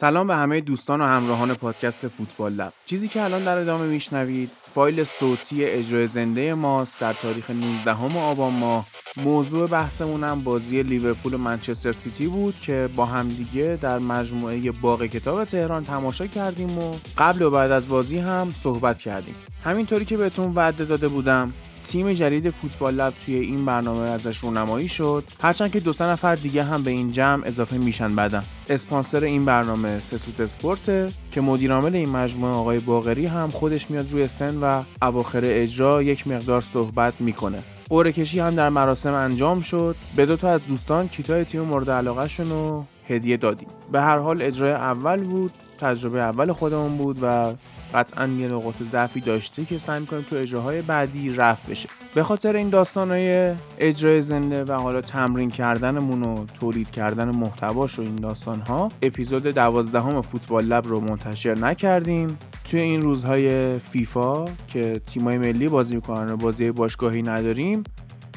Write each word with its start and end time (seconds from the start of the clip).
سلام 0.00 0.26
به 0.26 0.36
همه 0.36 0.60
دوستان 0.60 1.00
و 1.00 1.04
همراهان 1.04 1.54
پادکست 1.54 2.08
فوتبال 2.08 2.52
لب. 2.52 2.72
چیزی 2.86 3.08
که 3.08 3.22
الان 3.22 3.44
در 3.44 3.58
ادامه 3.58 3.86
میشنوید 3.86 4.50
فایل 4.74 5.04
صوتی 5.04 5.64
اجرای 5.64 6.06
زنده 6.06 6.54
ماست 6.54 7.00
در 7.00 7.12
تاریخ 7.12 7.50
19 7.50 8.18
آبان 8.18 8.52
ماه. 8.52 8.86
موضوع 9.16 9.68
بحثمون 9.68 10.34
بازی 10.34 10.82
لیورپول 10.82 11.34
و 11.34 11.38
منچستر 11.38 11.92
سیتی 11.92 12.26
بود 12.26 12.56
که 12.56 12.88
با 12.96 13.04
همدیگه 13.06 13.78
در 13.82 13.98
مجموعه 13.98 14.72
باغ 14.72 15.04
کتاب 15.04 15.44
تهران 15.44 15.84
تماشا 15.84 16.26
کردیم 16.26 16.78
و 16.78 16.94
قبل 17.18 17.42
و 17.42 17.50
بعد 17.50 17.70
از 17.70 17.88
بازی 17.88 18.18
هم 18.18 18.54
صحبت 18.62 18.98
کردیم. 18.98 19.34
همینطوری 19.64 20.04
که 20.04 20.16
بهتون 20.16 20.54
وعده 20.54 20.84
داده 20.84 21.08
بودم 21.08 21.52
تیم 21.88 22.12
جدید 22.12 22.50
فوتبال 22.50 22.94
لب 22.94 23.12
توی 23.26 23.34
این 23.34 23.64
برنامه 23.64 24.08
ازش 24.08 24.38
رونمایی 24.38 24.88
شد. 24.88 25.24
هرچند 25.42 25.72
که 25.72 25.80
دو 25.80 25.92
سه 25.92 26.04
نفر 26.04 26.34
دیگه 26.34 26.64
هم 26.64 26.82
به 26.82 26.90
این 26.90 27.12
جمع 27.12 27.46
اضافه 27.46 27.78
میشن 27.78 28.14
بعدم 28.14 28.44
اسپانسر 28.68 29.24
این 29.24 29.44
برنامه 29.44 29.98
سسوت 29.98 30.40
اسپورت 30.40 31.12
که 31.32 31.40
مدیرعامل 31.40 31.94
این 31.94 32.08
مجموعه 32.08 32.52
آقای 32.52 32.78
باغری 32.78 33.26
هم 33.26 33.50
خودش 33.50 33.90
میاد 33.90 34.12
روی 34.12 34.28
سن 34.28 34.56
و 34.56 34.82
اواخر 35.02 35.40
اجرا 35.42 36.02
یک 36.02 36.28
مقدار 36.28 36.60
صحبت 36.60 37.20
می‌کنه. 37.20 37.58
قرعه 37.90 38.12
کشی 38.12 38.40
هم 38.40 38.54
در 38.54 38.68
مراسم 38.68 39.14
انجام 39.14 39.60
شد. 39.60 39.96
به 40.16 40.26
دو 40.26 40.36
تا 40.36 40.48
از 40.48 40.60
دوستان 40.68 41.08
کیتای 41.08 41.44
تیم 41.44 41.60
مورد 41.60 41.90
علاقهشون 41.90 42.50
رو 42.50 42.84
هدیه 43.08 43.36
دادیم. 43.36 43.68
به 43.92 44.00
هر 44.00 44.18
حال 44.18 44.42
اجرای 44.42 44.72
اول 44.72 45.24
بود 45.24 45.52
تجربه 45.80 46.20
اول 46.20 46.52
خودمون 46.52 46.96
بود 46.96 47.18
و 47.22 47.52
قطعا 47.94 48.26
یه 48.26 48.46
نقاط 48.46 48.82
ضعفی 48.82 49.20
داشته 49.20 49.64
که 49.64 49.78
سعی 49.78 50.00
می‌کنیم 50.00 50.26
تو 50.30 50.36
اجراهای 50.36 50.82
بعدی 50.82 51.28
رفت 51.28 51.70
بشه. 51.70 51.88
به 52.14 52.22
خاطر 52.22 52.56
این 52.56 52.68
داستانهای 52.68 53.54
اجرای 53.78 54.22
زنده 54.22 54.64
و 54.64 54.72
حالا 54.72 55.00
تمرین 55.00 55.50
کردنمون 55.50 56.22
و 56.22 56.46
تولید 56.60 56.90
کردن 56.90 57.30
محتواش 57.30 57.98
و 57.98 58.02
این 58.02 58.16
داستانها 58.16 58.88
اپیزود 59.02 59.42
دوازدهم 59.42 60.22
فوتبال 60.22 60.64
لب 60.64 60.86
رو 60.86 61.00
منتشر 61.00 61.58
نکردیم. 61.58 62.38
توی 62.64 62.80
این 62.80 63.02
روزهای 63.02 63.78
فیفا 63.78 64.44
که 64.68 65.00
تیمای 65.06 65.38
ملی 65.38 65.68
بازی 65.68 65.94
می‌کنن 65.94 66.32
و 66.32 66.36
بازی 66.36 66.70
باشگاهی 66.70 67.22
نداریم 67.22 67.82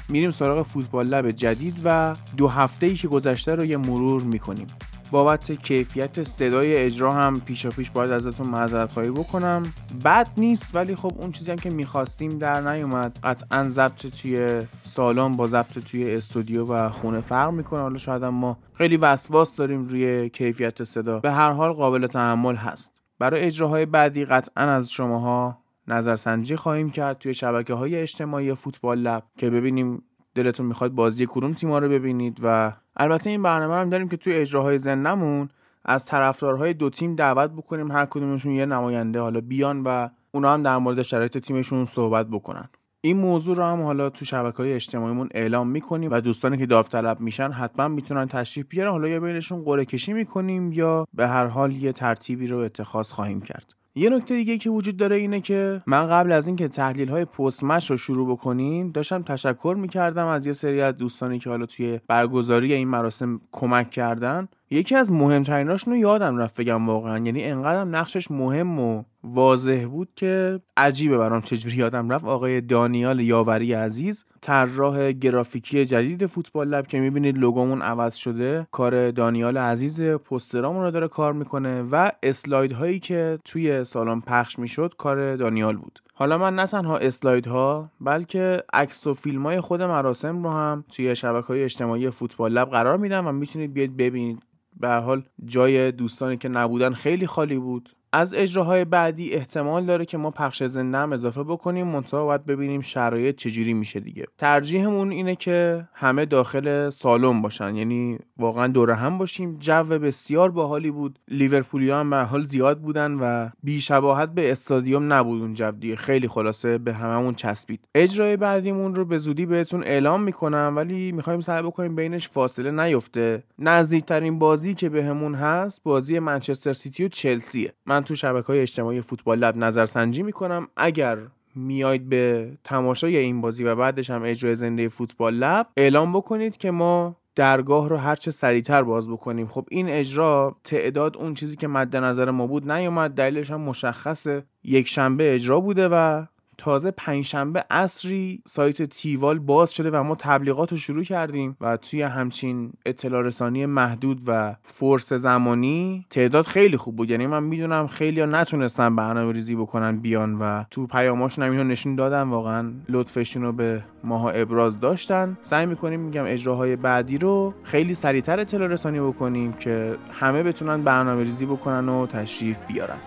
میریم 0.10 0.32
سراغ 0.32 0.68
فوتبال 0.68 1.08
لب 1.08 1.32
جدید 1.32 1.76
و 1.84 2.16
دو 2.38 2.48
هفته 2.48 2.86
ای 2.86 2.96
که 2.96 3.08
گذشته 3.08 3.56
رو 3.56 3.66
یه 3.66 3.78
مرور 3.78 4.24
می‌کنیم. 4.24 4.68
بابت 5.12 5.52
کیفیت 5.52 6.24
صدای 6.24 6.78
اجرا 6.78 7.12
هم 7.12 7.40
پیشا 7.40 7.70
پیش 7.70 7.92
باید 7.92 8.12
ازتون 8.12 8.48
معذرت 8.48 8.92
خواهی 8.92 9.12
بکنم. 9.12 9.64
بد 10.06 10.28
نیست 10.38 10.76
ولی 10.76 10.96
خب 10.96 11.12
اون 11.18 11.32
چیزی 11.32 11.52
هم 11.52 11.58
که 11.58 11.70
می‌خواستیم 11.70 12.38
در 12.38 12.72
نیومد. 12.72 13.20
قطعا 13.24 13.70
ضبط 13.70 14.08
توی 14.08 14.62
سالن 14.84 15.32
با 15.32 15.48
ضبط 15.48 15.80
توی 15.80 16.16
استودیو 16.16 16.66
و 16.66 16.90
خونه 16.90 17.22
فرق 17.22 17.52
می‌کنه. 17.52 17.82
حالا 17.82 17.98
شاید 17.98 18.24
ما 18.24 18.58
خیلی 18.74 18.98
وسواس 18.98 19.56
داریم 19.56 19.88
روی 19.88 20.30
کیفیت 20.30 20.84
صدا. 20.84 21.20
به 21.20 21.32
هر 21.32 21.52
حال 21.52 21.74
قابل 21.74 22.08
تحمل 22.08 22.56
هست. 22.56 23.02
برای 23.20 23.42
اجراهای 23.42 23.86
بعدی 23.86 24.26
قطعا 24.26 24.64
از 24.64 24.92
شماها 24.92 25.58
نظرسنجی 25.88 26.56
خواهیم 26.56 26.90
کرد 26.90 27.18
توی 27.18 27.34
شبکه 27.34 27.74
های 27.74 27.96
اجتماعی 27.96 28.54
فوتبال 28.54 29.00
لب 29.00 29.24
که 29.38 29.50
ببینیم 29.50 30.04
دلتون 30.36 30.66
می‌خواد 30.66 30.92
بازی 30.92 31.28
کدوم 31.30 31.54
تیما 31.54 31.80
رو 31.80 31.90
ببینید 31.90 32.40
و 32.44 32.74
البته 32.98 33.30
این 33.30 33.44
برنامه 33.44 33.76
هم 33.76 33.90
داریم 33.90 34.10
که 34.10 34.18
توی 34.18 34.34
اجراهای 34.34 34.78
زندمون 34.78 35.50
از 35.86 36.06
طرفدارهای 36.06 36.74
دو 36.74 36.90
تیم 36.90 37.16
دعوت 37.16 37.52
بکنیم 37.52 37.92
هر 37.92 38.06
کدومشون 38.06 38.52
یه 38.52 38.66
نماینده 38.66 39.20
حالا 39.20 39.42
بیان 39.42 39.84
و 39.84 40.10
اونا 40.32 40.54
هم 40.54 40.64
در 40.64 40.78
مورد 40.78 41.02
شرایط 41.02 41.38
تیمشون 41.38 41.86
صحبت 41.86 42.28
بکنن. 42.28 42.70
این 43.02 43.18
موضوع 43.18 43.56
رو 43.56 43.64
هم 43.64 43.82
حالا 43.82 44.10
تو 44.10 44.26
شبکه 44.26 44.58
های 44.58 44.74
اجتماعیمون 44.74 45.30
اعلام 45.32 45.68
می‌کنیم 45.68 46.12
و 46.12 46.22
دوستانی 46.22 46.58
که 46.58 46.66
داوطلب 46.66 47.20
میشن 47.20 47.52
حتما 47.52 47.88
می‌تونن 47.88 48.28
تشریف 48.28 48.66
بیارن. 48.70 48.92
حالا 48.92 49.08
یا 49.08 49.20
بینشون 49.20 49.64
قرعه 49.64 49.86
کشی 49.86 50.14
می‌کنیم 50.14 50.72
یا 50.72 51.08
به 51.14 51.28
هر 51.28 51.46
حال 51.46 51.72
یه 51.72 51.92
ترتیبی 51.92 52.48
رو 52.48 52.58
اتخاذ 52.58 53.12
خواهیم 53.12 53.42
کرد. 53.42 53.74
یه 53.96 54.10
نکته 54.10 54.36
دیگه 54.36 54.58
که 54.58 54.70
وجود 54.70 54.98
داره 54.98 55.16
اینه 55.16 55.42
که 55.42 55.82
من 55.86 56.08
قبل 56.08 56.32
از 56.32 56.48
اینکه 56.48 56.68
تحلیل 56.68 57.10
های 57.10 57.26
پستمش 57.26 57.92
رو 57.92 57.98
شروع 57.98 58.32
بکنیم 58.32 58.92
داشتم 58.92 59.22
تشکر 59.22 59.76
می‌کردم 59.80 60.28
از 60.28 60.46
یه 60.46 60.54
سری 60.54 60.82
از 60.82 60.98
دوستانی 60.98 61.40
که 61.40 61.50
حالا 61.50 61.66
توی 61.66 62.00
برگزاری 62.08 62.74
این 62.74 62.88
مراسم 62.88 63.42
کمک 63.52 63.90
کردن. 63.90 64.48
یکی 64.70 64.96
از 64.96 65.12
مهمتریناشون 65.12 65.94
رو 65.94 66.00
یادم 66.00 66.38
رفت 66.38 66.62
بگم 66.62 66.88
واقعا 66.88 67.18
یعنی 67.18 67.44
انقدرم 67.44 67.96
نقشش 67.96 68.32
مهم 68.32 68.80
و 68.80 69.04
واضح 69.24 69.86
بود 69.86 70.10
که 70.16 70.60
عجیبه 70.78 71.18
برام 71.18 71.42
چجوری 71.42 71.78
یادم 71.78 72.10
رفت. 72.10 72.26
آقای 72.26 72.62
دانیال 72.62 73.20
یاوری 73.20 73.74
عزیز 73.74 74.26
طراح 74.42 75.12
گرافیکی 75.12 75.86
جدید 75.86 76.26
فوتبال 76.26 76.68
لب 76.68 76.88
که 76.88 77.00
می‌بینید 77.00 77.38
لوگومون 77.38 77.82
عوض 77.82 78.16
شده. 78.16 78.68
کار 78.72 79.12
دانیال 79.12 79.58
عزیز 79.58 80.02
پسترامون 80.02 80.84
رو 80.84 80.92
داره 80.92 81.08
کار 81.08 81.34
می‌کنه 81.34 81.82
و 81.82 82.12
اسلاید 82.24 82.72
هایی 82.72 83.00
که 83.00 83.40
توی 83.46 83.84
سالن 83.84 84.22
پخش 84.22 84.60
می‌شد 84.60 84.94
کار 84.98 85.36
دانیال 85.36 85.78
بود. 85.78 86.00
حالا 86.14 86.38
من 86.38 86.56
نه 86.56 86.68
تنها 86.68 86.98
اسلاید 86.98 87.48
ها 87.48 87.92
بلکه 88.02 88.64
عکس 88.74 89.08
و 89.08 89.14
فیلم 89.14 89.44
های 89.44 89.62
خود 89.62 89.82
مراسم 89.82 90.44
رو 90.44 90.50
هم 90.50 90.84
توی 90.90 91.16
شبکه 91.16 91.48
های 91.48 91.64
اجتماعی 91.64 92.10
فوتبال 92.10 92.52
لب 92.52 92.70
قرار 92.70 92.98
میدم 92.98 93.28
و 93.28 93.32
می‌تونید 93.32 93.74
بیاید 93.74 93.98
ببینید. 93.98 94.44
به 94.80 94.90
حال 94.90 95.24
جای 95.46 95.92
دوستانی 95.92 96.38
که 96.38 96.50
نبودن 96.50 96.94
خیلی 96.94 97.28
خالی 97.28 97.58
بود. 97.58 97.90
از 98.14 98.34
اجراهای 98.34 98.86
بعدی 98.86 99.32
احتمال 99.34 99.86
داره 99.86 100.06
که 100.06 100.18
ما 100.18 100.32
پخش 100.32 100.64
زنده 100.64 100.98
هم 100.98 101.14
اضافه 101.14 101.44
بکنیم. 101.44 101.88
منتها 101.88 102.26
باید 102.26 102.46
ببینیم 102.46 102.82
شرایط 102.82 103.36
چجوری 103.36 103.74
میشه 103.74 104.00
دیگه. 104.00 104.26
ترجیحمون 104.38 105.12
اینه 105.12 105.36
که 105.36 105.88
همه 105.94 106.26
داخل 106.26 106.90
سالن 106.90 107.42
باشن. 107.42 107.76
یعنی 107.76 108.20
واقعا 108.38 108.68
دور 108.68 108.92
هم 108.92 109.18
باشیم. 109.18 109.58
جو 109.60 109.84
بسیار 109.84 110.52
باحالی 110.52 110.92
بود. 110.92 111.20
لیورپولیا 111.28 112.00
هم 112.00 112.10
به 112.10 112.18
حال 112.18 112.44
زیاد 112.44 112.80
بودن 112.80 113.12
و 113.12 113.50
بی 113.64 113.82
شباهت 113.82 114.30
به 114.30 114.52
استادیوم 114.52 115.14
نبود 115.14 115.42
اون 115.42 115.54
جو 115.54 115.72
دیگه. 115.72 115.96
خیلی 115.96 116.28
خلاصه 116.28 116.78
به 116.78 116.94
هممون 116.94 117.34
چسبید. 117.34 117.80
اجرای 117.96 118.38
بعدیمون 118.38 118.96
رو 118.96 119.06
به 119.06 119.18
زودی 119.18 119.46
بهتون 119.46 119.84
اعلام 119.84 120.24
می‌کنم 120.24 120.74
ولی 120.76 121.12
می‌خوایم 121.12 121.42
سعی 121.42 121.64
بکنیم 121.64 121.96
بینش 121.96 122.30
فاصله 122.30 122.72
نیفته. 122.72 123.44
نزدیکترین 123.60 124.40
بازی 124.40 124.74
که 124.74 124.90
بهمون 124.90 125.36
هست 125.36 125.84
بازی 125.84 126.20
منچستر 126.20 126.74
سیتی 126.74 127.06
و 127.06 127.08
چلسیه. 127.08 127.74
من 127.86 128.01
تو 128.04 128.16
شبکه 128.16 128.48
های 128.48 128.60
اجتماعی 128.60 129.02
فوتبال 129.02 129.40
لب 129.40 129.58
نظرسنجی 129.58 130.24
می‌کنم. 130.24 130.68
اگر 130.78 131.18
میاید 131.56 132.10
به 132.10 132.52
تماشای 132.64 133.18
این 133.18 133.42
بازی 133.42 133.64
و 133.64 133.76
بعدش 133.76 134.10
هم 134.10 134.24
اجرای 134.24 134.56
زنده 134.56 134.90
فوتبال 134.90 135.34
لب 135.34 135.68
اعلام 135.78 136.14
بکنید 136.14 136.58
که 136.58 136.72
ما 136.72 137.16
درگاه 137.36 137.90
رو 137.90 137.98
هرچه 137.98 138.32
سریعتر 138.32 138.84
باز 138.84 139.10
بکنیم. 139.10 139.48
خب 139.48 139.68
این 139.70 139.90
اجرا 139.90 140.56
تعداد 140.64 141.18
اون 141.18 141.34
چیزی 141.34 141.56
که 141.56 141.68
مد 141.68 141.96
نظر 141.96 142.32
ما 142.32 142.48
بود 142.48 142.72
نیومد 142.72 143.12
دلیلش 143.12 143.52
هم 143.52 143.62
مشخصه 143.62 144.44
یک 144.64 144.88
شنبه 144.88 145.36
اجرا 145.36 145.60
بوده 145.60 145.90
و 145.92 146.26
تازه 146.62 146.92
پنجشنبه 146.92 147.66
اصری 147.70 148.42
سایت 148.48 148.82
تیوال 148.82 149.40
باز 149.40 149.74
شده 149.74 149.92
و 149.92 150.04
ما 150.04 150.16
تبلیغات 150.16 150.72
رو 150.72 150.78
شروع 150.78 151.04
کردیم 151.04 151.58
و 151.62 151.78
توی 151.78 152.02
همچین 152.02 152.74
اطلاع 152.86 153.22
رسانی 153.22 153.66
محدود 153.66 154.22
و 154.28 154.56
فرس 154.64 155.14
زمانی 155.14 156.06
تعداد 156.10 156.46
خیلی 156.46 156.78
خوب 156.78 156.96
بود. 156.96 157.10
یعنی 157.10 157.28
من 157.28 157.44
می‌دونم 157.44 157.88
خیلی 157.88 158.20
ها 158.20 158.26
نتونستن 158.26 158.96
برنامه 158.96 159.32
ریزی 159.32 159.56
بکنن 159.56 159.98
بیان 159.98 160.40
و 160.40 160.64
تو 160.72 160.88
پیاماش 160.88 161.40
اینو 161.40 161.64
نشون 161.64 161.96
دادم 161.96 162.32
واقعا 162.32 162.72
لطفشون 162.90 163.44
رو 163.44 163.52
به 163.52 163.84
ماها 164.04 164.30
ابراز 164.30 164.80
داشتن. 164.80 165.38
سعی 165.44 165.66
می‌کنیم 165.66 166.00
میگم 166.00 166.24
اجراهای 166.28 166.76
بعدی 166.76 167.18
رو 167.18 167.54
خیلی 167.64 167.94
سریعتر 167.94 168.40
اطلاع 168.40 168.68
رسانی 168.68 169.00
بکنیم 169.00 169.54
که 169.54 169.96
همه 170.12 170.44
بتونن 170.44 170.82
برنامه 170.82 171.24
ریزی 171.24 171.46
بکنن 171.46 171.90
و 171.90 172.08
تشریف 172.08 172.58
بیارن. 172.68 172.98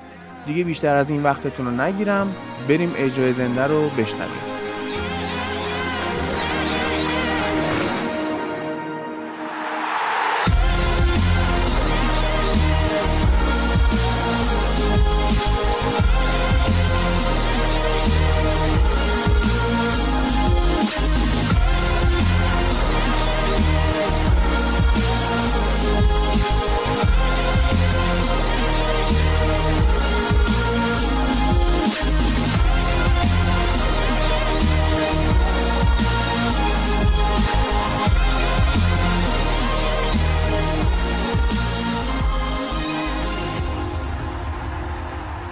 دیگه 0.47 0.65
بیشتر 0.65 0.97
از 0.97 1.10
این 1.10 1.22
وقتتون 1.22 1.66
رو 1.66 1.81
نگیرم. 1.81 2.34
بریم 2.69 2.93
اجرای 2.97 3.32
زنده 3.32 3.66
رو 3.66 3.88
بشنویم. 3.88 4.64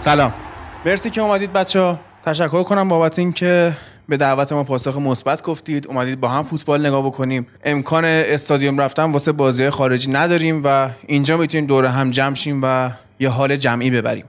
سلام. 0.04 0.32
مرسی 0.87 1.10
که 1.10 1.20
اومدید 1.20 1.52
بچه 1.52 1.99
تشکر 2.26 2.62
کنم 2.62 2.88
بابت 2.88 3.19
اینکه 3.19 3.76
به 4.08 4.16
دعوت 4.16 4.52
ما 4.52 4.64
پاسخ 4.64 4.96
مثبت 4.96 5.43
گفتید. 5.43 5.87
اومدید 5.87 6.20
با 6.20 6.28
هم 6.28 6.43
فوتبال 6.43 6.87
نگاه 6.87 7.06
بکنیم. 7.06 7.46
امکان 7.64 8.04
استادیوم 8.04 8.81
رفتن 8.81 9.02
واسه 9.02 9.32
بازی 9.32 9.70
خارجی 9.70 10.10
نداریم 10.10 10.60
و 10.64 10.90
اینجا 11.06 11.37
می‌تونیم 11.37 11.66
دور 11.66 11.84
هم 11.84 12.10
جمع 12.10 12.34
شیم 12.34 12.60
و 12.62 12.90
یه 13.20 13.28
حال 13.28 13.56
جمعی 13.56 13.90
ببریم. 13.90 14.25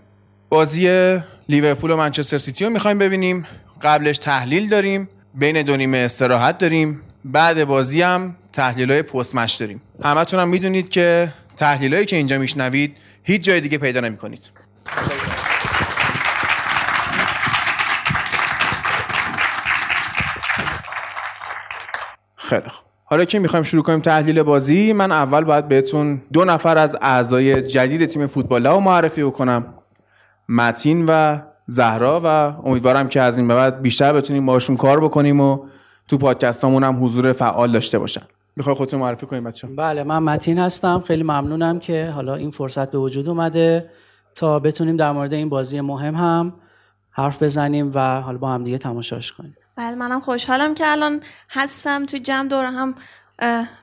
بازی 0.49 1.17
لیورپول 1.49 1.91
و 1.91 1.97
منچستر 1.97 2.37
سیتی 2.37 2.65
رو 2.65 2.71
می‌خوایم 2.71 2.99
ببینیم. 2.99 3.45
قبلش 3.81 4.17
تحلیل 4.17 4.69
داریم. 4.69 5.09
بین 5.35 5.61
دو 5.61 5.77
نیمه 5.77 5.97
استراحت 5.97 6.57
داریم. 6.57 7.01
بعد 7.25 7.65
بازی 7.65 8.01
هم 8.01 8.35
تحلیل 8.53 8.91
های 8.91 9.01
پست 9.01 9.59
داریم. 9.59 9.81
همتون 10.03 10.39
هم 10.39 10.49
می‌دونید 10.49 10.89
که 10.89 11.33
تحلیل 11.57 12.03
که 12.03 12.15
اینجا 12.15 12.37
میشنوید 12.37 12.97
هیچ 13.23 13.41
جای 13.41 13.61
دیگه 13.61 13.77
پیدا 13.77 13.99
نمی‌کنید. 13.99 14.41
خیلی 22.43 22.69
خوب. 22.69 22.85
حالا 23.05 23.25
که 23.25 23.39
می‌خوایم 23.39 23.63
شروع 23.63 23.83
کنیم 23.83 23.99
تحلیل 23.99 24.43
بازی 24.43 24.93
من 24.93 25.11
اول 25.11 25.43
باید 25.43 25.67
بهتون 25.67 26.21
دو 26.33 26.45
نفر 26.45 26.77
از 26.77 26.97
اعضای 27.01 27.61
جدید 27.61 28.05
تیم 28.05 28.27
فوتبال 28.27 28.67
رو 28.67 28.79
معرفی 28.79 29.23
بکنم. 29.23 29.73
متین 30.49 31.05
و 31.07 31.39
زهرا 31.67 32.21
و 32.23 32.27
امیدوارم 32.67 33.07
که 33.07 33.21
از 33.21 33.37
این 33.37 33.47
به 33.47 33.55
بعد 33.55 33.81
بیشتر 33.81 34.13
بتونیم 34.13 34.45
باشون 34.45 34.77
کار 34.77 34.99
بکنیم 34.99 35.39
و 35.39 35.65
تو 36.07 36.17
پادکستامون 36.17 36.83
هم 36.83 37.05
حضور 37.05 37.31
فعال 37.31 37.71
داشته 37.71 37.99
باشن. 37.99 38.21
می‌خوای 38.55 38.75
خودتون 38.75 38.99
معرفی 38.99 39.25
کنیم 39.25 39.43
بچه 39.43 39.67
بله 39.67 40.03
من 40.03 40.19
متین 40.19 40.59
هستم. 40.59 41.03
خیلی 41.07 41.23
ممنونم 41.23 41.79
که 41.79 42.11
حالا 42.15 42.35
این 42.35 42.51
فرصت 42.51 42.91
به 42.91 42.97
وجود 42.97 43.29
اومده 43.29 43.89
تا 44.35 44.59
بتونیم 44.59 44.97
در 44.97 45.11
مورد 45.11 45.33
این 45.33 45.49
بازی 45.49 45.81
مهم 45.81 46.15
هم 46.15 46.53
حرف 47.11 47.43
بزنیم 47.43 47.91
و 47.95 48.21
حالا 48.21 48.37
با 48.37 48.49
هم 48.51 48.63
دیگه 48.63 48.77
تماشاش 48.77 49.31
کنیم. 49.31 49.55
بله 49.75 49.95
منم 49.95 50.19
خوشحالم 50.19 50.73
که 50.73 50.91
الان 50.91 51.21
هستم 51.49 52.05
توی 52.05 52.19
جمع 52.19 52.47
دور 52.47 52.65
هم 52.65 52.95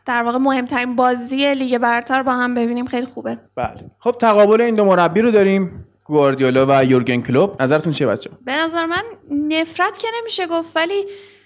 در 0.07 0.23
واقع 0.23 0.39
مهمترین 0.39 0.97
بازی 0.97 1.55
لیگ 1.55 1.79
برتر 1.79 2.23
با 2.23 2.33
هم 2.33 2.55
ببینیم. 2.55 2.87
خیلی 2.87 3.07
خوبه. 3.07 3.39
بله. 3.57 3.91
خب 3.99 4.17
تقابل 4.21 4.61
این 4.61 4.75
دو 4.75 4.85
مربی 4.85 5.21
رو 5.21 5.31
داریم 5.31 5.87
گواردیولا 6.05 6.67
و 6.69 6.85
یورگن 6.85 7.21
کلوب. 7.21 7.63
نظرتون 7.63 7.93
چیه 7.93 8.07
بچه 8.07 8.31
به 8.45 8.53
نظر 8.57 8.87
من 8.87 9.03
نفرت 9.31 9.99
که 9.99 10.09
نمیشه 10.21 10.47
گفت 10.47 10.77
ولی 10.77 11.05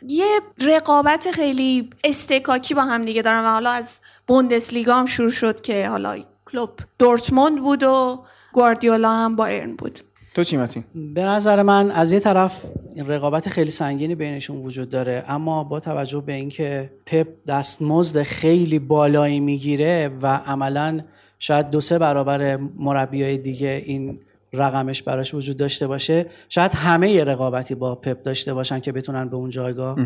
یه 0.08 0.40
رقابت 0.60 1.30
خیلی 1.30 1.90
استکاکی 2.04 2.74
با 2.74 2.82
هم 2.82 3.04
دیگه 3.04 3.22
دارن 3.22 3.44
و 3.44 3.48
حالا 3.48 3.70
از 3.70 3.98
بوندسلیگا 4.26 4.94
هم 4.94 5.06
شروع 5.06 5.30
شد 5.30 5.60
که 5.60 5.88
حالا 5.88 6.18
کلوب 6.46 6.70
دورتموند 6.98 7.60
بود 7.60 7.82
و 7.82 8.24
گواردیولا 8.52 9.10
هم 9.10 9.36
بایرن 9.36 9.76
بود. 9.76 10.00
تو 10.34 10.44
چی 10.44 10.56
متین؟ 10.56 10.84
به 11.14 11.24
نظر 11.24 11.62
من 11.62 11.90
از 11.90 12.12
یه 12.12 12.20
طرف 12.20 12.64
این 12.94 13.06
رقابت 13.06 13.48
خیلی 13.48 13.70
سنگینی 13.70 14.14
بینشون 14.14 14.56
وجود 14.56 14.88
داره 14.88 15.24
اما 15.28 15.64
با 15.64 15.80
توجه 15.80 16.20
به 16.20 16.32
اینکه 16.32 16.90
پپ 17.06 17.26
دستمزد 17.46 18.22
خیلی 18.22 18.78
بالایی 18.78 19.40
می‌گیره 19.40 20.10
و 20.22 20.36
عملا 20.36 21.00
شاید 21.38 21.70
دو 21.70 21.80
سه 21.80 21.98
برابر 21.98 22.56
مربیای 22.76 23.38
دیگه 23.38 23.82
این 23.86 24.18
رقمش 24.52 25.02
براش 25.02 25.34
وجود 25.34 25.56
داشته 25.56 25.86
باشه 25.86 26.26
شاید 26.48 26.72
همه 26.72 27.10
یه 27.10 27.24
رقابتی 27.24 27.74
با 27.74 27.94
پپ 27.94 28.22
داشته 28.22 28.54
باشن 28.54 28.80
که 28.80 28.92
بتونن 28.92 29.28
به 29.28 29.36
اون 29.36 29.50
جایگاه 29.50 29.98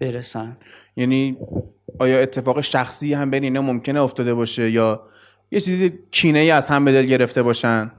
برسن. 0.00 0.56
یعنی 0.96 1.36
آیا 1.98 2.18
اتفاق 2.18 2.60
شخصی 2.60 3.14
هم 3.14 3.30
بین 3.30 3.42
اینا 3.42 3.62
ممکنه 3.62 4.02
افتاده 4.02 4.34
باشه 4.34 4.70
یا 4.70 5.02
یه 5.50 5.60
چیزی 5.60 5.92
کینه 6.10 6.38
ای 6.38 6.50
از 6.50 6.68
هم 6.68 6.84
به 6.84 6.92
دل 6.92 7.06
گرفته 7.06 7.42
باشن؟ 7.42 7.90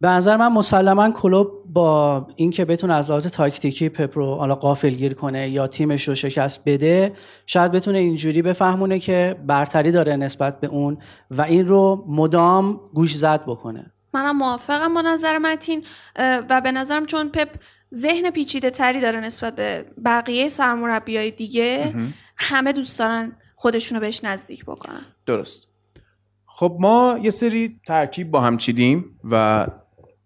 به 0.00 0.08
نظر 0.08 0.36
من 0.36 0.52
مسلما 0.52 1.10
کلوب 1.10 1.48
با 1.66 2.26
اینکه 2.36 2.64
بتونه 2.64 2.94
از 2.94 3.10
لحاظ 3.10 3.26
تاکتیکی 3.26 3.88
پپ 3.88 4.18
رو 4.18 4.34
حالا 4.34 4.54
قافلگیر 4.54 5.14
کنه 5.14 5.48
یا 5.48 5.66
تیمش 5.66 6.08
رو 6.08 6.14
شکست 6.14 6.62
بده 6.66 7.12
شاید 7.46 7.72
بتونه 7.72 7.98
اینجوری 7.98 8.42
بفهمونه 8.42 8.98
که 8.98 9.36
برتری 9.46 9.92
داره 9.92 10.16
نسبت 10.16 10.60
به 10.60 10.66
اون 10.66 10.98
و 11.30 11.42
این 11.42 11.68
رو 11.68 12.04
مدام 12.08 12.80
گوش 12.94 13.14
زد 13.14 13.42
بکنه. 13.42 13.92
منم 14.14 14.36
موافقم 14.36 14.94
با 14.94 15.00
نظر 15.00 15.38
متین 15.38 15.84
و 16.50 16.60
به 16.60 16.72
نظرم 16.72 17.06
چون 17.06 17.28
پپ 17.28 17.48
ذهن 17.94 18.30
پیچیده 18.30 18.70
تری 18.70 19.00
داره 19.00 19.20
نسبت 19.20 19.56
به 19.56 19.84
بقیه 20.04 20.48
سرمربی 20.48 21.16
های 21.16 21.30
دیگه 21.30 21.94
همه 22.36 22.72
دوست 22.72 22.98
دارن 22.98 23.36
خودشونو 23.56 24.00
بهش 24.00 24.24
نزدیک 24.24 24.64
بکنن. 24.64 25.00
درست. 25.26 25.68
خب 26.46 26.76
ما 26.80 27.18
یه 27.22 27.30
سری 27.30 27.80
ترکیب 27.86 28.30
با 28.30 28.40
هم 28.40 28.56
چیدیم 28.56 29.18
و 29.30 29.66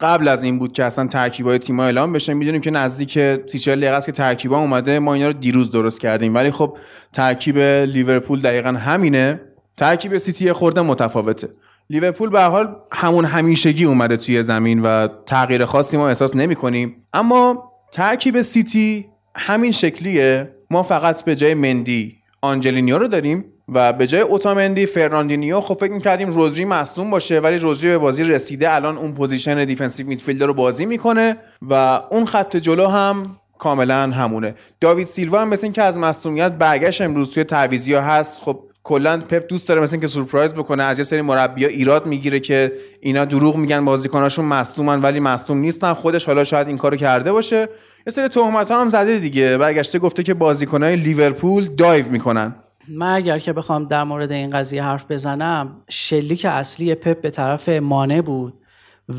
قبل 0.04 0.28
از 0.28 0.44
این 0.44 0.58
بود 0.58 0.72
که 0.72 0.84
اصلا 0.84 1.06
ترکیبای 1.06 1.58
تیم 1.58 1.80
اعلام 1.80 2.12
بشه. 2.12 2.34
می‌دونیم 2.34 2.60
که 2.60 2.70
نزدیک 2.70 3.12
30 3.46 3.58
40 3.58 3.80
دقیقه 3.80 3.96
است 3.96 4.06
که 4.06 4.12
ترکیبا 4.12 4.58
اومده. 4.58 4.98
ما 4.98 5.14
اینا 5.14 5.26
رو 5.26 5.32
دیروز 5.32 5.70
درست 5.70 6.00
کردیم. 6.00 6.34
ولی 6.34 6.50
خب 6.50 6.76
ترکیب 7.12 7.58
لیورپول 7.58 8.40
دقیقا 8.40 8.68
همینه. 8.68 9.40
ترکیب 9.76 10.16
سیتی 10.18 10.52
خورده 10.52 10.82
متفاوته. 10.82 11.48
لیورپول 11.90 12.30
به 12.30 12.42
حال 12.42 12.76
همون 12.92 13.24
همیشگی 13.24 13.84
اومده 13.84 14.16
توی 14.16 14.42
زمین 14.42 14.82
و 14.82 15.08
تغییر 15.26 15.64
خاصی 15.64 15.96
ما 15.96 16.08
احساس 16.08 16.36
نمی 16.36 16.54
کنیم. 16.54 16.96
اما 17.12 17.72
ترکیب 17.92 18.40
سیتی 18.40 19.06
همین 19.36 19.72
شکلیه. 19.72 20.50
ما 20.70 20.82
فقط 20.82 21.24
به 21.24 21.36
جای 21.36 21.54
مندی 21.54 22.16
آنجلینیو 22.42 22.98
رو 22.98 23.08
داریم. 23.08 23.44
و 23.68 23.92
به 23.92 24.06
جای 24.06 24.20
اوتامندی 24.20 24.86
فرناندینیو 24.86 25.60
خب 25.60 25.74
فکر 25.80 25.92
می‌کردیم 25.92 26.28
رودری 26.28 26.64
مصدوم 26.64 27.10
باشه 27.10 27.40
ولی 27.40 27.58
رودری 27.58 27.90
به 27.90 27.98
بازی 27.98 28.24
رسیده. 28.24 28.74
الان 28.74 28.98
اون 28.98 29.14
position 29.14 29.64
defensive 29.64 30.06
midfielder 30.06 30.46
رو 30.46 30.54
بازی 30.54 30.86
می‌کنه 30.86 31.36
و 31.70 32.00
اون 32.10 32.26
خط 32.26 32.56
جلو 32.56 32.86
هم 32.86 33.36
کاملا 33.58 33.94
همونه. 33.94 34.54
داوید 34.80 35.06
سیلوا 35.06 35.40
هم 35.40 35.48
مثل 35.48 35.70
که 35.70 35.82
از 35.82 35.98
مصدومیت 35.98 36.52
برگشت 36.52 37.02
امروز 37.02 37.30
توی 37.30 37.44
تعویضی 37.44 37.94
هست. 37.94 38.40
خب 38.42 38.60
کلا 38.82 39.20
پپ 39.20 39.46
دوست 39.48 39.68
داره 39.68 39.80
مثلا 39.80 40.00
که 40.00 40.06
سورپرایز 40.06 40.54
بکنه. 40.54 40.82
از 40.82 40.98
یه 40.98 41.04
سری 41.04 41.22
مربیا 41.22 41.68
ایراد 41.68 42.06
می‌گیره 42.06 42.40
که 42.40 42.72
اینا 43.00 43.24
دروغ 43.24 43.56
میگن 43.56 43.84
بازیکناشون 43.84 44.44
مصدومن 44.44 45.02
ولی 45.02 45.20
مصدوم 45.20 45.58
نیستن. 45.58 45.92
خودش 45.92 46.24
حالا 46.24 46.44
شاید 46.44 46.68
این 46.68 46.78
کارو 46.78 46.96
کرده 46.96 47.32
باشه. 47.32 47.68
یه 48.06 48.12
سری 48.12 48.28
تهمت 48.28 48.70
هم 48.70 48.88
زده 48.88 49.18
دیگه. 49.18 49.58
برگشته 49.58 49.98
گفته 49.98 50.22
که 50.22 50.34
بازیکنای 50.34 50.96
لیورپول 50.96 51.64
دایو 51.64 52.08
می‌کنن. 52.10 52.54
من 52.88 53.14
اگر 53.14 53.38
که 53.38 53.52
بخوام 53.52 53.84
در 53.84 54.04
مورد 54.04 54.32
این 54.32 54.50
قضیه 54.50 54.84
حرف 54.84 55.10
بزنم 55.10 55.82
شلیک 55.88 56.44
اصلی 56.44 56.94
پپ 56.94 57.20
به 57.20 57.30
طرف 57.30 57.68
مانه 57.68 58.22
بود 58.22 58.54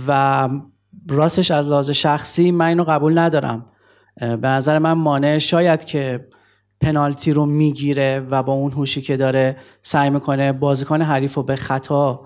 و 0.07 0.50
راستش 1.09 1.51
از 1.51 1.69
لحاظ 1.69 1.89
شخصی 1.89 2.51
من 2.51 2.65
اینو 2.65 2.83
قبول 2.83 3.17
ندارم. 3.17 3.65
به 4.19 4.50
نظر 4.50 4.79
من 4.79 4.91
مانع 4.91 5.38
شاید 5.38 5.85
که 5.85 6.27
پنالتی 6.81 7.33
رو 7.33 7.45
می‌گیره 7.45 8.27
و 8.29 8.44
با 8.44 8.53
اون 8.53 8.71
هوشی 8.71 9.01
که 9.01 9.17
داره 9.17 9.57
سعی 9.81 10.09
می‌کنه 10.09 10.51
بازیکن 10.51 11.01
حریف 11.01 11.33
رو 11.33 11.44
به 11.44 11.56
خطا 11.56 12.21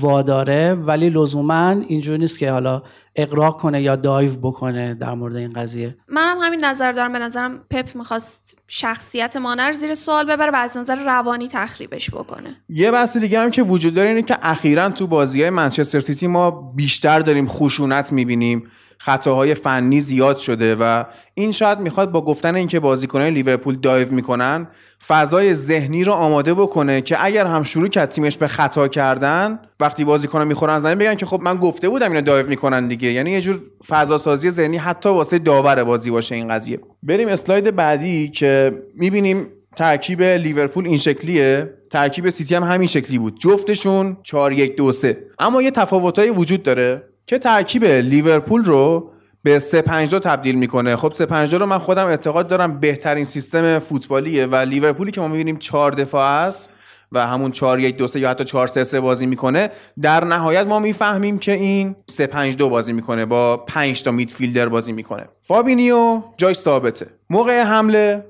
واداره 0.00 0.74
ولی 0.74 1.10
لزوما 1.10 1.70
اینجوری 1.70 2.18
نیست 2.18 2.38
که 2.38 2.50
حالا 2.50 2.82
اغراق 3.16 3.60
کنه 3.60 3.82
یا 3.82 3.96
dive 3.96 4.32
بکنه 4.32 4.94
در 4.94 5.14
مورد 5.14 5.36
این 5.36 5.52
قضیه. 5.52 5.96
منم 6.08 6.38
همین 6.42 6.64
نظر 6.64 6.92
دارم. 6.92 7.12
به 7.12 7.18
نظرم 7.18 7.58
پپ 7.70 7.96
می‌خواست 7.96 8.58
شخصیت 8.68 9.36
مانه 9.36 9.58
رو 9.58 9.72
زیر 9.72 9.94
سوال 9.94 10.24
ببره 10.24 10.50
و 10.50 10.56
از 10.56 10.76
نظر 10.76 11.04
روانی 11.04 11.48
تخریبش 11.48 12.10
بکنه. 12.10 12.56
یه 12.68 12.90
بحث 12.90 13.16
دیگه 13.16 13.40
هم 13.40 13.50
که 13.50 13.62
وجود 13.62 13.94
داره 13.94 14.08
اینه 14.08 14.22
که 14.22 14.38
اخیرا 14.42 14.88
تو 14.90 15.06
بازی 15.06 15.40
های 15.40 15.50
منچستر 15.50 16.00
سیتی 16.00 16.26
ما 16.26 16.50
بیشتر 16.50 17.20
داریم 17.20 17.48
خشونت 17.48 18.12
می‌بینیم. 18.12 18.68
خطاهای 19.02 19.54
فنی 19.54 20.00
زیاد 20.00 20.36
شده 20.36 20.74
و 20.74 21.04
این 21.34 21.52
شاید 21.52 21.80
می‌خواد 21.80 22.10
با 22.10 22.24
گفتن 22.24 22.54
اینکه 22.54 22.80
بازیکنان 22.80 23.26
لیورپول 23.26 23.76
dive 23.76 24.12
می‌کنن 24.12 24.68
فضای 25.08 25.54
ذهنی 25.54 26.04
رو 26.04 26.12
آماده 26.12 26.54
بکنه 26.54 27.00
که 27.00 27.24
اگر 27.24 27.46
هم 27.46 27.62
شروع 27.62 27.88
کرد 27.88 28.08
تیمش 28.08 28.36
به 28.36 28.48
خطا 28.48 28.88
کردن 28.88 29.58
وقتی 29.80 30.04
بازیکنان 30.04 30.46
می‌خورن 30.46 30.80
زمین 30.80 30.98
بگن 30.98 31.14
که 31.14 31.26
خب 31.26 31.40
من 31.42 31.56
گفته 31.56 31.88
بودم 31.88 32.08
اینا 32.08 32.20
dive 32.20 32.46
می‌کنن 32.48 32.88
دیگه. 32.88 33.12
یعنی 33.12 33.30
یه 33.30 33.40
جور 33.40 33.62
فضا 33.88 34.18
سازی 34.18 34.50
ذهنی 34.50 34.76
حتی 34.76 35.08
واسه 35.08 35.38
داور 35.38 35.84
بازی 35.84 36.10
باشه 36.10 36.34
این 36.34 36.48
قضیه. 36.48 36.78
بریم 37.02 37.28
اسلاید 37.28 37.76
بعدی 37.76 38.28
که 38.28 38.82
می‌بینیم 38.94 39.46
ترکیب 39.76 40.22
لیورپول 40.22 40.86
این 40.86 40.98
شکلیه. 40.98 41.74
ترکیب 41.90 42.30
سیتی 42.30 42.54
هم 42.54 42.62
همین 42.62 42.88
شکلی 42.88 43.18
بود. 43.18 43.38
جفتشون 43.38 44.16
4 44.22 44.52
1 44.52 44.76
2 44.76 44.92
3 44.92 45.18
اما 45.38 45.62
یه 45.62 45.70
تفاوتایی 45.70 46.30
وجود 46.30 46.62
داره. 46.62 47.09
که 47.30 47.38
ترکیب 47.38 47.84
لیورپول 47.84 48.64
رو 48.64 49.10
به 49.42 49.58
3 49.58 49.82
5 49.82 50.14
تبدیل 50.14 50.54
می‌کنه؟ 50.54 50.96
خب 50.96 51.12
3 51.12 51.26
5 51.26 51.54
رو 51.54 51.66
من 51.66 51.78
خودم 51.78 52.06
اعتقاد 52.06 52.48
دارم 52.48 52.80
بهترین 52.80 53.24
سیستم 53.24 53.78
فوتبالیه 53.78 54.46
و 54.46 54.54
لیورپولی 54.56 55.10
که 55.10 55.20
ما 55.20 55.28
می‌بینیم 55.28 55.56
4 55.56 55.92
دفاع 55.92 56.26
است 56.26 56.70
و 57.12 57.26
همون 57.26 57.52
4 57.52 57.80
1 57.80 57.96
2 57.96 58.06
3 58.06 58.20
یا 58.20 58.30
حتی 58.30 58.44
4 58.44 58.66
3 58.66 58.84
3 58.84 59.00
بازی 59.00 59.26
می‌کنه 59.26 59.70
در 60.02 60.24
نهایت 60.24 60.66
ما 60.66 60.78
می‌فهمیم 60.78 61.38
که 61.38 61.52
این 61.52 61.96
3 62.06 62.26
5 62.26 62.56
2 62.56 62.68
بازی 62.68 62.92
می‌کنه 62.92 63.26
با 63.26 63.56
5 63.56 64.02
تا 64.02 64.10
midfielder 64.10 64.68
بازی 64.68 64.92
می‌کنه. 64.92 65.28
فابینیو 65.42 66.22
جای 66.36 66.54
ثابته. 66.54 67.06
موقع 67.30 67.62
حمله 67.62 68.24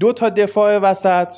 دو 0.00 0.12
تا 0.12 0.28
دفاع 0.28 0.78
وسط 0.78 1.34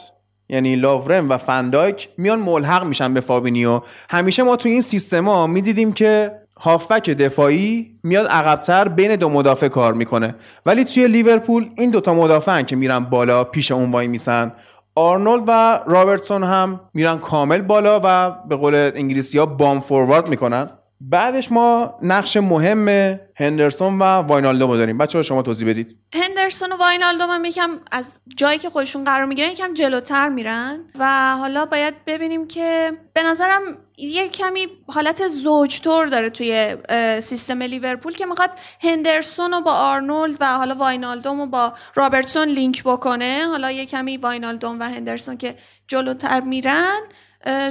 یعنی 0.49 0.77
لاورن 0.77 1.29
و 1.29 1.37
فندایک 1.37 2.09
میان 2.19 2.39
ملحق 2.39 2.85
میشن 2.85 3.15
به 3.15 3.21
فابینیو. 3.21 3.81
همیشه 4.11 4.43
ما 4.43 4.57
تو 4.57 4.69
این 4.69 4.81
سیستما 4.81 5.47
می‌دیدیم 5.47 5.93
که 5.93 6.40
هافبک 6.61 7.11
دفاعی 7.11 7.91
میاد 8.03 8.27
عقبتر 8.27 8.89
بین 8.89 9.17
دو 9.17 9.29
مدافع 9.29 9.69
کار 9.69 9.93
می‌کنه. 9.93 10.35
ولی 10.67 10.85
توی 10.85 11.09
لیورپول 11.09 11.71
این 11.77 11.91
دوتا 11.91 12.15
مدافعن 12.15 12.63
که 12.63 12.77
میرن 12.77 12.99
بالا 12.99 13.45
پیش 13.45 13.73
اون 13.73 13.91
وای 13.91 14.09
میسن. 14.09 14.53
آرنولد 14.95 15.45
و 15.47 15.81
رابرتسون 15.87 16.45
هم 16.45 16.81
میرن 16.95 17.19
کامل 17.19 17.63
بالا 17.63 18.01
و 18.05 18.31
به 18.49 18.57
قول 18.57 18.75
انگلیسی 18.75 19.39
ها 19.39 19.47
bomb 19.47 19.81
forward 19.81 20.29
می‌کنن. 20.29 20.71
بعدش 21.01 21.53
ما 21.53 21.95
نقش 22.03 22.37
مهم 22.37 23.19
هندرسون 23.37 23.99
و 23.99 24.05
واینالدوم 24.05 24.77
داریم. 24.77 24.99
بچه‌ها 24.99 25.23
شما 25.23 25.43
توضیح 25.43 25.69
بدید. 25.69 25.97
هندرسون 26.15 26.73
و 26.73 26.77
واینالدوم 26.77 27.31
هم 27.31 27.45
یکم 27.45 27.71
از 27.91 28.21
جایی 28.37 28.59
که 28.59 28.71
خودشون 28.71 29.05
قرار 29.05 29.25
می‌گیرن 29.25 29.51
یکم 29.51 29.75
جلوتر 29.75 30.29
میرن 30.29 30.81
و 30.99 31.37
حالا 31.37 31.67
باید 31.67 31.95
ببینیم 32.07 32.49
که 32.49 32.93
به 33.13 33.23
نظرم 33.23 33.61
یه 33.97 34.29
کمی 34.29 34.67
حالت 34.89 35.29
زوجتور 35.29 36.07
داره 36.07 36.31
توی 36.31 36.77
سیستم 37.21 37.63
لیورپول 37.63 38.13
که 38.13 38.27
می‌خواد 38.27 38.51
هندرسون 38.81 39.53
رو 39.53 39.61
با 39.61 39.73
آرنولد 39.73 40.37
و 40.41 40.57
حالا 40.57 40.75
واینالدوم 40.75 41.41
رو 41.41 41.47
با 41.47 41.75
رابرتسون 41.95 42.49
لینک 42.49 42.83
بکنه. 42.85 43.47
حالا 43.51 43.71
یه 43.71 43.87
کمی 43.87 44.17
واینالدوم 44.17 44.81
و 44.81 44.83
هندرسون 44.83 45.37
که 45.37 45.57
جلوتر 45.89 46.41
میرن 46.41 47.01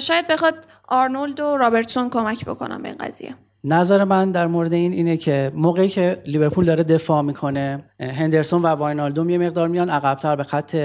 شاید 0.02 0.28
بخواد 0.28 0.66
آرنولد 0.90 1.40
و 1.40 1.58
رابرتسون 1.58 2.10
کمک 2.10 2.46
بکنم 2.46 2.82
به 2.82 2.90
این 2.90 2.98
قضیه. 2.98 3.36
نظر 3.64 4.04
من 4.04 4.32
در 4.32 4.48
مورد 4.48 4.74
این 4.74 4.94
اینه 4.94 5.18
که 5.18 5.52
موقعی 5.56 5.90
که 5.90 6.22
لیورپول 6.26 6.66
داره 6.66 6.84
دفاع 6.84 7.22
می‌کنه 7.22 7.84
هندرسون 8.00 8.62
و 8.62 8.68
واینالدوم 8.68 9.30
یه 9.30 9.38
مقدار 9.38 9.68
میان 9.68 9.90
عقبتر 9.90 10.36
به 10.36 10.44
خط 10.44 10.76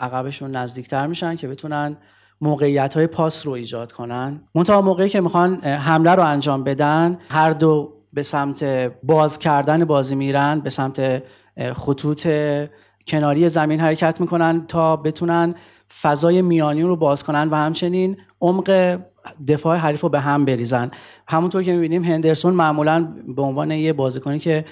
عقبشون 0.00 0.50
نزدیکتر 0.50 1.06
میشن 1.06 1.36
که 1.36 1.48
بتونن 1.48 1.96
موقعیت 2.40 2.94
های 2.94 3.06
پاس 3.06 3.46
رو 3.46 3.52
ایجاد 3.52 3.92
کنن. 3.92 4.40
منتها 4.54 4.82
موقعی 4.82 5.08
که 5.08 5.20
می‌خوان 5.20 5.54
حمله 5.64 6.14
رو 6.14 6.22
انجام 6.22 6.64
بدن 6.64 7.18
هر 7.28 7.50
دو 7.50 7.92
به 8.12 8.22
سمت 8.22 8.64
باز 9.02 9.38
کردن 9.38 9.84
بازی 9.84 10.14
میرن 10.14 10.60
به 10.60 10.70
سمت 10.70 11.22
خطوط 11.74 12.28
کناری 13.06 13.48
زمین 13.48 13.80
حرکت 13.80 14.20
می‌کنن 14.20 14.66
تا 14.66 14.96
بتونن 14.96 15.54
فضای 16.02 16.42
میانی 16.42 16.82
رو 16.82 16.96
باز 16.96 17.24
کنن 17.24 17.48
و 17.48 17.54
همچنین 17.54 18.16
عمق 18.40 18.98
دفاع 19.48 19.76
حریف 19.76 20.00
رو 20.00 20.08
به 20.08 20.20
هم 20.20 20.44
بریزن. 20.44 20.90
همونطور 21.28 21.62
که 21.62 21.72
می‌بینیم 21.72 22.04
هندرسون 22.04 22.54
معمولا 22.54 23.08
به 23.36 23.42
عنوان 23.42 23.70
یه 23.70 23.92
بازیکنی 23.92 24.38
که 24.38 24.64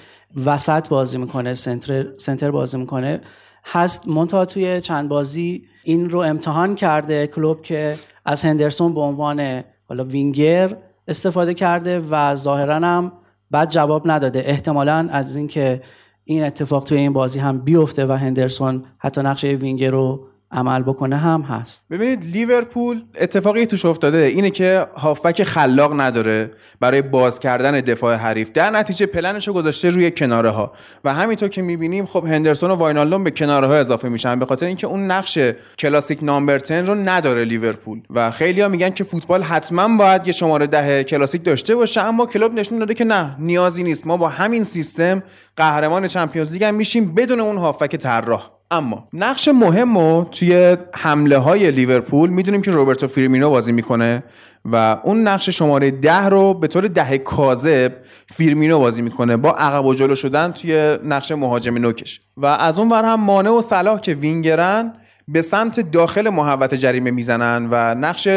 وسط 0.45 0.89
بازی 0.89 1.17
می‌کنه 1.17 1.53
سنتر, 1.53 2.17
سنتر 2.17 2.51
بازی 2.51 2.77
می‌کنه 2.77 3.21
هست 3.65 4.07
منتها 4.07 4.45
توی 4.45 4.81
چند 4.81 5.09
بازی 5.09 5.63
این 5.83 6.09
رو 6.09 6.19
امتحان 6.19 6.75
کرده 6.75 7.27
کلوب 7.27 7.61
که 7.61 7.95
از 8.25 8.43
هندرسون 8.45 8.93
به 8.93 9.01
عنوان 9.01 9.63
حالا 9.89 10.03
وینگر 10.03 10.77
استفاده 11.07 11.53
کرده 11.53 11.99
و 12.09 12.35
ظاهرا 12.35 12.75
هم 12.75 13.11
بعد 13.51 13.69
جواب 13.69 14.11
نداده. 14.11 14.43
احتمالا 14.45 15.07
از 15.11 15.35
اینکه 15.35 15.81
این 16.23 16.43
اتفاق 16.43 16.83
توی 16.83 16.97
این 16.97 17.13
بازی 17.13 17.39
هم 17.39 17.59
بیفته 17.59 18.05
و 18.05 18.11
هندرسون 18.11 18.83
حتی 18.97 19.21
نقشه 19.21 19.47
وینگر 19.47 19.91
رو 19.91 20.27
عمل 20.55 20.83
بکنه 20.83 21.17
هم 21.17 21.41
هست. 21.41 21.85
ببینید 21.89 22.25
لیورپول 22.25 23.03
اتفاقی 23.19 23.65
توش 23.65 23.85
افتاده 23.85 24.17
اینه 24.17 24.49
که 24.49 24.87
هافبک 24.97 25.43
خلاق 25.43 26.01
نداره 26.01 26.51
برای 26.79 27.01
باز 27.01 27.39
کردن 27.39 27.71
دفاع 27.71 28.15
حریف. 28.15 28.51
در 28.51 28.69
نتیجه 28.69 29.05
پلنشو 29.05 29.53
گذاشته 29.53 29.89
روی 29.89 30.11
کناره 30.11 30.49
ها 30.49 30.73
و 31.03 31.13
همینطور 31.13 31.49
که 31.49 31.61
می‌بینیم 31.61 32.05
خب 32.05 32.25
هندرسون 32.25 32.71
و 32.71 32.75
واینالدون 32.75 33.23
به 33.23 33.31
کناره 33.31 33.67
ها 33.67 33.75
اضافه 33.75 34.09
میشن. 34.09 34.39
به 34.39 34.45
خاطر 34.45 34.65
اینکه 34.65 34.87
اون 34.87 35.11
نقش 35.11 35.39
کلاسیک 35.79 36.23
نامبر 36.23 36.57
10 36.57 36.81
رو 36.81 36.95
نداره 36.95 37.43
لیورپول. 37.43 38.01
و 38.09 38.31
خیلیا 38.31 38.67
میگن 38.67 38.89
که 38.89 39.03
فوتبال 39.03 39.43
حتما 39.43 39.97
باید 39.97 40.27
یه 40.27 40.33
شماره 40.33 40.67
ده 40.67 41.03
کلاسیک 41.03 41.43
داشته 41.43 41.75
باشه 41.75 42.01
اما 42.01 42.25
کلوب 42.25 42.53
نشون 42.53 42.79
داده 42.79 42.93
که 42.93 43.03
نه 43.03 43.35
نیازی 43.39 43.83
نیست. 43.83 44.07
ما 44.07 44.17
با 44.17 44.29
همین 44.29 44.63
سیستم 44.63 45.23
قهرمان 45.57 46.07
Champions 46.07 46.51
League 46.51 46.63
هم 46.63 46.75
میشیم 46.75 47.15
بدون 47.15 47.39
اون 47.39 47.57
هافبک 47.57 47.95
طراح. 47.95 48.54
اما 48.71 49.07
نقش 49.13 49.47
مهم 49.47 49.97
رو 49.97 50.27
توی 50.31 50.77
حمله 50.93 51.37
های 51.37 51.71
لیورپول 51.71 52.29
می‌دونیم 52.29 52.61
که 52.61 52.71
روبرتو 52.71 53.07
فیرمینو 53.07 53.49
بازی 53.49 53.71
می‌کنه 53.71 54.23
و 54.65 54.99
اون 55.03 55.27
نقش 55.27 55.49
شماره 55.49 55.91
ده 55.91 56.25
رو 56.25 56.53
به 56.53 56.67
طور 56.67 56.87
ده 56.87 57.17
کاذب 57.17 57.93
فیرمینو 58.27 58.79
بازی 58.79 59.01
می‌کنه 59.01 59.37
با 59.37 59.51
عقب 59.51 59.85
و 59.85 59.93
جلو 59.93 60.15
شدن 60.15 60.51
توی 60.51 60.97
نقش 61.03 61.31
مهاجم 61.31 61.77
نوکش. 61.77 62.21
و 62.37 62.45
از 62.45 62.79
اون 62.79 62.89
ور 62.89 63.05
هم 63.05 63.21
مانه 63.21 63.49
و 63.49 63.61
صلاح 63.61 63.99
که 63.99 64.13
وینگرن 64.13 64.93
به 65.27 65.41
سمت 65.41 65.79
داخل 65.79 66.29
محوطه 66.29 66.73
جریمه 66.73 67.11
می‌زنن 67.11 67.67
و 67.71 67.95
نقش 67.95 68.27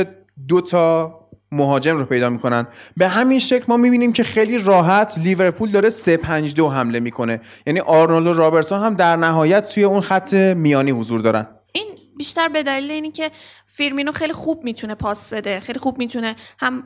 دو 0.49 0.61
تا 0.61 1.18
مهاجم 1.53 1.97
رو 1.97 2.05
پیدا 2.05 2.31
می‌کنن. 2.31 2.67
به 2.97 3.09
همین 3.09 3.39
شکل 3.39 3.65
ما 3.69 3.77
می‌بینیم 3.77 4.13
که 4.13 4.23
خیلی 4.23 4.59
راحت 4.59 5.19
لیورپول 5.19 5.71
داره 5.71 5.91
3 5.91 6.17
5 6.17 6.55
2 6.55 6.69
حمله 6.69 7.01
می‌کنه. 7.01 7.41
یعنی 7.67 7.81
آرنولد 7.81 8.27
و 8.27 8.33
رابرتسون 8.33 8.81
هم 8.81 8.95
در 8.95 9.17
نهایت 9.17 9.75
توی 9.75 9.85
اون 9.85 10.01
خط 10.01 10.35
میانی 10.35 10.91
حضور 10.91 11.21
دارن. 11.21 11.47
این 11.73 11.87
بیشتر 12.17 12.49
به 12.49 12.63
دلیل 12.63 12.91
اینی 12.91 13.11
که 13.11 13.31
فیرمینو 13.67 14.13
خیلی 14.13 14.33
خوب 14.33 14.65
می‌تونه 14.65 14.95
پاس 14.95 15.29
بده. 15.29 15.61
خیلی 15.61 15.79
خوب 15.79 15.99
می‌تونه 15.99 16.37
هم 16.59 16.85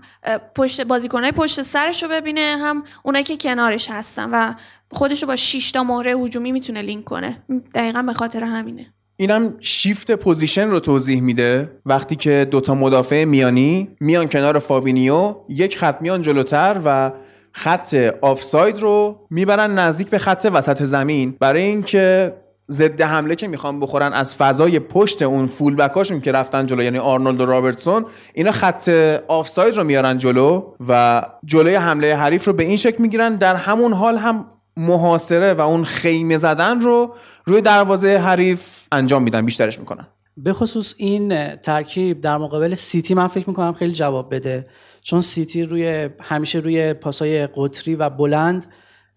پشت 0.55 0.81
بازیکنهای 0.81 1.33
پشت 1.33 1.63
سرش 1.63 2.03
رو 2.03 2.09
ببینه 2.09 2.57
هم 2.61 2.85
اونایی 3.03 3.25
که 3.25 3.37
کنارش 3.37 3.91
هستن 3.91 4.31
و 4.31 4.55
خودش 4.91 5.23
رو 5.23 5.29
با 5.29 5.37
6 5.37 5.73
تا 5.73 5.85
مهره 5.85 6.13
هجومی 6.13 6.53
می‌تونه 6.53 6.83
لینک 6.83 7.05
کنه. 7.05 7.43
دقیقا 7.75 8.03
به 8.03 8.15
خاطر 8.15 8.45
همینه. 8.45 8.95
اینم 9.17 9.55
shift 9.61 10.11
position 10.11 10.71
رو 10.71 10.81
توضیح 10.81 11.21
میده. 11.21 11.71
وقتی 11.87 12.17
که 12.17 12.49
دوتا 12.51 12.75
مدافع 12.75 13.25
میانی 13.25 13.89
میان 14.01 14.29
کنار 14.29 14.59
فابینیو 14.59 15.35
یک 15.49 15.79
خط 15.79 16.03
میان 16.03 16.23
جلوتر 16.23 16.81
و 16.85 17.13
خط 17.53 17.95
آفساید 18.21 18.79
رو 18.79 19.27
می‌برن 19.31 19.79
نزدیک 19.79 20.09
به 20.09 20.19
خط 20.19 20.51
وسط 20.55 20.83
زمین. 20.83 21.37
برای 21.41 21.63
اینکه 21.63 22.35
ضد 22.71 23.01
حمله 23.01 23.35
که 23.35 23.49
می‌خوان 23.49 23.81
بخورن 23.81 24.13
از 24.13 24.37
فضای 24.37 24.79
پشت 24.79 25.23
اون 25.23 25.47
فول 25.47 25.75
بکاشون 25.77 26.21
که 26.21 26.33
رفتن 26.33 26.67
جلو 26.67 26.83
یعنی 26.83 26.99
آرنولد 26.99 27.41
و 27.41 27.45
رابرتسون 27.45 28.07
اینا 28.35 28.53
خط 28.53 28.89
آفساید 29.29 29.77
رو 29.77 29.85
میارن 29.85 30.19
جلو 30.19 30.63
و 30.89 31.23
جلوی 31.45 31.75
حمله 31.75 32.17
حریف 32.17 32.45
رو 32.45 32.53
به 32.53 32.63
این 32.63 32.77
شکل 32.77 33.03
می‌گیرن. 33.03 33.37
در 33.37 33.55
همون 33.55 33.93
حال 33.93 34.17
هم 34.17 34.47
محاصره 34.77 35.55
و 35.55 35.61
اون 35.61 35.85
خیمه 35.85 36.37
زدن 36.37 36.81
رو 36.81 37.15
روی 37.45 37.61
دروازه 37.61 38.17
حریف 38.17 38.87
انجام 38.93 39.23
میدن 39.23 39.45
بیشترش 39.45 39.79
می‌کنن. 39.79 40.07
به 40.37 40.53
خصوص 40.53 40.95
این 40.99 41.57
ترکیب 41.57 42.21
در 42.21 42.37
مقابل 42.39 42.75
سیتی 42.75 43.15
من 43.15 43.29
فکر 43.29 43.49
می‌کنم 43.49 43.73
خیلی 43.73 43.93
جواب 43.93 44.35
بده. 44.35 44.67
چون 45.03 45.21
سیتی 45.21 45.63
روی 45.63 46.09
همیشه 46.21 46.59
روی 46.59 46.95
پاسای 46.95 47.47
قطری 47.47 47.95
و 47.95 48.11
بلند 48.11 48.67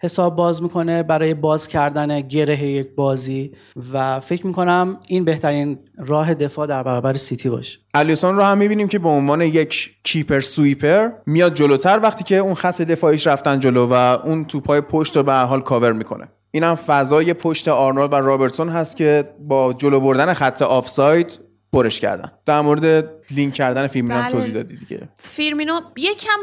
حساب 0.01 0.35
باز 0.35 0.63
می‌کنه 0.63 1.03
برای 1.03 1.33
باز 1.33 1.67
کردن 1.67 2.21
گره 2.21 2.63
یک 2.63 2.95
بازی 2.95 3.51
و 3.93 4.19
فکر 4.19 4.47
می‌کنم 4.47 4.99
این 5.07 5.25
بهترین 5.25 5.79
راه 5.97 6.33
دفاع 6.33 6.67
در 6.67 6.83
برابر 6.83 7.13
سیتی 7.13 7.49
باشه. 7.49 7.79
الیسون 7.93 8.35
رو 8.35 8.43
هم 8.43 8.57
می‌بینیم 8.57 8.87
که 8.87 8.99
به 8.99 9.09
عنوان 9.09 9.41
یک 9.41 9.91
keeper 10.03 10.39
sweeper 10.39 11.09
میاد 11.25 11.53
جلوتر 11.53 11.99
وقتی 12.03 12.23
که 12.23 12.35
اون 12.35 12.53
خط 12.53 12.81
دفاعیش 12.81 13.27
رفتن 13.27 13.59
جلو 13.59 13.87
و 13.89 13.93
اون 13.93 14.45
توپای 14.45 14.81
پشت 14.81 15.17
رو 15.17 15.23
به 15.23 15.31
هر 15.31 15.45
حال 15.45 15.61
کاور 15.61 15.91
می‌کنه. 15.93 16.27
این 16.55 16.63
هم 16.63 16.75
فضای 16.75 17.33
پشت 17.33 17.67
آرنولد 17.67 18.13
و 18.13 18.15
رابرتسون 18.15 18.69
هست 18.69 18.97
که 18.97 19.29
با 19.39 19.73
جلو 19.73 19.99
بردن 19.99 20.33
خط 20.33 20.61
آفساید 20.61 21.39
پرش 21.73 21.99
کردن. 21.99 22.31
در 22.45 22.61
مورد 22.61 23.09
لینک 23.31 23.53
کردن 23.53 23.87
فیرمینو 23.87 24.21
بله. 24.21 24.31
توضیح 24.31 24.53
دادی 24.53 24.77
دیگه. 24.77 25.09
فیرمینو 25.19 25.79
یکم 25.97 26.39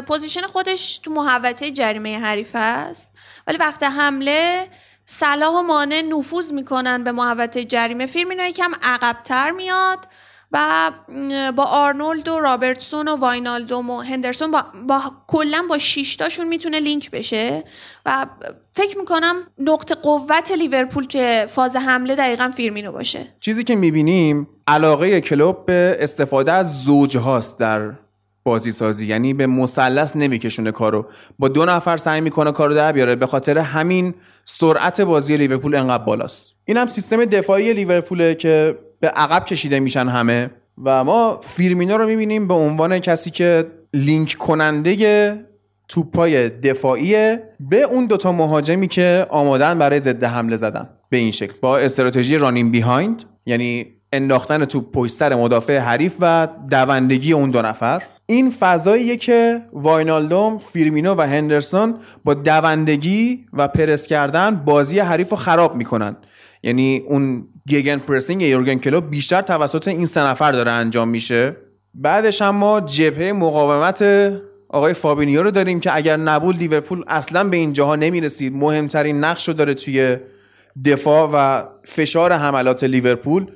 position 0.00 0.40
خودش 0.40 0.98
تو 0.98 1.10
محوطه 1.10 1.70
جریمه 1.70 2.18
حریف 2.18 2.50
است. 2.54 3.10
ولی 3.46 3.58
وقت 3.58 3.82
حمله 3.82 4.68
صلاح 5.04 5.54
و 5.54 5.62
مانه 5.62 6.02
نفوذ 6.02 6.52
می‌کنن 6.52 7.04
به 7.04 7.12
محوطه 7.12 7.64
جریمه. 7.64 8.06
فیرمینو 8.06 8.44
یکم 8.44 8.70
عقبتر 8.82 9.50
میاد. 9.50 9.98
و 10.52 10.90
با 11.56 11.64
آرنولد 11.64 12.28
و 12.28 12.38
رابرتسون 12.38 13.08
و 13.08 13.16
واینالدوم 13.16 13.90
و 13.90 14.00
هندرسون 14.00 14.50
با, 14.50 14.64
با 14.88 15.00
کلا 15.26 15.64
با 15.68 15.78
شیشتاشون 15.78 16.48
می‌تونه 16.48 16.80
لینک 16.80 17.10
بشه. 17.10 17.64
و 18.06 18.26
فکر 18.72 18.98
می‌کنم 18.98 19.34
نقطه 19.58 19.94
قوت 19.94 20.52
لیورپول 20.58 21.06
که 21.06 21.46
فاز 21.48 21.76
حمله 21.76 22.16
دقیقا 22.16 22.50
فیرمینو 22.56 22.92
باشه. 22.92 23.26
چیزی 23.40 23.64
که 23.64 23.76
می‌بینیم 23.76 24.48
علاقه 24.66 25.20
کلوب 25.20 25.66
به 25.66 25.96
استفاده 26.00 26.52
از 26.52 26.84
زوج 26.84 27.16
هاست 27.16 27.58
در 27.58 27.90
بازی 28.44 28.72
سازی 28.72 29.06
یعنی 29.06 29.34
به 29.34 29.46
مثلث 29.46 30.16
نمیکشونه 30.16 30.72
کارو. 30.72 31.06
با 31.38 31.48
دو 31.48 31.64
نفر 31.64 31.96
سعی 31.96 32.20
می‌کنه 32.20 32.52
کارو 32.52 32.74
در 32.74 32.92
بیاره. 32.92 33.16
به 33.16 33.26
خاطر 33.26 33.58
همین 33.58 34.14
سرعت 34.44 35.00
بازی 35.00 35.36
لیورپول 35.36 35.74
انقدر 35.74 36.04
بالاست. 36.04 36.54
این 36.64 36.76
هم 36.76 36.86
سیستم 36.86 37.24
دفاعی 37.24 37.72
لیورپوله 37.72 38.34
که 38.34 38.78
به 39.00 39.08
عقب 39.08 39.44
کشیده 39.44 39.80
میشن 39.80 40.08
همه 40.08 40.50
و 40.84 41.04
ما 41.04 41.40
فیرمینا 41.42 41.96
رو 41.96 42.06
می‌بینیم 42.06 42.48
به 42.48 42.54
عنوان 42.54 42.98
کسی 42.98 43.30
که 43.30 43.66
لینک 43.94 44.34
کننده 44.38 45.44
توپای 45.88 46.48
دفاعیه. 46.48 47.42
به 47.60 47.82
اون 47.82 48.06
دوتا 48.06 48.32
مهاجمی 48.32 48.86
که 48.86 49.26
آمادن 49.30 49.78
برای 49.78 50.00
ضد 50.00 50.24
حمله 50.24 50.56
زدن. 50.56 50.88
به 51.08 51.16
این 51.16 51.30
شکل. 51.30 51.52
با 51.60 51.78
استراتژی 51.78 52.38
رانین 52.38 52.70
بیهایند 52.70 53.22
یعنی 53.46 53.86
انداختن 54.12 54.64
توپ 54.64 54.92
پشت 54.92 55.22
مدافع 55.22 55.78
حریف 55.78 56.16
و 56.20 56.48
دوندگی 56.70 57.32
اون 57.32 57.50
دو 57.50 57.62
نفر. 57.62 58.02
این 58.26 58.50
فضاییه 58.50 59.16
که 59.16 59.62
واینالدوم، 59.72 60.58
فیرمینو 60.58 61.14
و 61.14 61.20
هندرسون 61.20 61.94
با 62.24 62.34
دوندگی 62.34 63.46
و 63.52 63.68
پرس 63.68 64.06
کردن 64.06 64.50
بازی 64.50 64.98
حریف 64.98 65.30
رو 65.30 65.36
خراب 65.36 65.76
می‌کنن. 65.76 66.16
یعنی 66.62 67.02
اون 67.06 67.46
gegenpressing 67.68 68.42
یورگن 68.42 68.74
کلوپ 68.74 69.10
بیشتر 69.10 69.42
توسط 69.42 69.88
این 69.88 70.06
سه 70.06 70.20
نفر 70.20 70.52
داره 70.52 70.70
انجام 70.70 71.08
میشه. 71.08 71.56
بعدش 71.94 72.42
هم 72.42 72.56
ما 72.56 72.80
جبهه 72.80 73.32
مقاومت 73.32 74.02
آقای 74.68 74.94
فابینیو 74.94 75.42
رو 75.42 75.50
داریم 75.50 75.80
که 75.80 75.96
اگر 75.96 76.16
نبود 76.16 76.56
لیورپول 76.58 77.04
اصلا 77.08 77.44
به 77.44 77.56
این 77.56 77.72
جاها 77.72 77.96
نمی‌رسید. 77.96 78.52
مهمترین 78.52 79.24
نقش 79.24 79.48
رو 79.48 79.54
داره 79.54 79.74
توی 79.74 80.16
دفاع 80.84 81.30
و 81.34 81.68
فشار 81.84 82.32
حملات 82.32 82.84
لیورپول 82.84 83.46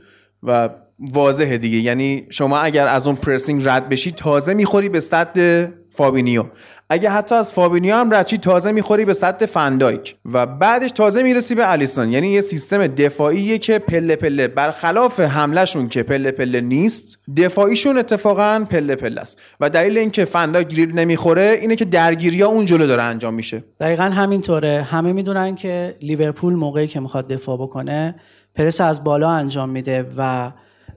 و 0.43 0.69
واضحه 0.99 1.59
دیگه. 1.59 1.79
یعنی 1.79 2.27
شما 2.31 2.59
اگر 2.59 2.87
از 2.87 3.07
اون 3.07 3.17
pressing 3.17 3.63
رد 3.65 3.89
بشی 3.89 4.11
تازه 4.11 4.55
می‌خوری 4.55 4.89
به 4.89 5.01
سد 5.01 5.73
فابینیو. 5.95 6.45
اگه 6.91 7.11
حتی 7.11 7.35
از 7.35 7.53
فابینیو 7.53 7.95
هم 7.95 8.11
رد 8.11 8.22
شی 8.22 8.39
تازه 8.39 8.73
می‌خوری 8.73 9.05
به 9.05 9.13
سد 9.13 9.45
فندایک 9.45 10.17
و 10.33 10.47
بعدش 10.47 10.91
تازه 10.91 11.23
می‌رسی 11.23 11.55
به 11.55 11.73
الیسون. 11.73 12.13
یعنی 12.13 12.29
یه 12.29 12.41
سیستم 12.41 12.87
دفاعیه 12.87 13.59
که 13.59 13.79
پله 13.79 14.17
پله 14.17 14.49
برخلاف 14.49 15.21
حملهشون 15.21 15.89
که 15.89 16.03
پله 16.03 16.31
پله 16.31 16.61
نیست 16.61 17.19
دفاعیشون 17.37 17.99
اتفاقا 17.99 18.67
پله 18.71 18.97
پله 18.97 19.21
است. 19.21 19.39
و 19.61 19.71
دلیل 19.71 19.99
اینکه 19.99 20.25
فندایک 20.25 20.69
دریبل 20.69 20.93
نمی‌خوره 20.93 21.59
اینه 21.61 21.77
که 21.77 21.85
درگیری 21.85 22.43
ها 22.43 22.49
اون 22.49 22.67
جلو 22.67 22.87
داره 22.87 23.03
انجام 23.03 23.35
میشه. 23.35 23.65
دقیقا 23.81 24.05
همینطوره. 24.05 24.83
همه 24.83 25.13
می‌دونن 25.13 25.55
که 25.55 25.97
لیورپول 26.03 26.55
موقعی 26.55 26.87
که 26.87 27.01
می‌خواد 27.01 27.29
دفاع 27.29 27.57
بکنه 27.57 28.15
پرس 28.55 28.81
از 28.81 29.05
بالا 29.05 29.31
انجام 29.31 29.71
میده 29.71 30.07
و 30.17 30.53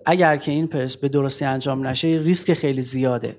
اگر 0.06 0.38
که 0.38 0.52
این 0.52 0.68
پرس 0.68 0.98
به 0.98 1.10
درستی 1.10 1.46
انجام 1.46 1.88
نشه 1.88 2.08
ریسک 2.08 2.54
خیلی 2.54 2.82
زیاده. 2.82 3.38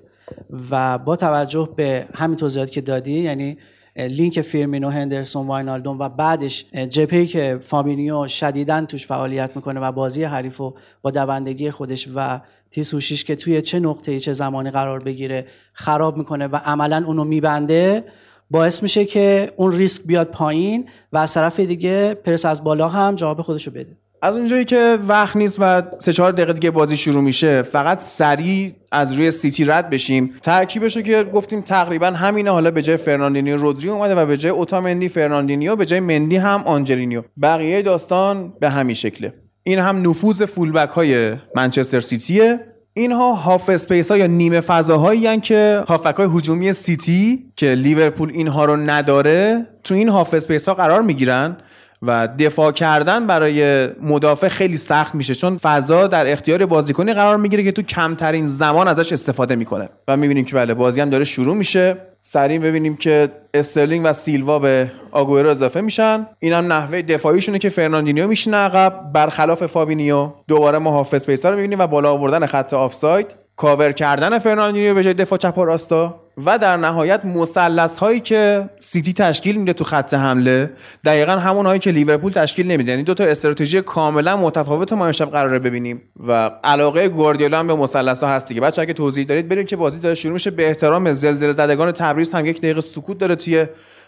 و 0.71 0.97
با 0.97 1.15
توجه 1.15 1.69
به 1.75 2.05
همین 2.15 2.35
توضیحاتی 2.37 2.71
که 2.71 2.81
دادی 2.81 3.19
یعنی 3.19 3.57
لینک 3.95 4.41
فیرمینو 4.41 4.89
هندرسون 4.89 5.47
واینالدوم 5.47 5.97
و 5.97 6.09
بعدش 6.09 6.65
gap 6.89 7.17
ی 7.17 7.27
که 7.27 7.59
فابینیو 7.61 8.27
شدیدا 8.27 8.85
توش 8.85 9.05
فعالیت 9.05 9.55
می‌کنه 9.55 9.79
و 9.79 9.91
بازی 9.91 10.23
حریف 10.23 10.61
و 10.61 10.73
با 11.01 11.11
دوندگی 11.11 11.71
خودش 11.71 12.09
و 12.15 12.41
position 12.71 13.13
ش 13.13 13.23
که 13.23 13.35
توی 13.35 13.61
چه 13.61 13.79
نقطه 13.79 14.19
چه 14.19 14.33
زمانی 14.33 14.71
قرار 14.71 15.03
بگیره 15.03 15.47
خراب 15.73 16.17
می‌کنه 16.17 16.47
و 16.47 16.55
عملا 16.55 17.03
اونو 17.07 17.23
میبنده 17.23 18.03
باعث 18.51 18.83
میشه 18.83 19.05
که 19.05 19.53
اون 19.55 19.71
ریسک 19.71 20.03
بیاد 20.03 20.27
پایین 20.27 20.89
و 21.13 21.17
از 21.17 21.33
طرف 21.33 21.59
دیگه 21.59 22.13
پرس 22.13 22.45
از 22.45 22.63
بالا 22.63 22.87
هم 22.87 23.15
جواب 23.15 23.41
خودشو 23.41 23.71
بده. 23.71 23.97
از 24.21 24.37
اونجایی 24.37 24.65
که 24.65 24.99
وقت 25.07 25.35
نیست 25.35 25.57
و 25.59 25.81
سه 25.97 26.13
چهار 26.13 26.31
دقیقه 26.31 26.53
دیگه 26.53 26.71
بازی 26.71 26.97
شروع 26.97 27.23
میشه 27.23 27.61
فقط 27.61 28.01
سریع 28.01 28.71
از 28.91 29.13
روی 29.13 29.31
سیتی 29.31 29.65
رد 29.65 29.89
بشیم. 29.89 30.33
ترکیبش 30.43 30.97
که 30.97 31.23
گفتیم 31.33 31.61
تقریبا 31.61 32.07
همینه. 32.07 32.51
حالا 32.51 32.71
به 32.71 32.81
جای 32.81 32.97
فرناندینیو 32.97 33.57
رودری 33.57 33.89
اومده 33.89 34.15
و 34.15 34.25
به 34.25 34.37
جای 34.37 34.51
اوتامندی 34.51 35.09
فرناندینیو 35.09 35.75
به 35.75 35.85
جای 35.85 35.99
مندی 35.99 36.37
هم 36.37 36.63
آنجلینیو 36.65 37.23
بقیه 37.41 37.81
داستان 37.81 38.53
به 38.59 38.69
همین 38.69 38.95
شکله. 38.95 39.33
این 39.63 39.79
هم 39.79 40.09
نفوذ 40.09 40.43
فولبک 40.43 40.89
های 40.89 41.35
منچستر 41.55 41.99
سیتیه. 41.99 42.59
اینها 42.93 43.33
half 43.33 43.69
space 43.69 44.11
ها 44.11 44.17
یا 44.17 44.27
نیمه 44.27 44.61
فضاهایی 44.61 45.39
که 45.39 45.83
هافبک 45.87 46.15
های 46.15 46.27
هجومی 46.37 46.73
سیتی 46.73 47.45
که 47.55 47.65
لیورپول 47.65 48.31
اینها 48.33 48.65
رو 48.65 48.75
نداره 48.75 49.67
تو 49.83 49.95
این 49.95 50.09
half 50.09 50.33
space 50.33 50.67
ها 50.67 50.73
قرار 50.73 51.01
می‌گیرن. 51.01 51.57
و 52.01 52.29
دفاع 52.39 52.71
کردن 52.71 53.27
برای 53.27 53.87
مدافع 54.01 54.47
خیلی 54.47 54.77
سخت 54.77 55.15
میشه 55.15 55.35
چون 55.35 55.57
فضا 55.57 56.07
در 56.07 56.31
اختیار 56.31 56.65
بازیکنی 56.65 57.13
قرار 57.13 57.37
می‌گیره 57.37 57.63
که 57.63 57.71
تو 57.71 57.81
کمترین 57.81 58.47
زمان 58.47 58.87
ازش 58.87 59.11
استفاده 59.11 59.55
می‌کنه. 59.55 59.89
و 60.07 60.17
می‌بینیم 60.17 60.45
که 60.45 60.55
بله 60.55 60.73
بازی 60.73 61.01
هم 61.01 61.09
داره 61.09 61.23
شروع 61.23 61.55
میشه. 61.55 61.97
سریع 62.21 62.59
ببینیم 62.59 62.95
که 62.95 63.29
استرلینگ 63.53 64.05
و 64.05 64.13
سیلوا 64.13 64.59
به 64.59 64.91
آگوئرو 65.11 65.49
اضافه 65.49 65.81
میشن. 65.81 66.27
این 66.39 66.53
هم 66.53 66.73
نحوه 66.73 67.01
دفاعیشونه 67.01 67.59
که 67.59 67.69
فرناندینیو 67.69 68.27
میشینه 68.27 68.57
عقب. 68.57 68.93
برخلاف 69.13 69.65
فابینیو 69.65 70.29
دوباره 70.47 70.77
ما 70.77 70.91
half 70.91 71.25
space 71.25 71.45
ا 71.45 71.49
رو 71.49 71.55
می‌بینیم 71.55 71.79
و 71.79 71.87
بالا 71.87 72.11
آوردن 72.11 72.45
خط 72.45 72.73
آفساید. 72.73 73.27
کاور 73.59 73.91
کردن 73.91 74.39
فرناندینیو 74.39 74.93
به 74.93 75.03
جای 75.03 75.13
دفاع 75.13 75.39
چپ 75.39 75.57
و 75.57 75.65
راستا 75.65 76.21
و 76.45 76.57
در 76.57 76.77
نهایت 76.77 77.25
مثلث 77.25 77.97
هایی 77.97 78.19
که 78.19 78.69
سیتی 78.79 79.13
تشکیل 79.13 79.57
میده 79.57 79.73
تو 79.73 79.83
خط 79.83 80.13
حمله 80.13 80.69
دقیقا 81.05 81.31
همون 81.31 81.65
هایی 81.65 81.79
که 81.79 81.91
لیورپول 81.91 82.31
تشکیل 82.31 82.67
نمیده. 82.71 82.91
یعنی 82.91 83.03
دو 83.03 83.13
تا 83.13 83.23
استراتژی 83.23 83.81
کاملا 83.81 84.37
متفاوت 84.37 84.93
ما 84.93 85.05
امشب 85.05 85.31
قراره 85.31 85.59
ببینیم 85.59 86.01
و 86.27 86.51
علاقه 86.63 87.09
گواردیولا 87.09 87.59
هم 87.59 87.67
به 87.67 87.75
مثلث 87.75 88.23
ها 88.23 88.29
هست 88.29 88.47
دیگه. 88.47 88.61
بچه 88.61 88.81
اگه 88.81 88.93
توضیح 88.93 89.25
دارید 89.25 89.49
بریم 89.49 89.65
که 89.65 89.75
بازی 89.75 89.99
داره 89.99 90.15
شروع 90.15 90.33
میشه. 90.33 90.51
به 90.51 90.67
احترام 90.67 91.11
زلزله 91.11 91.51
زدگان 91.51 91.91
تبریز 91.91 92.33
هم 92.33 92.45
یک 92.45 92.57
دقیقه 92.57 92.81
سکوت 92.81 93.17
داره 93.17 93.35
توی 93.35 93.65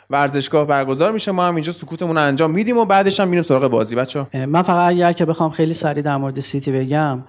ورزشگاه 0.10 0.68
برگزار 0.68 1.12
میشه. 1.12 1.32
ما 1.32 1.48
هم 1.48 1.56
اینجا 1.56 1.72
سکوتمون 1.72 2.16
رو 2.16 2.22
انجام 2.22 2.52
میدیم 2.52 2.78
و 2.78 2.86
بعدش 2.86 3.20
هم 3.20 3.28
میریم 3.28 3.44
سراغ 3.44 3.68
بازی. 3.68 3.96
بچه 3.96 4.26
من 4.34 4.62
فقط 4.62 4.92
اگر 4.92 5.12
که 5.12 5.26
بخوام 5.26 5.52
خیلی 5.52 5.74
سریع 5.74 6.04
در 6.04 6.18
مورد 6.18 6.40
سیتی 6.40 6.72
بگم 6.72 7.24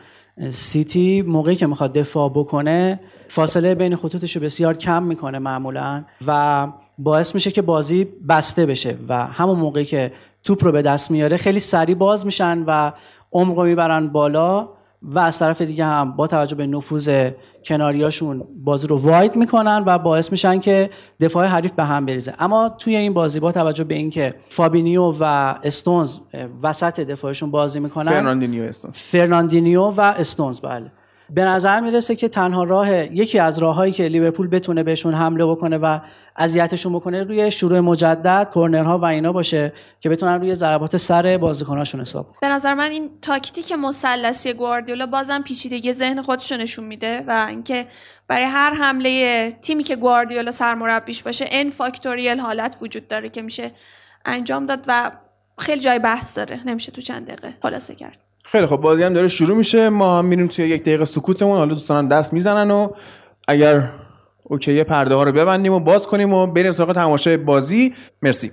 سیتی 0.50 1.22
موقعی 1.22 1.56
که 1.56 1.66
می‌خواد 1.66 1.92
دفاع 1.92 2.30
بکنه 2.30 3.00
فاصله 3.28 3.74
بین 3.74 3.96
خطوطش 3.96 4.36
رو 4.36 4.42
بسیار 4.42 4.74
کم 4.74 5.02
می‌کنه 5.02 5.38
معمولا 5.38 6.04
و 6.26 6.68
باعث 6.98 7.34
میشه 7.34 7.50
که 7.50 7.62
بازی 7.62 8.08
بسته 8.28 8.66
بشه 8.66 8.98
و 9.08 9.26
همون 9.26 9.58
موقعی 9.58 9.84
که 9.84 10.12
توپ 10.44 10.64
رو 10.64 10.72
به 10.72 10.82
دست 10.82 11.10
میاره 11.10 11.36
خیلی 11.36 11.60
سریع 11.60 11.94
باز 11.94 12.26
میشن 12.26 12.64
و 12.66 12.92
عمق 13.32 13.58
رو 13.58 13.64
می‌برن 13.64 14.08
بالا. 14.08 14.68
و 15.02 15.18
از 15.18 15.38
طرف 15.38 15.62
دیگه 15.62 15.84
هم 15.84 16.12
با 16.12 16.26
توجه 16.26 16.56
به 16.56 16.66
نفوذ 16.66 17.30
کناریاشون 17.66 18.44
بازی 18.64 18.86
رو 18.86 18.98
واید 18.98 19.36
می‌کنن 19.36 19.82
و 19.86 19.98
باعث 19.98 20.32
میشن 20.32 20.60
که 20.60 20.90
دفاع 21.20 21.46
حریف 21.46 21.72
به 21.72 21.84
هم 21.84 22.06
بریزه. 22.06 22.34
اما 22.38 22.68
توی 22.68 22.96
این 22.96 23.14
بازی 23.14 23.40
با 23.40 23.52
توجه 23.52 23.84
به 23.84 23.94
اینکه 23.94 24.34
فابینیو 24.48 25.14
و 25.20 25.54
استونز 25.62 26.18
وسط 26.62 27.00
دفاعشون 27.00 27.50
بازی 27.50 27.80
می‌کنن 27.80 28.10
فرناندینیو 28.10 28.62
استونز. 28.62 28.94
فرناندینیو 28.94 29.82
و 29.82 30.00
استونز 30.00 30.60
بله. 30.60 30.92
به 31.34 31.44
نظر 31.44 31.80
می‌رسه 31.80 32.16
که 32.16 32.28
تنها 32.28 32.64
راه 32.64 33.14
یکی 33.14 33.38
از 33.38 33.58
راههایی 33.58 33.92
که 33.92 34.08
لیورپول 34.08 34.48
بتونه 34.48 34.82
بهشون 34.82 35.14
حمله 35.14 35.46
بکنه 35.46 35.78
و 35.78 35.98
اذیتشون 36.36 36.92
بکنه 36.92 37.22
روی 37.22 37.50
شروع 37.50 37.80
مجدد 37.80 38.50
کورنرها 38.52 38.98
و 38.98 39.04
اینا 39.04 39.32
باشه 39.32 39.72
که 40.00 40.08
بتونن 40.08 40.40
روی 40.40 40.54
ضربات 40.54 40.96
سر 40.96 41.36
بازیکناشون 41.36 42.00
حساب 42.00 42.26
به 42.40 42.48
نظر 42.48 42.74
من 42.74 42.90
این 42.90 43.10
تاکتیک 43.22 43.72
مثلثی 43.72 44.52
گواردیولا 44.52 45.06
بازم 45.06 45.42
پیچیدگی 45.42 45.92
ذهن 45.92 46.22
خودش 46.22 46.52
نشون 46.52 46.84
میده 46.84 47.24
و 47.26 47.46
اینکه 47.48 47.86
برای 48.28 48.44
هر 48.44 48.74
حمله 48.74 49.52
تیمی 49.62 49.84
که 49.84 49.96
گواردیولا 49.96 50.50
سرمربیش 50.50 51.22
باشه 51.22 51.44
n 51.50 51.70
فاکتوریل 51.70 52.40
حالت 52.40 52.76
وجود 52.80 53.08
داره 53.08 53.28
که 53.28 53.42
میشه 53.42 53.70
انجام 54.24 54.66
داد 54.66 54.84
و 54.86 55.10
خیلی 55.58 55.80
جای 55.80 55.98
بحث 55.98 56.36
داره. 56.36 56.60
نمیشه 56.66 56.92
تو 56.92 57.00
چند 57.00 57.26
دقیقه 57.26 57.54
خلاصه 57.62 57.94
کرد. 57.94 58.18
خیلی 58.52 58.66
خب 58.66 58.76
بازی 58.76 59.02
هم 59.02 59.12
داره 59.12 59.28
شروع 59.28 59.56
میشه. 59.56 59.88
ما 59.88 60.18
هم 60.18 60.24
میریم 60.24 60.46
توی 60.46 60.68
یک 60.68 60.82
دقیقه 60.82 61.04
سکوتمون. 61.04 61.56
حالا 61.56 61.74
دوستانم 61.74 62.08
دست 62.08 62.32
می‌زنن 62.32 62.70
و 62.70 62.88
اگر 63.48 63.92
اوکی 64.44 64.84
پرده 64.84 65.14
ها 65.14 65.22
رو 65.22 65.32
ببندیم 65.32 65.72
و 65.72 65.80
باز 65.80 66.06
کنیم 66.06 66.32
و 66.32 66.46
بریم 66.46 66.72
سراغ 66.72 66.94
تماشای 66.94 67.36
بازی. 67.36 67.94
مرسی. 68.22 68.52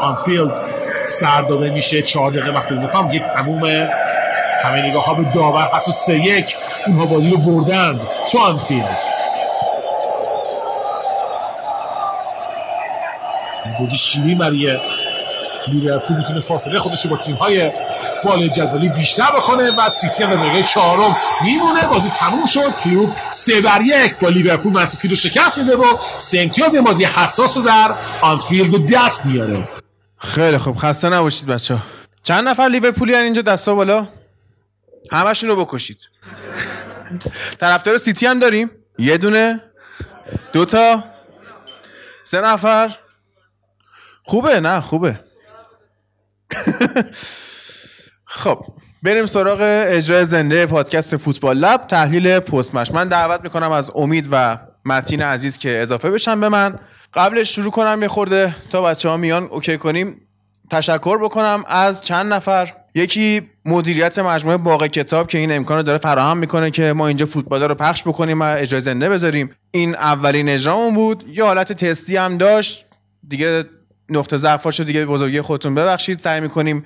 آنفیلد 0.00 0.52
سر 1.06 1.42
داده 1.42 1.70
میشه 1.70 2.02
چهار 2.02 2.30
دقیقه 2.30 2.50
وقت 2.50 2.72
اضافه 2.72 2.98
هم 2.98 3.12
یک 3.12 3.22
تموم 3.22 3.64
همه 4.62 4.82
نگاه 4.82 5.04
ها 5.04 5.14
به 5.14 5.24
داور. 5.34 5.64
پس 5.64 5.90
سه 5.90 6.14
یک 6.14 6.56
اونها 6.86 7.06
بازی 7.06 7.30
رو 7.30 7.38
بردند 7.38 8.00
تو 8.30 8.38
آنفیلد. 8.38 8.98
بردی 13.78 13.96
شیرین 13.96 14.38
برای 14.38 14.78
لیورپول 15.68 16.16
می‌تونه 16.16 16.40
فاصله 16.40 16.78
خودش 16.78 17.06
با 17.06 17.16
تیم 17.16 17.34
های 17.34 17.70
بالا 18.26 18.48
جدولی 18.48 18.88
بیشتر 18.88 19.30
بکنه 19.36 19.70
و 19.70 19.88
سیتی 19.88 20.24
هم 20.24 20.36
دقیقه 20.36 20.62
چهارم 20.62 21.16
میمونه. 21.44 21.86
بازی 21.86 22.08
تموم 22.08 22.46
شد. 22.46 22.76
کلوپ 22.84 23.12
سه 23.30 23.60
بر 23.60 23.80
یک 23.80 24.16
با 24.18 24.28
لیورپول 24.28 24.72
من 24.72 24.86
سیتی 24.86 25.08
رو 25.08 25.16
شکست 25.16 25.58
میده 25.58 25.76
و 25.76 25.84
سه 26.18 26.40
امتیاز 26.40 26.74
این 26.74 26.84
بازی 26.84 27.04
حساس 27.04 27.56
رو 27.56 27.62
در 27.62 27.94
آنفیلد 28.20 28.94
دست 28.94 29.26
میاره. 29.26 29.68
خیلی 30.18 30.58
خوب. 30.58 30.76
خسته 30.76 31.08
نباشید 31.08 31.46
بچه 31.46 31.78
چند 32.22 32.48
نفر 32.48 32.68
لیورپولی 32.68 33.14
اینجا 33.14 33.42
دستا 33.42 33.74
بالا؟ 33.74 34.08
همشون 35.12 35.48
رو 35.48 35.64
بکشید. 35.64 35.98
طرفدار 37.60 37.98
سیتی 37.98 38.26
هم 38.26 38.38
داریم. 38.38 38.70
یه 38.98 39.18
دونه. 39.18 39.60
دوتا 40.52 41.04
سه 42.22 42.40
نفر. 42.40 42.96
خوبه؟ 44.24 44.60
نه 44.60 44.80
خوبه. 44.80 45.20
خب 48.36 48.64
بریم 49.02 49.26
سراغ 49.26 49.58
اجرای 49.86 50.24
زنده 50.24 50.66
پادکست 50.66 51.16
فوتبال 51.16 51.58
لب. 51.58 51.86
تحلیل 51.86 52.38
پستمش 52.38 52.92
من 52.92 53.08
دعوت 53.08 53.40
می‌کنم 53.44 53.70
از 53.70 53.90
امید 53.94 54.28
و 54.30 54.58
متین 54.84 55.22
عزیز 55.22 55.58
که 55.58 55.78
اضافه 55.82 56.10
بشن 56.10 56.40
به 56.40 56.48
من. 56.48 56.78
قبلش 57.14 57.54
شروع 57.54 57.70
کنم 57.70 58.02
یه 58.02 58.08
خورده 58.08 58.56
تا 58.70 58.82
بچه 58.82 59.08
ها 59.08 59.16
میان 59.16 59.42
اوکی 59.42 59.78
کنیم. 59.78 60.20
تشکر 60.70 61.18
بکنم 61.18 61.64
از 61.66 62.00
چند 62.00 62.32
نفر. 62.32 62.72
یکی 62.94 63.50
مدیریت 63.64 64.18
مجموعه 64.18 64.56
باغ 64.56 64.86
کتاب 64.86 65.28
که 65.28 65.38
این 65.38 65.52
امکان 65.52 65.82
داره 65.82 65.98
فراهم 65.98 66.38
می‌کنه 66.38 66.70
که 66.70 66.92
ما 66.92 67.08
اینجا 67.08 67.26
فوتبال 67.26 67.62
رو 67.62 67.74
پخش 67.74 68.02
بکنیم 68.02 68.40
و 68.40 68.44
اجرای 68.58 68.80
زنده 68.80 69.08
بذاریم. 69.08 69.50
این 69.70 69.94
اولین 69.94 70.48
اجرامون 70.48 70.94
بود. 70.94 71.24
یه 71.28 71.44
حالت 71.44 71.72
تستی 71.72 72.16
هم 72.16 72.38
داشت. 72.38 72.86
دیگه 73.28 73.64
نقطه 74.08 74.36
ضعفاشو 74.36 74.84
دیگه 74.84 75.06
بزرگی 75.06 75.40
خودتون 75.40 75.74
ببخشید. 75.74 76.18
سعی 76.18 76.40
می‌کنیم 76.40 76.84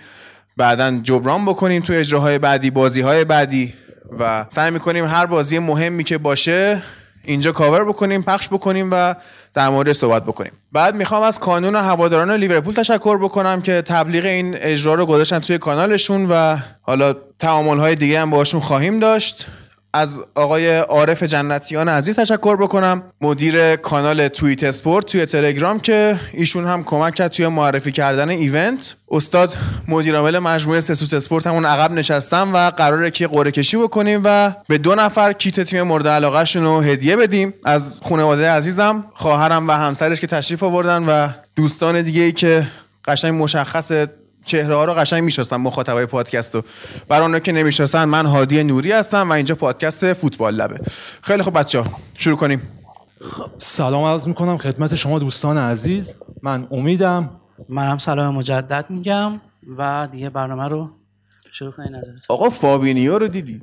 بعدا 0.61 1.01
جبران 1.03 1.45
بکنیم 1.45 1.83
تو 1.83 1.93
اجراهای 1.93 2.39
بعدی 2.39 2.71
بازی 2.71 3.01
های 3.01 3.25
بعدی 3.25 3.75
و 4.19 4.47
سعی 4.49 4.71
می‌کنیم 4.71 5.07
هر 5.07 5.27
بازی 5.27 5.59
مهمی 5.59 6.05
که 6.05 6.19
باشه 6.19 6.83
اینجا 7.25 7.53
کاور 7.53 7.85
بکنیم 7.85 8.23
پخش 8.23 8.49
بکنیم 8.49 8.89
و 8.93 9.15
در 9.55 9.69
مورد 9.69 9.93
صحبت 9.93 10.25
بکنیم. 10.25 10.53
بعد 10.73 10.95
می‌خوام 10.95 11.23
از 11.23 11.39
کانون 11.39 11.77
هواداران 11.77 12.31
لیورپول 12.31 12.75
تشکر 12.75 13.19
بکنم 13.19 13.63
که 13.63 13.83
تبلیغ 13.83 14.25
این 14.25 14.57
اجرا 14.59 14.95
رو 14.95 15.07
گذاشتن 15.07 15.39
توی 15.39 15.59
کانالشون 15.59 16.27
و 16.31 16.57
حالا 16.83 17.15
تعامل 17.39 17.79
های 17.79 17.95
دیگه 17.95 18.21
هم 18.21 18.31
باشون 18.31 18.61
خواهیم 18.61 19.01
داشت. 19.01 19.47
از 19.95 20.21
آقای 20.35 20.79
عارف 20.79 21.23
جنتیان 21.23 21.89
عزیز 21.89 22.17
تشکر 22.17 22.57
بکنم. 22.57 23.03
مدیر 23.21 23.77
کانال 23.77 24.29
توییت 24.29 24.65
اسپورت 24.65 25.07
توی 25.07 25.27
تلگرام 25.27 25.81
که 25.81 26.21
ایشون 26.33 26.67
هم 26.67 26.85
کمک 26.85 27.15
کرد 27.15 27.31
توی 27.31 27.49
معرفی 27.49 27.93
کردن 27.93 28.29
ایونت. 28.29 28.97
استاد 29.11 29.57
مدیر 29.89 30.17
عامل 30.17 30.39
مجموعه 30.39 30.81
سسوت 30.81 31.15
اسپورت 31.15 31.47
همون 31.47 31.67
عقب 31.67 31.93
نشستم 31.93 32.51
و 32.55 32.71
قراره 32.71 33.11
که 33.11 33.27
قرعه 33.27 33.51
کشی 33.51 33.77
بکنیم 33.77 34.21
و 34.25 34.53
به 34.69 34.79
دو 34.79 34.95
نفر 34.95 35.33
کیت 35.33 35.61
تیم 35.61 35.83
مورد 35.83 36.09
علاقهشون 36.09 36.65
رو 36.65 36.81
هدیه 36.81 37.17
بدیم. 37.17 37.55
از 37.65 38.01
خانواده 38.09 38.51
عزیزم 38.51 39.05
خواهرم 39.15 39.69
و 39.69 39.73
همسرش 39.73 40.21
که 40.21 40.27
تشریف 40.27 40.63
آوردن 40.63 41.03
و 41.03 41.29
دوستان 41.57 42.03
دیگه 42.03 42.23
ای 42.23 42.33
که 42.33 42.67
قشنگ 43.05 43.43
مشخص 43.43 43.93
چهره 44.45 44.75
ها 44.75 44.85
رو 44.85 44.95
قشنگ 44.95 45.23
می‌شناسن 45.23 45.57
مخاطبای 45.57 46.07
پادکست 46.07 46.55
رو. 46.55 46.63
برای 47.09 47.23
اونها 47.23 47.41
که 47.41 47.53
نمی‌شناسن 47.53 48.05
من 48.05 48.27
هادی 48.27 48.65
نوری 48.65 48.93
هستم 48.93 49.31
و 49.31 49.33
اینجا 49.33 49.55
پادکست 49.55 50.13
فوتبال 50.13 50.55
لبه. 50.55 50.81
خیلی 51.23 51.43
خب 51.43 51.59
بچه 51.59 51.81
ها 51.81 51.87
شروع 52.15 52.37
کنیم. 52.37 52.63
سلام 53.59 54.05
عرض 54.05 54.29
می‌کنم 54.29 54.59
خدمت 54.59 54.95
شما 54.95 55.19
دوستان 55.19 55.59
عزیز. 55.59 56.15
من 56.43 56.67
امیدم. 56.71 57.31
منم 57.69 57.99
سلام 57.99 58.35
مجدد 58.35 58.85
میگم 58.89 59.41
و 59.79 60.09
دیگه 60.13 60.31
برنامه 60.31 60.69
رو 60.69 60.91
شروع 61.53 61.73
کنین 61.73 61.95
نظرت 61.95 62.15
آقا 62.29 62.51
فابینیو 62.51 63.19
رو 63.19 63.29
دیدی؟ 63.29 63.63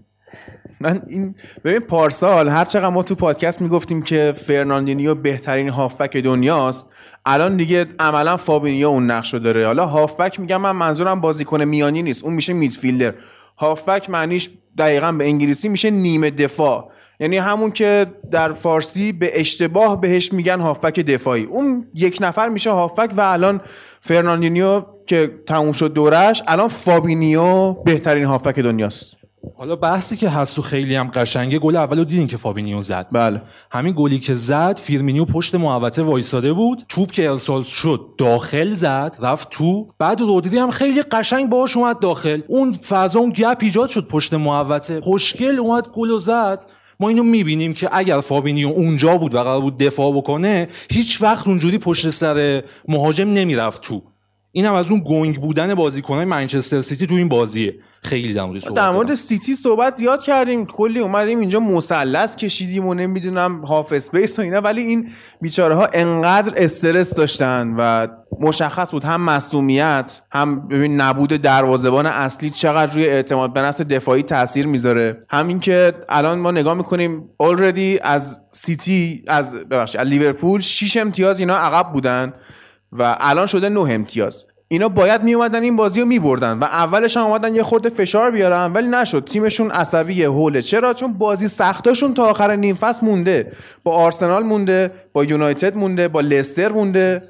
من 0.80 1.02
این 1.08 1.36
ببین 1.64 1.80
پارسال 1.80 2.50
هر 2.50 2.66
چقدر 2.66 2.90
ما 2.90 3.04
تو 3.04 3.16
پادکست 3.16 3.62
می‌گفتیم 3.62 4.02
که 4.02 4.34
فرناندینیو 4.36 5.16
بهترین 5.16 5.70
هافبک 5.70 6.18
دنیاست 6.18 6.86
الان 7.30 7.58
دیگه 7.58 7.86
عملا 8.00 8.38
فابینیو 8.38 8.88
اون 8.88 9.12
نقش 9.12 9.34
رو 9.34 9.40
داره. 9.40 9.66
حالا 9.66 9.86
هافبک 9.86 10.40
میگم 10.40 10.62
من 10.62 10.72
منظورم 10.72 11.22
بازیکن 11.22 11.64
میانی 11.64 12.04
نیست. 12.04 12.24
اون 12.24 12.34
میشه 12.34 12.54
midfielder. 12.54 13.14
هافبک 13.58 14.10
معنیش 14.10 14.50
دقیقا 14.78 15.12
به 15.12 15.24
انگلیسی 15.26 15.70
میشه 15.70 15.90
نیمه 15.90 16.32
دفاع. 16.32 16.92
یعنی 17.20 17.38
همون 17.38 17.72
که 17.72 18.06
در 18.32 18.54
فارسی 18.54 19.12
به 19.12 19.40
اشتباه 19.40 20.02
بهش 20.02 20.34
میگن 20.34 20.60
هافبک 20.60 21.00
دفاعی. 21.00 21.44
اون 21.44 21.88
یک 21.94 22.18
نفر 22.22 22.50
میشه 22.50 22.72
هافبک 22.72 23.14
و 23.18 23.22
الان 23.22 23.62
فرناندینیو 24.02 24.82
که 25.08 25.32
تموم 25.48 25.72
شد 25.72 25.94
دورش 25.94 26.44
الان 26.48 26.68
فابینیو 26.68 27.74
بهترین 27.74 28.24
هافبک 28.24 28.60
دنیاست. 28.60 29.18
حالا 29.58 29.76
بحثی 29.76 30.18
که 30.18 30.30
هست 30.30 30.60
و 30.60 30.62
خیلی 30.62 30.96
هم 30.96 31.12
قشنگه 31.14 31.60
گل 31.60 31.76
اولو 31.76 32.04
دیدین 32.04 32.28
که 32.28 32.38
فابینیو 32.38 32.84
زد. 32.84 33.08
بله. 33.12 33.42
همین 33.72 33.94
گلی 33.98 34.20
که 34.20 34.36
زد 34.36 34.80
فیرمینیو 34.80 35.26
پشت 35.26 35.56
محوطه 35.56 36.04
وایساده 36.04 36.54
بود 36.54 36.84
توپ 36.90 37.12
که 37.12 37.30
ارسال 37.30 37.64
شد 37.64 38.02
داخل 38.18 38.74
زد 38.74 39.18
رفت 39.22 39.50
تو. 39.50 39.88
بعد 40.00 40.22
رودری 40.22 40.58
هم 40.58 40.72
خیلی 40.72 41.02
قشنگ 41.02 41.50
باهاش 41.50 41.78
اومد 41.78 42.00
داخل. 42.00 42.42
اون 42.48 42.72
فضا 42.72 43.20
اون 43.20 43.30
gap 43.30 43.58
ایجاد 43.62 43.90
شد 43.90 44.08
پشت 44.08 44.34
محوطه. 44.34 45.02
خوشگل 45.02 45.60
اومد 45.60 45.88
گل 45.88 46.20
زد. 46.20 46.66
ما 47.00 47.10
اینو 47.10 47.24
می‌بینیم 47.24 47.74
که 47.74 47.90
اگر 47.92 48.22
فابینیو 48.22 48.70
اونجا 48.70 49.18
بود 49.18 49.34
و 49.34 49.38
قرار 49.38 49.62
بود 49.62 49.78
دفاع 49.78 50.18
بکنه 50.18 50.68
هیچ 50.90 51.22
وقت 51.22 51.48
اونجوری 51.48 51.78
پشت 51.78 52.10
سر 52.10 52.64
مهاجم 52.88 53.30
نمی‌رفت 53.30 53.82
تو. 53.82 54.02
اینم 54.52 54.74
از 54.74 54.92
اون 54.92 55.04
گنگ 55.06 55.42
بودن 55.42 55.76
بازیکنای 55.76 56.26
منچستر 56.26 56.82
سیتی 56.82 57.08
تو 57.08 57.16
این 57.16 57.30
بازیه. 57.30 57.76
خیلی 58.08 58.34
در 58.34 58.44
مورد 58.44 58.74
در 58.74 58.92
مورد 58.92 59.14
سیتی 59.14 59.54
صحبت 59.54 59.96
زیاد 59.96 60.24
کردیم. 60.24 60.66
کلی 60.66 61.00
اومدیم 61.00 61.40
اینجا 61.40 61.60
مثلث 61.60 62.36
کشیدیم 62.36 62.86
و 62.86 62.94
نمی‌دونم 62.94 63.66
half 63.66 63.94
space 63.94 64.40
و 64.40 64.42
اینا. 64.42 64.62
ولی 64.62 64.82
این 64.82 65.10
بیچاره 65.42 65.76
ها 65.76 65.90
انقدر 65.94 66.54
استرس 66.58 67.14
داشتن 67.14 67.76
و 67.78 68.08
مشخص 68.40 68.92
بود 68.92 69.04
هم 69.04 69.22
مصدومیت 69.22 70.22
هم 70.32 70.68
ببین 70.68 71.02
نبود 71.02 71.30
دروازه‌بان 71.30 72.06
اصلی 72.06 72.50
چقدر 72.50 72.94
روی 72.94 73.06
اعتماد 73.06 73.54
به 73.54 73.62
نفس 73.62 73.82
دفاعی 73.82 74.24
تاثیر 74.24 74.68
می‌ذاره. 74.68 75.26
همین 75.30 75.60
که 75.60 75.94
الان 76.10 76.40
ما 76.40 76.52
نگاه 76.52 76.74
می‌کنیم 76.74 77.30
already 77.44 78.00
از 78.02 78.42
سیتی 78.52 79.24
از 79.28 79.56
ببخشید 79.56 80.02
از 80.02 80.08
لیورپول 80.08 80.62
6 80.62 80.98
امتیاز 80.98 81.40
اینا 81.40 81.58
عقب 81.58 81.94
بودن 81.94 82.34
و 82.92 83.18
الان 83.20 83.48
شده 83.48 83.70
9 83.70 83.80
امتیاز. 83.80 84.46
اینا 84.70 84.90
باید 84.90 85.24
می 85.24 85.34
اومدن 85.34 85.64
این 85.64 85.76
بازی 85.76 86.00
رو 86.00 86.06
می 86.06 86.20
بردن 86.20 86.60
و 86.60 86.64
اولش 86.64 87.18
هم 87.18 87.24
اومدن 87.24 87.56
یه 87.56 87.64
خورده 87.64 87.90
فشار 87.90 88.32
بیارن 88.32 88.74
ولی 88.74 88.88
نشد. 88.88 89.24
تیمشون 89.26 89.72
عصبی 89.72 90.24
هوله. 90.24 90.62
چرا؟ 90.62 90.94
چون 90.94 91.14
بازی 91.14 91.48
سختاشون 91.48 92.14
تا 92.14 92.26
آخر 92.26 92.56
نیم 92.56 92.76
فصل 92.76 93.06
مونده. 93.06 93.52
با 93.84 93.92
آرسنال 93.92 94.44
مونده 94.44 94.92
با 95.14 95.24
یونایتد 95.24 95.76
مونده 95.76 96.08
با 96.08 96.22
لستر 96.22 96.72
مونده 96.72 97.22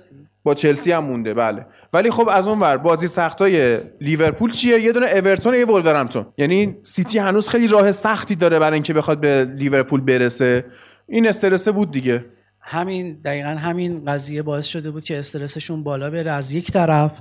با 0.44 0.54
چلسی 0.54 0.92
هم 0.92 1.04
مونده. 1.04 1.34
بله. 1.34 1.66
ولی 1.94 2.12
خب 2.12 2.30
از 2.32 2.48
اون 2.48 2.60
ور 2.60 2.78
بازی 2.78 3.08
سختای 3.08 3.80
لیورپول 4.02 4.52
چیه؟ 4.52 4.80
یه 4.80 4.92
دونه 4.92 5.08
اورتون 5.08 5.54
یه 5.54 5.66
ولورهمپتون 5.66 6.26
یعنی 6.38 6.76
سیتی 6.84 7.20
هنوز 7.20 7.50
خیلی 7.50 7.68
راه 7.68 7.92
سختی 7.92 8.36
داره 8.36 8.60
برای 8.60 8.74
اینکه 8.74 8.94
بخواد 8.94 9.20
به 9.20 9.48
لیورپول 9.56 10.02
برسه. 10.02 10.66
این 11.08 11.28
استرسه 11.28 11.72
بود 11.72 11.92
دیگه. 11.92 12.26
همین 12.70 13.22
دقیقا 13.26 13.50
همین 13.50 14.06
قضیه 14.06 14.42
باعث 14.42 14.66
شده 14.66 14.92
بود 14.92 15.04
که 15.04 15.20
استرسشون 15.20 15.84
بالا 15.84 16.10
بره. 16.10 16.32
از 16.32 16.54
یک 16.54 16.72
طرف 16.72 17.20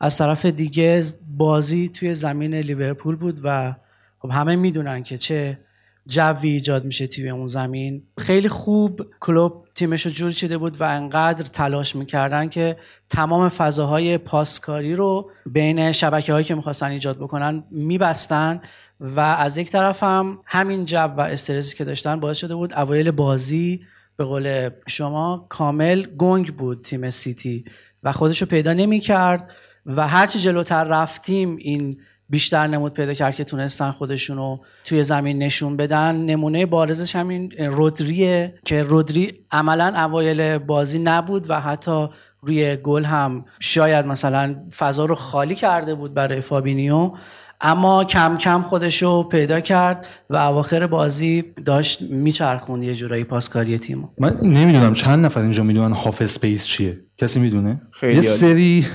از 0.00 0.18
طرف 0.18 0.46
دیگه 0.46 1.02
بازی 1.36 1.88
توی 1.88 2.14
زمین 2.14 2.54
لیورپول 2.54 3.16
بود 3.16 3.40
و 3.44 3.74
خب 4.18 4.30
همه 4.30 4.56
می‌دونن 4.56 5.02
که 5.02 5.18
چه 5.18 5.58
جوی 6.06 6.50
ایجاد 6.50 6.84
میشه 6.84 7.06
توی 7.06 7.30
اون 7.30 7.46
زمین. 7.46 8.02
خیلی 8.18 8.48
خوب 8.48 9.06
کلوب 9.20 9.64
تیمش 9.74 10.06
رو 10.06 10.12
جور 10.12 10.30
چیده 10.30 10.58
بود 10.58 10.80
و 10.80 10.84
انقدر 10.84 11.42
تلاش 11.42 11.96
می‌کردن 11.96 12.48
که 12.48 12.76
تمام 13.10 13.48
فضاهای 13.48 14.18
پاسکاری 14.18 14.96
رو 14.96 15.30
بین 15.46 15.92
شبکه 15.92 16.32
هایی 16.32 16.44
که 16.44 16.54
می‌خواستن 16.54 16.90
ایجاد 16.90 17.16
بکنن 17.18 17.64
میبستن 17.70 18.60
و 19.00 19.20
از 19.20 19.58
یک 19.58 19.70
طرف 19.70 20.02
هم 20.02 20.38
همین 20.44 20.84
جو 20.84 20.98
و 20.98 21.20
استرسی 21.20 21.76
که 21.76 21.84
داشتن 21.84 22.20
باعث 22.20 22.36
شده 22.38 22.54
بود 22.54 22.72
اوایل 22.72 23.10
بازی 23.10 23.80
به 24.18 24.24
قول 24.24 24.70
شما 24.88 25.46
کامل 25.48 26.06
گنگ 26.06 26.56
بود 26.56 26.84
تیم 26.84 27.10
سیتی 27.10 27.64
و 28.02 28.12
خودشو 28.12 28.46
پیدا 28.46 28.72
نمی 28.72 29.00
کرد 29.00 29.50
و 29.86 30.08
هرچی 30.08 30.38
جلوتر 30.38 30.84
رفتیم 30.84 31.56
این 31.56 32.00
بیشتر 32.30 32.66
نمود 32.66 32.94
پیدا 32.94 33.14
کرد 33.14 33.34
که 33.34 33.44
تونستن 33.44 33.90
خودشونو 33.90 34.58
توی 34.84 35.02
زمین 35.02 35.38
نشون 35.38 35.76
بدن. 35.76 36.16
نمونه 36.16 36.66
بارزش 36.66 37.16
همین 37.16 37.52
رودریه 37.58 38.54
که 38.64 38.82
رودری 38.82 39.32
عملا 39.50 40.04
اوایل 40.04 40.58
بازی 40.58 40.98
نبود 40.98 41.50
و 41.50 41.60
حتی 41.60 42.08
روی 42.42 42.76
گل 42.76 43.04
هم 43.04 43.44
شاید 43.60 44.06
مثلا 44.06 44.56
فضا 44.78 45.04
رو 45.04 45.14
خالی 45.14 45.54
کرده 45.54 45.94
بود 45.94 46.14
برای 46.14 46.40
فابینیو. 46.40 47.12
اما 47.60 48.04
کم 48.04 48.36
کم 48.36 48.62
خودشو 48.62 49.22
پیدا 49.22 49.60
کرد 49.60 50.06
و 50.30 50.36
اواخر 50.36 50.86
بازی 50.86 51.44
داشت 51.64 52.02
میچرخوند 52.02 52.84
یه 52.84 52.94
جورایی 52.94 53.24
پاسکاری 53.24 53.78
تیمو. 53.78 54.08
من 54.18 54.38
نمی‌دونم 54.42 54.94
چند 54.94 55.24
نفر 55.26 55.40
اینجا 55.40 55.62
می‌دونن 55.62 55.92
half 55.92 56.22
space 56.22 56.66
چیه. 56.66 57.00
کسی 57.18 57.40
می‌دونه؟ 57.40 57.80
خیلی 57.92 58.12
یه 58.12 58.18
عالی. 58.18 58.28
سری 58.28 58.86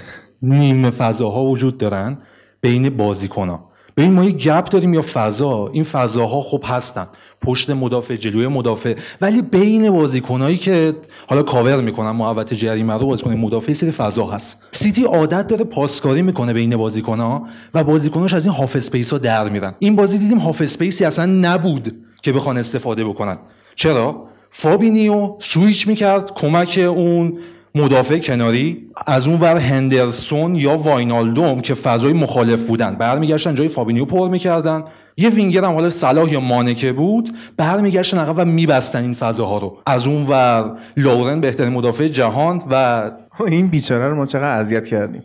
نیمه 0.42 0.90
فضاها 0.90 1.44
وجود 1.44 1.78
دارن 1.78 2.18
بین 2.62 2.90
بازیکن‌ها. 2.90 3.70
ببین 3.98 4.14
ما 4.14 4.24
یه 4.24 4.32
gap 4.32 4.70
داریم 4.70 4.94
یا 4.94 5.02
فضا. 5.14 5.68
این 5.74 5.84
فضاها 5.84 6.42
خب 6.42 6.64
هستن. 6.68 7.08
پشت 7.44 7.70
مدافع 7.70 8.16
جلوی 8.16 8.48
مدافع. 8.48 8.96
ولی 9.22 9.42
بین 9.42 9.90
بازیکنایی 9.92 10.58
که 10.58 10.94
حالا 11.28 11.44
کاور 11.44 11.82
می‌کنن 11.82 12.12
محوطه 12.12 12.54
جریمه 12.54 12.94
رو 12.94 13.06
بازیکن 13.06 13.34
مدافع 13.34 13.74
سری 13.74 13.92
فضا 13.92 14.26
هست. 14.26 14.62
سیتی 14.72 15.04
عادت 15.04 15.48
داره 15.48 15.64
پاسکاری 15.64 16.22
می‌کنه 16.22 16.54
بین 16.54 16.78
بازیکنها 16.78 17.48
و 17.74 17.84
بازیکناش 17.84 18.34
از 18.34 18.46
این 18.46 18.56
half 18.56 18.76
space 18.76 19.12
ها 19.14 19.18
در 19.18 19.50
میرن. 19.50 19.76
این 19.80 19.96
بازی 19.96 20.18
دیدیم 20.18 20.38
half 20.38 20.62
space 20.62 20.98
ی 20.98 21.06
اصلا 21.06 21.26
نبود 21.26 21.96
که 22.22 22.34
بخوان 22.34 22.58
استفاده 22.58 23.06
بکنن. 23.06 23.38
چرا؟ 23.76 24.28
فابینیو 24.52 25.36
سویچ 25.40 25.88
می‌کرد 25.88 26.34
کمک 26.36 26.80
اون 26.90 27.38
مدافع 27.76 28.20
کناری 28.20 28.88
از 29.08 29.28
اون 29.28 29.40
ور 29.40 29.58
هندرسون 29.58 30.56
یا 30.56 30.78
واینالدوم 30.78 31.62
که 31.62 31.74
فضای 31.74 32.14
مخالف 32.14 32.68
بودن. 32.68 32.96
برمیگشتن 32.96 33.56
جای 33.56 33.68
فابینیو 33.68 34.06
پر 34.06 34.30
می‌کردن. 34.30 34.84
یه 35.18 35.30
وینگر 35.30 35.64
هم 35.64 35.72
حالا 35.72 35.90
صلاح 35.90 36.32
یا 36.32 36.40
مانه 36.40 36.67
که 36.67 36.94
بود 36.94 37.30
برمیگشتن 37.58 38.18
عقب 38.18 38.36
و 38.38 38.46
میبستن 38.46 39.02
این 39.02 39.14
فضاها 39.14 39.58
رو. 39.58 39.78
از 39.86 40.08
اون 40.08 40.28
ور 40.28 40.78
لورن 40.98 41.42
بهترین 41.42 41.74
مدافع 41.74 42.08
جهان 42.08 42.64
و 42.72 43.12
این 43.48 43.68
بیچاره 43.68 44.10
رو 44.10 44.16
ما 44.16 44.26
چقدر 44.26 44.58
اذیت 44.60 44.88
کردیم. 44.88 45.24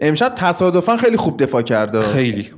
امشب 0.00 0.32
تصادفا 0.36 0.96
خیلی 0.96 1.16
خوب 1.16 1.42
دفاع 1.42 1.62
کرد. 1.62 2.00
خیلی. 2.00 2.50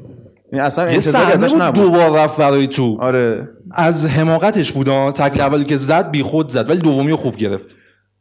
این 0.53 0.61
اصلا 0.61 0.91
یه 0.91 0.97
ازش 0.97 1.53
بود 1.53 1.63
نبود. 1.63 1.85
دوبار 1.85 2.19
رفت 2.19 2.37
برای 2.37 2.67
تو. 2.67 2.99
آره. 3.01 3.49
از 3.71 4.07
حماقتش 4.07 4.73
بود. 4.73 5.11
تکل 5.11 5.41
اولی 5.41 5.65
که 5.65 5.77
زد 5.77 6.11
بی 6.11 6.23
خود 6.23 6.49
زد 6.49 6.71
ولی 6.71 6.81
دومی 6.81 7.11
رو 7.11 7.17
خوب 7.17 7.37
گرفت. 7.37 7.77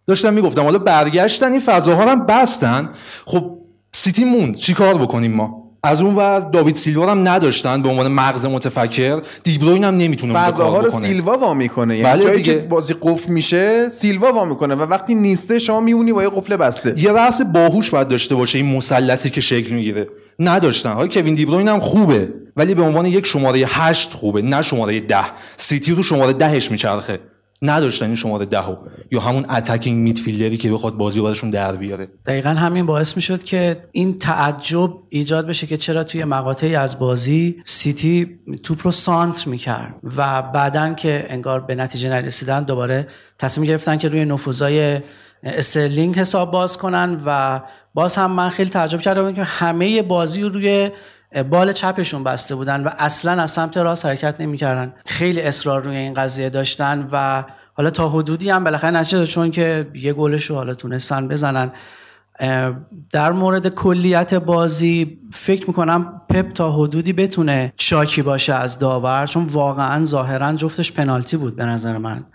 داشتم 0.07 0.33
می‌گفتم 0.33 0.61
حالا 0.61 0.79
برگشتن 0.79 1.51
این 1.51 1.61
فضاها 1.61 2.03
رو 2.03 2.09
هم 2.09 2.25
بستن. 2.25 2.89
خب 3.25 3.57
سیتی 3.93 4.25
موند. 4.25 4.55
چی 4.55 4.73
کار 4.73 4.97
بکنیم 4.97 5.33
ما؟ 5.33 5.60
از 5.83 6.01
اون 6.01 6.15
ور 6.15 6.39
داوید 6.39 6.75
سیلوا 6.75 7.11
هم 7.11 7.27
نداشتن 7.27 7.81
به 7.81 7.89
عنوان 7.89 8.07
مغز 8.07 8.45
متفکر. 8.45 9.21
دیبروین 9.43 9.83
هم 9.83 9.97
نمی‌تونه 9.97 10.33
فضاها 10.33 10.79
رو 10.79 10.87
بکنه. 10.87 11.01
سیلوا 11.01 11.37
وا 11.37 11.53
می‌کنه. 11.53 11.97
یعنی 11.97 12.13
بله 12.13 12.23
جایی 12.23 12.37
دیگه. 12.37 12.53
که 12.53 12.59
بازی 12.59 12.95
قفل 13.01 13.31
میشه 13.31 13.89
سیلوا 13.89 14.33
وا 14.33 14.45
می‌کنه 14.45 14.75
و 14.75 14.81
وقتی 14.81 15.15
نیسته 15.15 15.59
شما 15.59 15.79
میمونی 15.79 16.13
با 16.13 16.23
یه 16.23 16.29
قفل 16.29 16.55
بسته. 16.55 16.93
یه 16.97 17.11
رأس 17.11 17.41
باهوش 17.41 17.89
باید 17.89 18.07
داشته 18.07 18.35
باشه 18.35 18.57
این 18.57 18.75
مثلثی 18.75 19.29
که 19.29 19.41
شکل 19.41 19.75
می‌گیره. 19.75 20.07
نداشتن. 20.39 20.93
های 20.93 21.09
کوین 21.09 21.35
دیبروین 21.35 21.67
هم 21.67 21.79
خوبه 21.79 22.29
ولی 22.57 22.75
به 22.75 22.83
عنوان 22.83 23.05
یک 23.05 23.25
شماره 23.25 23.65
هشت 23.67 24.13
خوبه 24.13 24.41
نه 24.41 24.61
شماره 24.61 24.99
ده. 24.99 25.25
سیتی 25.57 25.91
رو 25.91 26.03
شماره 26.03 26.33
دهش 26.33 26.71
میچرخه. 26.71 27.19
نداشتن 27.61 28.05
این 28.05 28.15
شماره 28.15 28.45
ده 28.45 28.65
رو. 28.65 28.77
یا 29.11 29.19
همون 29.19 29.45
attacking 29.49 29.97
midfielder 29.97 30.52
ی 30.52 30.57
که 30.57 30.71
بخواد 30.71 30.93
بازی 30.93 31.19
رو 31.19 31.25
براشون 31.25 31.49
در 31.49 31.75
بیاره 31.75 32.07
دقیقا 32.25 32.49
همین 32.49 32.85
باعث 32.85 33.15
می 33.15 33.21
شد 33.21 33.43
که 33.43 33.77
این 33.91 34.17
تعجب 34.17 34.93
ایجاد 35.09 35.47
بشه 35.47 35.67
که 35.67 35.77
چرا 35.77 36.03
توی 36.03 36.23
مقاطعی 36.23 36.75
از 36.75 36.99
بازی 36.99 37.61
سیتی 37.65 38.39
توپ 38.63 38.79
رو 38.83 38.91
سانتر 38.91 39.49
می‌کرد 39.49 39.95
و 40.17 40.41
بعدا 40.41 40.93
که 40.93 41.25
انگار 41.29 41.59
به 41.59 41.75
نتیجه 41.75 42.09
نرسیدن 42.09 42.63
دوباره 42.63 43.07
تصمیم 43.39 43.67
گرفتن 43.67 43.97
که 43.97 44.09
روی 44.09 44.25
نفوذای 44.25 44.99
استرلینگ 45.43 46.15
حساب 46.15 46.51
باز 46.51 46.77
کنن 46.77 47.21
و 47.25 47.61
باز 47.93 48.15
هم 48.15 48.31
من 48.31 48.49
خیلی 48.49 48.69
تعجب 48.69 49.01
کرده 49.01 49.21
بودم 49.21 49.35
که 49.35 49.43
همه 49.43 50.01
بازی 50.01 50.41
رو 50.41 50.49
روی 50.49 50.91
بال 51.49 51.71
چپشون 51.71 52.23
بسته 52.23 52.55
بودن 52.55 52.83
و 52.83 52.89
اصلا 52.99 53.41
از 53.41 53.51
سمت 53.51 53.77
راست 53.77 54.05
حرکت 54.05 54.41
نمی‌کردن. 54.41 54.93
خیلی 55.05 55.41
اصرار 55.41 55.83
روی 55.83 55.97
این 55.97 56.13
قضیه 56.13 56.49
داشتن 56.49 57.09
و 57.11 57.43
حالا 57.73 57.89
تا 57.89 58.09
حدودی 58.09 58.49
هم 58.49 58.63
بالاخره 58.63 59.03
داد 59.03 59.23
چون 59.23 59.51
که 59.51 59.87
یه 59.93 60.13
گلش 60.13 60.45
رو 60.45 60.55
حالا 60.55 60.73
تونستن 60.73 61.27
بزنن. 61.27 61.71
در 63.11 63.31
مورد 63.31 63.67
کلیت 63.67 64.33
بازی 64.33 65.19
فکر 65.33 65.67
می‌کنم 65.67 66.21
پپ 66.29 66.53
تا 66.53 66.71
حدودی 66.71 67.13
بتونه 67.13 67.73
شاکی 67.77 68.21
باشه 68.21 68.53
از 68.53 68.79
داور 68.79 69.25
چون 69.25 69.45
واقعا 69.45 70.05
ظاهرا 70.05 70.53
جفتش 70.53 70.91
پنالتی 70.91 71.37
بود 71.37 71.55
به 71.55 71.65
نظر 71.65 71.97
من. 71.97 72.25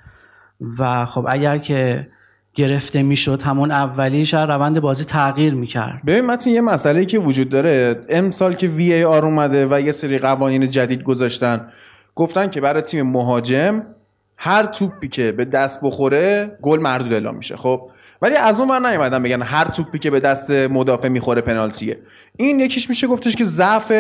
و 0.79 1.07
خب 1.07 1.27
اگر 1.29 1.59
که 1.59 2.09
گرفته 2.57 3.03
می‌شد. 3.03 3.43
همون 3.43 3.71
اولی 3.71 4.25
شاید 4.25 4.51
روند 4.51 4.81
بازی 4.81 5.05
تغییر 5.05 5.55
می‌کرد. 5.55 6.01
ببین 6.07 6.27
متین 6.27 6.55
یه 6.55 6.61
مسئله 6.61 7.05
که 7.05 7.19
وجود 7.19 7.49
داره. 7.49 8.05
امسال 8.09 8.55
که 8.55 8.67
وی 8.67 8.93
ای 8.93 9.05
آر 9.05 9.25
اومده 9.25 9.67
و 9.71 9.81
یه 9.81 9.93
سری 9.93 10.19
قوانین 10.19 10.71
جدید 10.71 11.03
گذاشتن 11.03 11.69
گفتن 12.15 12.51
که 12.51 12.61
برای 12.61 12.83
تیم 12.83 13.07
مهاجم 13.07 13.83
هر 14.37 14.67
توپی 14.67 15.09
که 15.09 15.33
به 15.33 15.45
دست 15.45 15.81
بخوره 15.83 16.59
گل 16.63 16.81
مردود 16.81 17.13
اعلام 17.13 17.37
میشه 17.37 17.57
خب؟ 17.57 17.91
ولی 18.23 18.35
از 18.35 18.61
اون 18.61 18.71
ور 18.71 18.91
نیومدن 18.91 19.23
بگن 19.23 19.43
هر 19.43 19.65
توپی 19.65 19.99
که 19.99 20.11
به 20.11 20.21
دست 20.21 20.51
مدافع 20.51 21.09
می‌خوره 21.09 21.41
پنالتیه. 21.41 21.99
این 22.37 22.61
یکیش 22.61 22.89
میشه 22.91 23.07
گفتش 23.07 23.37
که 23.37 23.45
ضعف 23.45 23.93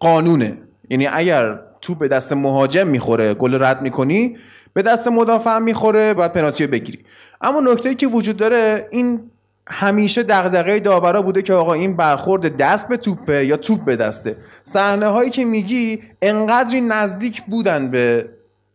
قانونه. 0.00 0.58
یعنی 0.90 1.06
اگر 1.06 1.58
توپ 1.80 1.98
به 1.98 2.08
دست 2.08 2.32
مهاجم 2.32 2.86
می‌خوره 2.86 3.34
گل 3.34 3.62
رد 3.62 3.82
می‌کنی 3.82 4.36
به 4.74 4.82
دست 4.82 5.08
مدافع 5.08 5.58
می‌خوره 5.58 6.14
باید 6.14 6.32
پنالتی 6.32 6.66
بگیری. 6.66 6.98
اما 7.40 7.60
نکته 7.60 7.94
که 7.94 8.06
وجود 8.06 8.36
داره 8.36 8.88
این 8.90 9.30
همیشه 9.66 10.22
دغدغه 10.22 10.80
داورا 10.80 11.22
بوده 11.22 11.42
که 11.42 11.52
آقا 11.52 11.72
این 11.72 11.96
برخورد 11.96 12.56
دست 12.56 12.88
به 12.88 12.96
توپه 12.96 13.46
یا 13.46 13.56
توپ 13.56 13.84
به 13.84 13.96
دسته. 13.96 14.36
صحنه 14.64 15.06
هایی 15.06 15.30
که 15.30 15.44
میگی 15.44 16.02
انقدری 16.22 16.80
نزدیک 16.80 17.42
بودن 17.42 17.90
به 17.90 18.28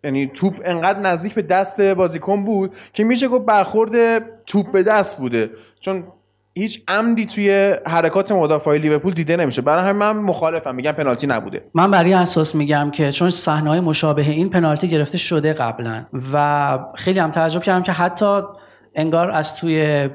یعنی 0.03 0.31
توپ 0.33 0.61
انقدر 0.65 0.99
نزدیک 0.99 1.33
به 1.33 1.41
دست 1.41 1.81
بازیکن 1.81 2.45
بود 2.45 2.75
که 2.93 3.03
میشه 3.03 3.27
گفت 3.27 3.45
برخورد 3.45 4.21
توپ 4.45 4.71
به 4.71 4.83
دست 4.83 5.17
بوده. 5.17 5.49
چون 5.79 6.03
هیچ 6.59 6.83
عمدی 6.87 7.25
توی 7.25 7.75
حرکات 7.87 8.31
مدافع 8.31 8.77
لیورپول 8.77 9.13
دیده 9.13 9.37
نمیشه. 9.37 9.61
برای 9.61 9.83
همین 9.83 9.95
من 9.95 10.17
مخالفم 10.17 10.75
میگم 10.75 10.91
پنالتی 10.91 11.27
نبوده. 11.27 11.61
من 11.73 11.91
برای 11.91 12.13
اساس 12.13 12.55
میگم 12.55 12.91
که 12.91 13.11
چون 13.11 13.29
صحنه 13.29 13.69
های 13.69 13.79
مشابه 13.79 14.21
این 14.21 14.49
پنالتی 14.49 14.87
گرفته 14.87 15.17
شده 15.17 15.53
قبلا 15.53 16.05
و 16.33 16.79
خیلی 16.95 17.19
هم 17.19 17.31
تعجب 17.31 17.61
کردم 17.61 17.83
که 17.83 17.91
حتی 17.91 18.41
انگار 18.95 19.31
از 19.31 19.55
توی 19.55 20.09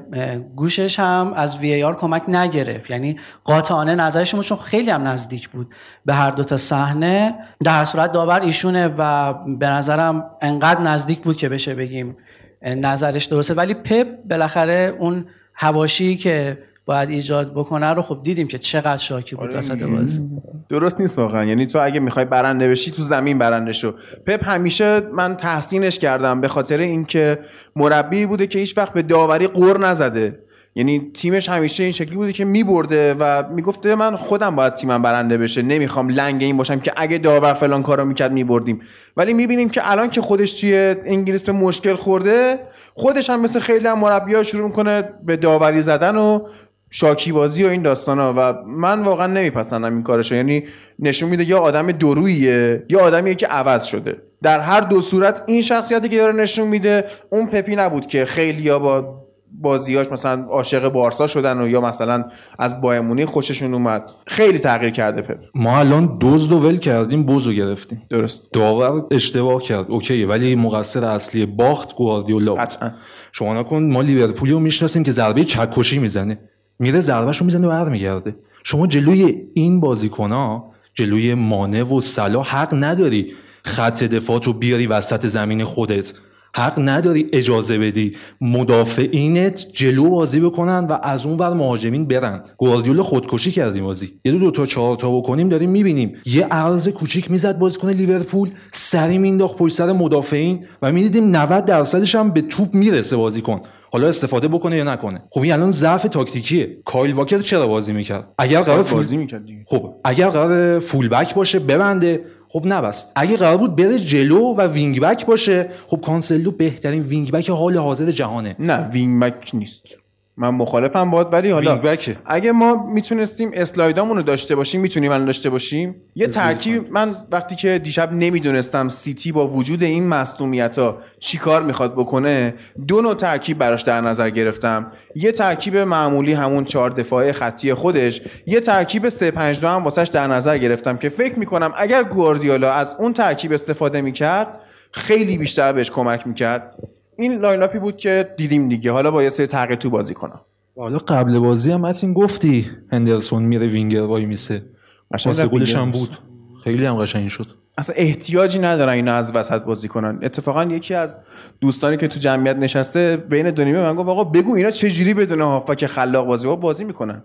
گوشش 0.55 0.99
هم 0.99 1.33
از 1.35 1.59
وی 1.59 1.83
آر 1.83 1.95
کمک 1.95 2.23
نگرفت. 2.27 2.89
یعنی 2.91 3.19
قاطعانه 3.43 3.95
نظرشون 3.95 4.41
چون 4.41 4.57
خیلی 4.57 4.91
هم 4.91 5.07
نزدیک 5.07 5.49
بود 5.49 5.75
به 6.05 6.13
هر 6.13 6.31
دو 6.31 6.43
تا 6.43 6.57
صحنه 6.57 7.35
در 7.63 7.85
صورت 7.85 8.11
داور 8.11 8.41
ایشونه 8.41 8.87
و 8.97 9.33
به 9.59 9.67
نظرم 9.69 10.29
انقدر 10.41 10.81
نزدیک 10.81 11.19
بود 11.19 11.37
که 11.37 11.49
بشه 11.49 11.75
بگیم 11.75 12.17
نظرش 12.61 13.25
درسته. 13.25 13.53
ولی 13.53 13.73
پپ 13.73 14.07
بالاخره 14.29 14.95
اون 14.99 15.25
هواشی 15.55 16.17
که 16.17 16.57
باید 16.85 17.09
ایجاد 17.09 17.51
بکنه 17.53 17.93
رو 17.93 18.01
خب 18.01 18.19
دیدیم 18.23 18.47
که 18.47 18.57
چقدر 18.57 18.97
شاکی 18.97 19.35
بود 19.35 19.55
وسط 19.55 19.83
بازی. 19.83 20.21
درست 20.69 21.01
نیست 21.01 21.19
واقعا. 21.19 21.45
یعنی 21.45 21.65
تو 21.65 21.79
اگه 21.81 21.99
می‌خوای 21.99 22.25
برنده 22.25 22.69
بشی 22.69 22.91
تو 22.91 23.01
زمین 23.01 23.37
برنده 23.37 23.71
شو 23.71 23.93
پپ 24.25 24.49
همیشه 24.49 24.99
من 24.99 25.35
تحسینش 25.35 25.99
کردم 25.99 26.41
به 26.41 26.47
خاطر 26.47 26.77
اینکه 26.77 27.39
مربی 27.75 28.25
بوده 28.25 28.47
که 28.47 28.59
هیچ 28.59 28.77
وقت 28.77 28.93
به 28.93 29.01
داوری 29.01 29.47
قور 29.47 29.79
نزده. 29.79 30.39
یعنی 30.77 31.11
تیمش 31.13 31.49
همیشه 31.49 31.83
این 31.83 31.91
شکلی 31.91 32.15
بوده 32.15 32.31
که 32.31 32.45
میبرده 32.45 33.15
و 33.19 33.43
می‌گفته 33.53 33.95
من 33.95 34.15
خودم 34.15 34.55
باید 34.55 34.73
تیمم 34.73 35.01
برنده 35.01 35.37
بشه 35.37 35.61
نمی‌خوام 35.61 36.09
لنگ 36.09 36.43
این 36.43 36.57
باشم 36.57 36.79
که 36.79 36.93
اگه 36.95 37.17
داور 37.17 37.53
فلان 37.53 37.83
کارو 37.83 38.05
می‌کرد 38.05 38.31
میبردیم. 38.31 38.81
ولی 39.17 39.33
می‌بینیم 39.33 39.69
که 39.69 39.91
الان 39.91 40.09
که 40.09 40.21
خودش 40.21 40.61
توی 40.61 40.95
انگلیس 41.05 41.43
به 41.43 41.51
مشکل 41.51 41.95
خورده 41.95 42.59
خودش 42.97 43.29
هم 43.29 43.41
مثل 43.41 43.59
خیلی 43.59 43.87
هم 43.87 43.99
مربی‌ها 43.99 44.43
شروع 44.43 44.67
می‌کنه 44.67 45.09
به 45.23 45.37
داوری 45.37 45.81
زدن 45.81 46.15
و 46.15 46.47
شاکی 46.89 47.31
بازی 47.31 47.63
و 47.63 47.67
این 47.67 47.81
داستانا 47.81 48.33
و 48.37 48.53
من 48.67 49.01
واقعا 49.01 49.27
نمیپسندم 49.27 49.93
این 49.93 50.03
کارشو. 50.03 50.35
یعنی 50.35 50.63
نشون 50.99 51.29
میده 51.29 51.43
یا 51.43 51.59
آدم 51.59 51.91
درویه 51.91 52.85
یا 52.89 52.99
آدمیه 52.99 53.35
که 53.35 53.47
عوض 53.47 53.83
شده. 53.83 54.21
در 54.43 54.59
هر 54.59 54.81
دو 54.81 55.01
صورت 55.01 55.43
این 55.45 55.61
شخصیتی 55.61 56.09
که 56.09 56.17
داره 56.17 56.33
نشون 56.33 56.67
میده 56.67 57.05
اون 57.29 57.47
پپی 57.47 57.75
نبود 57.75 58.05
که 58.05 58.25
خیلی 58.25 58.71
با 58.71 59.24
بازیاش 59.61 60.11
مثلا 60.11 60.45
عاشق 60.49 60.89
بارسا 60.89 61.27
شدن 61.27 61.61
و 61.61 61.67
یا 61.67 61.81
مثلا 61.81 62.23
از 62.59 62.81
بایمونی 62.81 63.25
خوششون 63.25 63.73
اومد. 63.73 64.03
خیلی 64.27 64.59
تغییر 64.59 64.91
کرده 64.91 65.21
پپ. 65.21 65.37
ما 65.55 65.79
الان 65.79 66.17
دزد 66.21 66.51
و 66.51 66.59
ول 66.59 66.77
کردیم 66.77 67.23
بوزو 67.23 67.53
گرفتیم. 67.53 68.01
درست. 68.09 68.51
داور 68.53 69.03
اشتباه 69.11 69.61
کرد. 69.61 69.85
اوکی 69.89 70.25
ولی 70.25 70.55
مقصر 70.55 71.05
اصلی 71.05 71.45
باخت 71.45 71.95
گواردیولا. 71.95 72.53
قطعا. 72.55 72.91
شما 73.31 73.59
نکن 73.59 73.83
ما 73.83 74.01
لیورپولی 74.01 74.51
رو 74.51 74.59
می‌شناسیم 74.59 75.03
که 75.03 75.11
ضربه 75.11 75.43
چکشی 75.43 75.99
می‌زنه. 75.99 76.39
میره 76.79 77.01
ضربهش 77.01 77.37
رو 77.37 77.45
می‌زنه 77.45 77.67
و 77.67 77.69
برمیگرده. 77.69 78.35
شما 78.63 78.87
جلوی 78.87 79.41
این 79.53 79.79
بازیکنها 79.79 80.71
جلوی 80.93 81.33
مانع 81.33 81.83
و 81.83 82.01
صلاح 82.01 82.47
حق 82.47 82.69
نداری 82.73 83.33
خط 83.65 84.03
دفاع 84.03 84.41
رو 84.43 84.53
بیاری 84.53 84.87
وسط 84.87 85.27
زمین 85.27 85.63
خودت. 85.63 86.13
حق 86.55 86.73
نداری 86.77 87.29
اجازه 87.33 87.77
بدی 87.77 88.15
مدافعینت 88.41 89.65
جلو 89.73 90.09
بازی 90.09 90.39
بکنن 90.39 90.87
و 90.89 90.97
از 91.03 91.25
اون 91.25 91.37
ور 91.37 91.53
مهاجمین 91.53 92.07
برن. 92.07 92.43
گواردیولا 92.57 93.03
خودکشی 93.03 93.51
کردیم 93.51 93.83
بازی. 93.83 94.19
یه 94.25 94.31
دو, 94.31 94.39
دو 94.39 94.51
تا 94.51 94.65
چهار 94.65 94.97
تا 94.97 95.17
بکنیم 95.17 95.49
داریم 95.49 95.69
می‌بینیم. 95.69 96.15
یه 96.25 96.45
عرض 96.45 96.87
کوچیک 96.87 97.31
می‌زد 97.31 97.59
بازیکن 97.59 97.89
لیورپول 97.89 98.51
سری 98.71 99.17
مینداخت 99.17 99.55
پشت 99.55 99.75
سر 99.75 99.91
مدافعین 99.91 100.65
و 100.81 100.91
می‌دیدیم 100.91 101.35
90 101.35 101.65
درصدش 101.65 102.15
هم 102.15 102.31
به 102.31 102.41
توپ 102.41 102.73
می‌رسه 102.73 103.17
بازیکن. 103.17 103.61
حالا 103.91 104.07
استفاده 104.07 104.47
بکنه 104.47 104.77
یا 104.77 104.83
نکنه. 104.83 105.23
خب 105.31 105.41
این 105.41 105.53
الان 105.53 105.71
ضعف 105.71 106.03
تاکتیکیه. 106.03 106.77
کایل 106.85 107.13
واکر 107.13 107.39
چرا 107.39 107.67
بازی 107.67 107.93
می‌کرد؟ 107.93 108.27
اگر 108.37 108.61
قرار 108.61 108.83
فول... 108.83 108.99
بازی 108.99 109.17
می‌کرد 109.17 109.43
خب 109.67 109.93
اگر 110.03 110.29
قرار 110.29 110.79
فول 110.79 111.09
بک 111.09 111.35
باشه 111.35 111.59
ببنده. 111.59 112.25
خب 112.55 112.63
نبست. 112.65 113.11
اگه 113.15 113.37
قرار 113.37 113.57
بود 113.57 113.75
بره 113.75 113.99
جلو 113.99 114.39
و 114.39 114.61
وینگ 114.61 114.99
بک 114.99 115.25
باشه 115.25 115.69
خب 115.87 116.01
کانسلو 116.01 116.51
بهترین 116.51 117.03
وینگ 117.03 117.31
بک 117.31 117.49
حال 117.49 117.77
حاضر 117.77 118.11
جهانه. 118.11 118.55
نه 118.59 118.89
وینگ 118.93 119.21
بک 119.21 119.51
نیست. 119.53 120.04
من 120.37 120.49
مخالفم 120.49 121.11
but 121.11 121.33
ولی 121.33 121.51
حالا 121.51 121.75
بکه. 121.75 122.17
اگه 122.25 122.51
ما 122.51 122.87
می‌تونستیم 122.87 123.51
اسلایدامون 123.53 124.17
رو 124.17 124.23
داشته 124.23 124.55
باشیم 124.55 124.81
می‌تونیم 124.81 125.11
الان 125.11 125.25
داشته 125.25 125.49
باشیم؟ 125.49 125.95
یه 126.15 126.27
ترکیب 126.27 126.91
من 126.91 127.15
وقتی 127.31 127.55
که 127.55 127.79
دیشب 127.83 128.13
نمی‌دونستم 128.13 128.89
سیتی 128.89 129.31
با 129.31 129.47
وجود 129.47 129.83
این 129.83 130.07
مصدومیت 130.07 130.79
ها 130.79 130.97
چی 131.19 131.37
کار 131.37 131.63
می‌خواد 131.63 131.93
بکنه 131.93 132.53
دو 132.87 133.01
نوع 133.01 133.15
ترکیب 133.15 133.57
براش 133.57 133.81
در 133.81 134.01
نظر 134.01 134.29
گرفتم. 134.29 134.91
یه 135.15 135.31
ترکیب 135.31 135.77
معمولی 135.77 136.33
همون 136.33 136.65
چهار 136.65 136.89
دفاعه 136.89 137.31
خطی 137.31 137.73
خودش 137.73 138.21
یه 138.45 138.59
ترکیب 138.59 139.09
3 139.09 139.31
5 139.31 139.61
2 139.61 139.67
هم 139.67 139.83
واسش 139.83 140.09
در 140.13 140.27
نظر 140.27 140.57
گرفتم 140.57 140.97
که 140.97 141.09
فکر 141.09 141.39
می‌کنم 141.39 141.73
اگر 141.77 142.03
گواردیولا 142.03 142.71
از 142.71 142.95
اون 142.99 143.13
ترکیب 143.13 143.51
استفاده 143.51 144.01
می‌کرد 144.01 144.47
خیلی 144.91 145.37
بیشتر 145.37 145.73
بهش 145.73 145.91
کمک 145.91 146.27
می‌کرد. 146.27 146.75
این 147.17 147.39
line-up 147.39 147.63
ی 147.63 147.79
بود 147.79 147.97
که 147.97 148.29
دیدیم 148.37 148.69
دیگه. 148.69 148.91
حالا 148.91 149.11
با 149.11 149.23
یه 149.23 149.29
سری 149.29 149.47
تغییر 149.47 149.79
تو 149.79 149.89
بازی 149.89 150.13
کنم. 150.13 150.41
حالا 150.77 150.97
قبل 150.97 151.39
بازی 151.39 151.71
هم 151.71 151.81
متین 151.81 152.13
گفتی 152.13 152.71
هندرسون 152.91 153.43
میره 153.43 153.67
وینگر 153.67 154.01
وایمیسه. 154.01 154.63
واسه 155.11 155.47
گلش 155.47 155.75
هم. 155.75 155.91
بود. 155.91 156.17
خیلی 156.63 156.85
هم 156.85 156.95
قشنگ 156.95 157.29
شد. 157.29 157.47
اصلا 157.77 157.95
احتیاجی 157.95 158.59
ندارن 158.59 158.93
اینا 158.93 159.13
از 159.13 159.35
وسط 159.35 159.61
بازی 159.61 159.87
کنن. 159.87 160.19
اتفاقا 160.21 160.63
یکی 160.63 160.93
از 160.93 161.19
دوستانی 161.61 161.97
که 161.97 162.07
تو 162.07 162.19
جمعیت 162.19 162.55
نشسته 162.55 163.17
بین 163.29 163.49
دو 163.49 163.63
نیمه 163.63 163.81
من 163.81 163.95
گفت 163.95 164.09
آقا 164.09 164.23
بگو 164.23 164.55
اینا 164.55 164.71
چه 164.71 164.89
جوری 164.89 165.13
بدون 165.13 165.41
هافبک 165.41 165.85
خلاق 165.85 166.27
بازی 166.27 166.47
با 166.47 166.55
بازی 166.55 166.83
می‌کنن. 166.83 167.23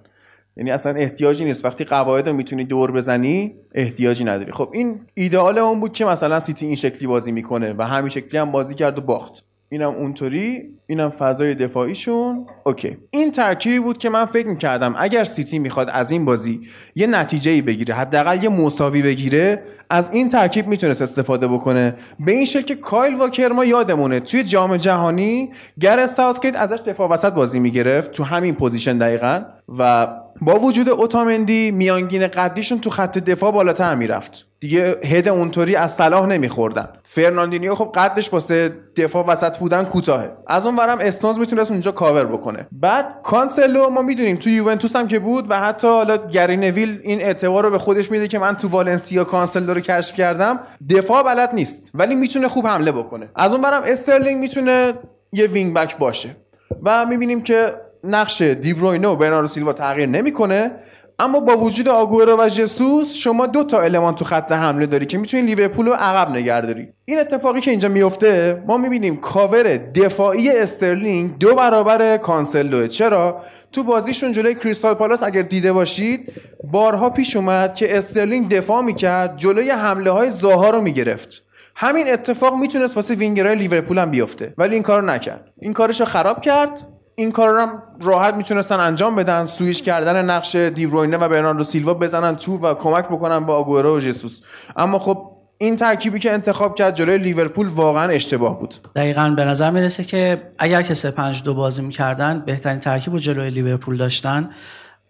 یعنی 0.56 0.70
اصلا 0.70 0.92
احتیاجی 0.92 1.44
نیست. 1.44 1.64
وقتی 1.64 1.84
قواعد 1.84 2.28
رو 2.28 2.34
می‌تونی 2.34 2.64
دور 2.64 2.92
بزنی 2.92 3.54
احتیاجی 3.74 4.24
نداری. 4.24 4.52
خب 4.52 4.70
این 4.72 5.00
ایدئال 5.14 5.58
اون 5.58 5.80
بود 5.80 5.92
که 5.92 6.04
مثلا 6.04 6.40
سیتی 6.40 6.66
این 6.66 6.76
شکلی 6.76 7.06
بازی 7.08 7.32
می‌کنه 7.32 7.74
و 7.78 7.82
همین 7.82 8.10
شکلی 8.10 8.38
هم 8.38 8.52
بازی 8.52 8.74
کرد 8.74 8.98
و 8.98 9.00
باخت. 9.00 9.44
اینم 9.72 9.94
اونطوری 9.94 10.62
اینم 10.86 11.10
فضای 11.10 11.54
دفاعیشون. 11.54 12.46
OK. 12.64 12.96
این 13.10 13.32
ترکیبی 13.32 13.78
بود 13.78 13.98
که 13.98 14.10
من 14.10 14.24
فکر 14.24 14.46
می‌کردم 14.46 14.94
اگر 14.98 15.24
سیتی 15.24 15.58
می‌خواد 15.58 15.88
از 15.92 16.10
این 16.10 16.24
بازی 16.24 16.60
یه 16.94 17.06
نتیجه 17.06 17.50
ای 17.50 17.62
بگیره 17.62 17.94
حداقل 17.94 18.44
یه 18.44 18.48
مساوی 18.48 19.02
بگیره 19.02 19.62
از 19.90 20.10
این 20.12 20.28
ترکیب 20.28 20.66
می‌تونست 20.66 21.02
استفاده 21.02 21.48
بکنه. 21.48 21.96
به 22.20 22.32
این 22.32 22.44
شکل 22.44 22.62
که 22.62 22.74
کایل 22.74 23.14
واکر 23.14 23.48
ما 23.48 23.64
یادمونه 23.64 24.20
توی 24.20 24.42
جام 24.42 24.76
جهانی 24.76 25.50
گرت 25.80 26.06
ساوتگیت 26.06 26.54
ازش 26.54 26.78
دفاع 26.86 27.08
وسط 27.08 27.32
بازی 27.32 27.60
می‌گرفت 27.60 28.12
تو 28.12 28.24
همین 28.24 28.54
position 28.54 28.98
دقیقا 28.98 29.42
و 29.78 30.08
با 30.40 30.58
وجود 30.58 30.88
اوتامندی 30.88 31.70
میانگین 31.70 32.26
قدیشون 32.26 32.78
تو 32.80 32.90
خط 32.90 33.18
دفاع 33.18 33.52
بالاتر 33.52 33.94
می‌رفت. 33.94 34.46
دیگه 34.60 34.96
head 35.04 35.28
اونطوری 35.28 35.76
از 35.76 35.94
صلاح 35.94 36.26
نمیخوردن. 36.26 36.88
فرناندینیو 37.02 37.74
خب 37.74 37.92
قدش 37.94 38.32
واسه 38.32 38.72
دفاع 38.96 39.26
وسط 39.26 39.58
بودن 39.58 39.84
کوتاهه. 39.84 40.30
از 40.46 40.66
اون 40.66 40.76
ورم 40.76 40.98
استونز 41.00 41.38
می‌تونست 41.38 41.70
اونجا 41.70 41.92
کاور 41.92 42.24
بکنه. 42.24 42.66
بعد 42.72 43.06
کانسلو 43.22 43.90
ما 43.90 44.02
می‌دونیم 44.02 44.36
تو 44.36 44.50
یوونتوس 44.50 44.96
هم 44.96 45.08
که 45.08 45.18
بود 45.18 45.50
و 45.50 45.60
حتی 45.60 45.88
حالا 45.88 46.16
گری 46.16 46.56
نویل 46.56 47.00
این 47.02 47.20
اعتبار 47.20 47.64
رو 47.64 47.70
به 47.70 47.78
خودش 47.78 48.10
میده 48.10 48.28
که 48.28 48.38
من 48.38 48.56
تو 48.56 48.68
والنسیا 48.68 49.24
کانسلو 49.24 49.74
رو 49.74 49.80
کشف 49.80 50.14
کردم. 50.14 50.60
دفاع 50.90 51.22
بلد 51.22 51.54
نیست 51.54 51.90
ولی 51.94 52.14
می‌تونه 52.14 52.48
خوب 52.48 52.66
حمله 52.66 52.92
بکنه. 52.92 53.28
از 53.36 53.52
اون 53.52 53.62
ورم 53.62 53.82
استرلینگ 53.86 54.40
می‌تونه 54.40 54.94
یه 55.32 55.46
وینگ 55.46 55.74
بک 55.74 55.98
باشه. 55.98 56.36
و 56.82 57.06
می‌بینیم 57.06 57.42
که 57.42 57.74
نقش 58.04 58.42
دیبروینه 58.42 59.08
و 59.08 59.16
برناردو 59.16 59.46
سیلوا 59.46 59.72
تغییر 59.72 60.08
نمی‌کنه. 60.08 60.72
اما 61.20 61.40
با 61.40 61.56
وجود 61.56 61.88
آگوئرو 61.88 62.36
و 62.40 62.48
جسوس 62.48 63.14
شما 63.14 63.46
دو 63.46 63.64
تا 63.64 63.80
المان 63.80 64.14
تو 64.14 64.24
خط 64.24 64.52
حمله 64.52 64.86
داری 64.86 65.06
که 65.06 65.18
می‌تونی 65.18 65.42
لیورپول 65.42 65.86
رو 65.86 65.92
عقب 65.92 66.30
نگه 66.30 66.60
داری. 66.60 66.88
این 67.04 67.18
اتفاقی 67.18 67.60
که 67.60 67.70
اینجا 67.70 67.88
میفته 67.88 68.62
ما 68.66 68.76
می‌بینیم 68.76 69.16
کاور 69.16 69.76
دفاعی 69.76 70.50
استرلینگ 70.50 71.38
دو 71.38 71.54
برابر 71.54 72.16
کانسلوه 72.16 72.88
چرا؟ 72.88 73.42
تو 73.72 73.84
بازیشون 73.84 74.32
جلوی 74.32 74.54
کریستال 74.54 74.94
پالاس 74.94 75.22
اگر 75.22 75.42
دیده 75.42 75.72
باشید 75.72 76.32
بارها 76.72 77.10
پیش 77.10 77.36
اومد 77.36 77.74
که 77.74 77.96
استرلینگ 77.96 78.48
دفاع 78.48 78.82
می‌کرد 78.82 79.36
جلوی 79.36 79.70
حمله 79.70 80.10
های 80.10 80.30
زاها 80.30 80.70
رو 80.70 80.80
می‌گرفت. 80.80 81.42
همین 81.76 82.12
اتفاق 82.12 82.54
می‌تونست 82.54 82.96
واسه 82.96 83.14
وینگرهای 83.14 83.56
لیورپول 83.56 83.98
هم 83.98 84.10
بیفته 84.10 84.54
ولی 84.58 84.74
این 84.74 84.82
کارو 84.82 85.06
نکرد. 85.06 85.44
این 85.60 85.72
کارش 85.72 86.00
رو 86.00 86.06
خراب 86.06 86.40
کرد. 86.40 86.86
این 87.20 87.32
کار 87.32 87.48
رو 87.48 87.66
راحت 88.00 88.34
می‌تونستن 88.34 88.80
انجام 88.80 89.16
بدن. 89.16 89.46
سوییچ 89.46 89.82
کردن 89.82 90.24
نقش 90.24 90.56
دیبروینه 90.56 91.16
و 91.16 91.28
برناردو 91.28 91.64
سیلوا 91.64 91.94
بزنن 91.94 92.36
تو 92.36 92.58
و 92.58 92.74
کمک 92.74 93.04
بکنن 93.04 93.46
با 93.46 93.56
آگورو 93.56 93.96
و 93.96 94.00
جسوس. 94.00 94.40
اما 94.76 94.98
خب 94.98 95.30
این 95.58 95.76
ترکیبی 95.76 96.18
که 96.18 96.32
انتخاب 96.32 96.74
کرد 96.74 96.94
جلوی 96.94 97.18
لیورپول 97.18 97.66
واقعا 97.66 98.08
اشتباه 98.08 98.58
بود. 98.58 98.74
دقیقا 98.96 99.34
به 99.36 99.44
نظر 99.44 99.70
می‌رسه 99.70 100.04
که 100.04 100.42
اگر 100.58 100.82
که 100.82 100.94
3 100.94 101.10
5 101.10 101.42
2 101.42 101.54
بازی 101.54 101.82
می‌کردن 101.82 102.42
بهترین 102.46 102.80
ترکیب 102.80 103.12
رو 103.12 103.18
جلوی 103.18 103.50
لیورپول 103.50 103.96
داشتن. 103.96 104.50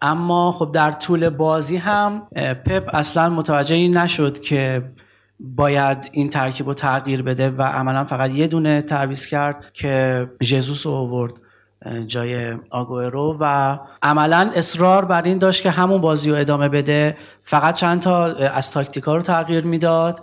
اما 0.01 0.51
خب 0.51 0.71
در 0.73 0.91
طول 0.91 1.29
بازی 1.29 1.77
هم 1.77 2.27
پپ 2.65 2.89
اصلا 2.93 3.29
متوجه 3.29 3.75
این 3.75 3.97
نشد 3.97 4.41
که 4.41 4.83
باید 5.39 6.09
این 6.11 6.29
ترکیب 6.29 6.67
رو 6.67 6.73
تغییر 6.73 7.21
بده 7.21 7.49
و 7.49 7.61
عملا 7.61 8.05
فقط 8.05 8.31
یه 8.31 8.47
دونه 8.47 8.81
تعویض 8.81 9.25
کرد 9.25 9.65
که 9.73 10.27
ژزوس 10.43 10.85
رو 10.85 10.91
آورد. 10.91 11.33
جای 12.07 12.53
آگوئرو 12.69 13.37
و 13.39 13.77
عملا 14.01 14.51
اصرار 14.55 15.05
بر 15.05 15.23
این 15.23 15.37
داشت 15.37 15.63
که 15.63 15.69
همون 15.69 16.01
بازی 16.01 16.31
رو 16.31 16.37
ادامه 16.37 16.69
بده. 16.69 17.17
فقط 17.43 17.75
چند 17.75 18.01
تا 18.01 18.25
از 18.25 18.71
تاکتیکا 18.71 19.15
رو 19.15 19.21
تغییر 19.21 19.65
می‌داد 19.65 20.19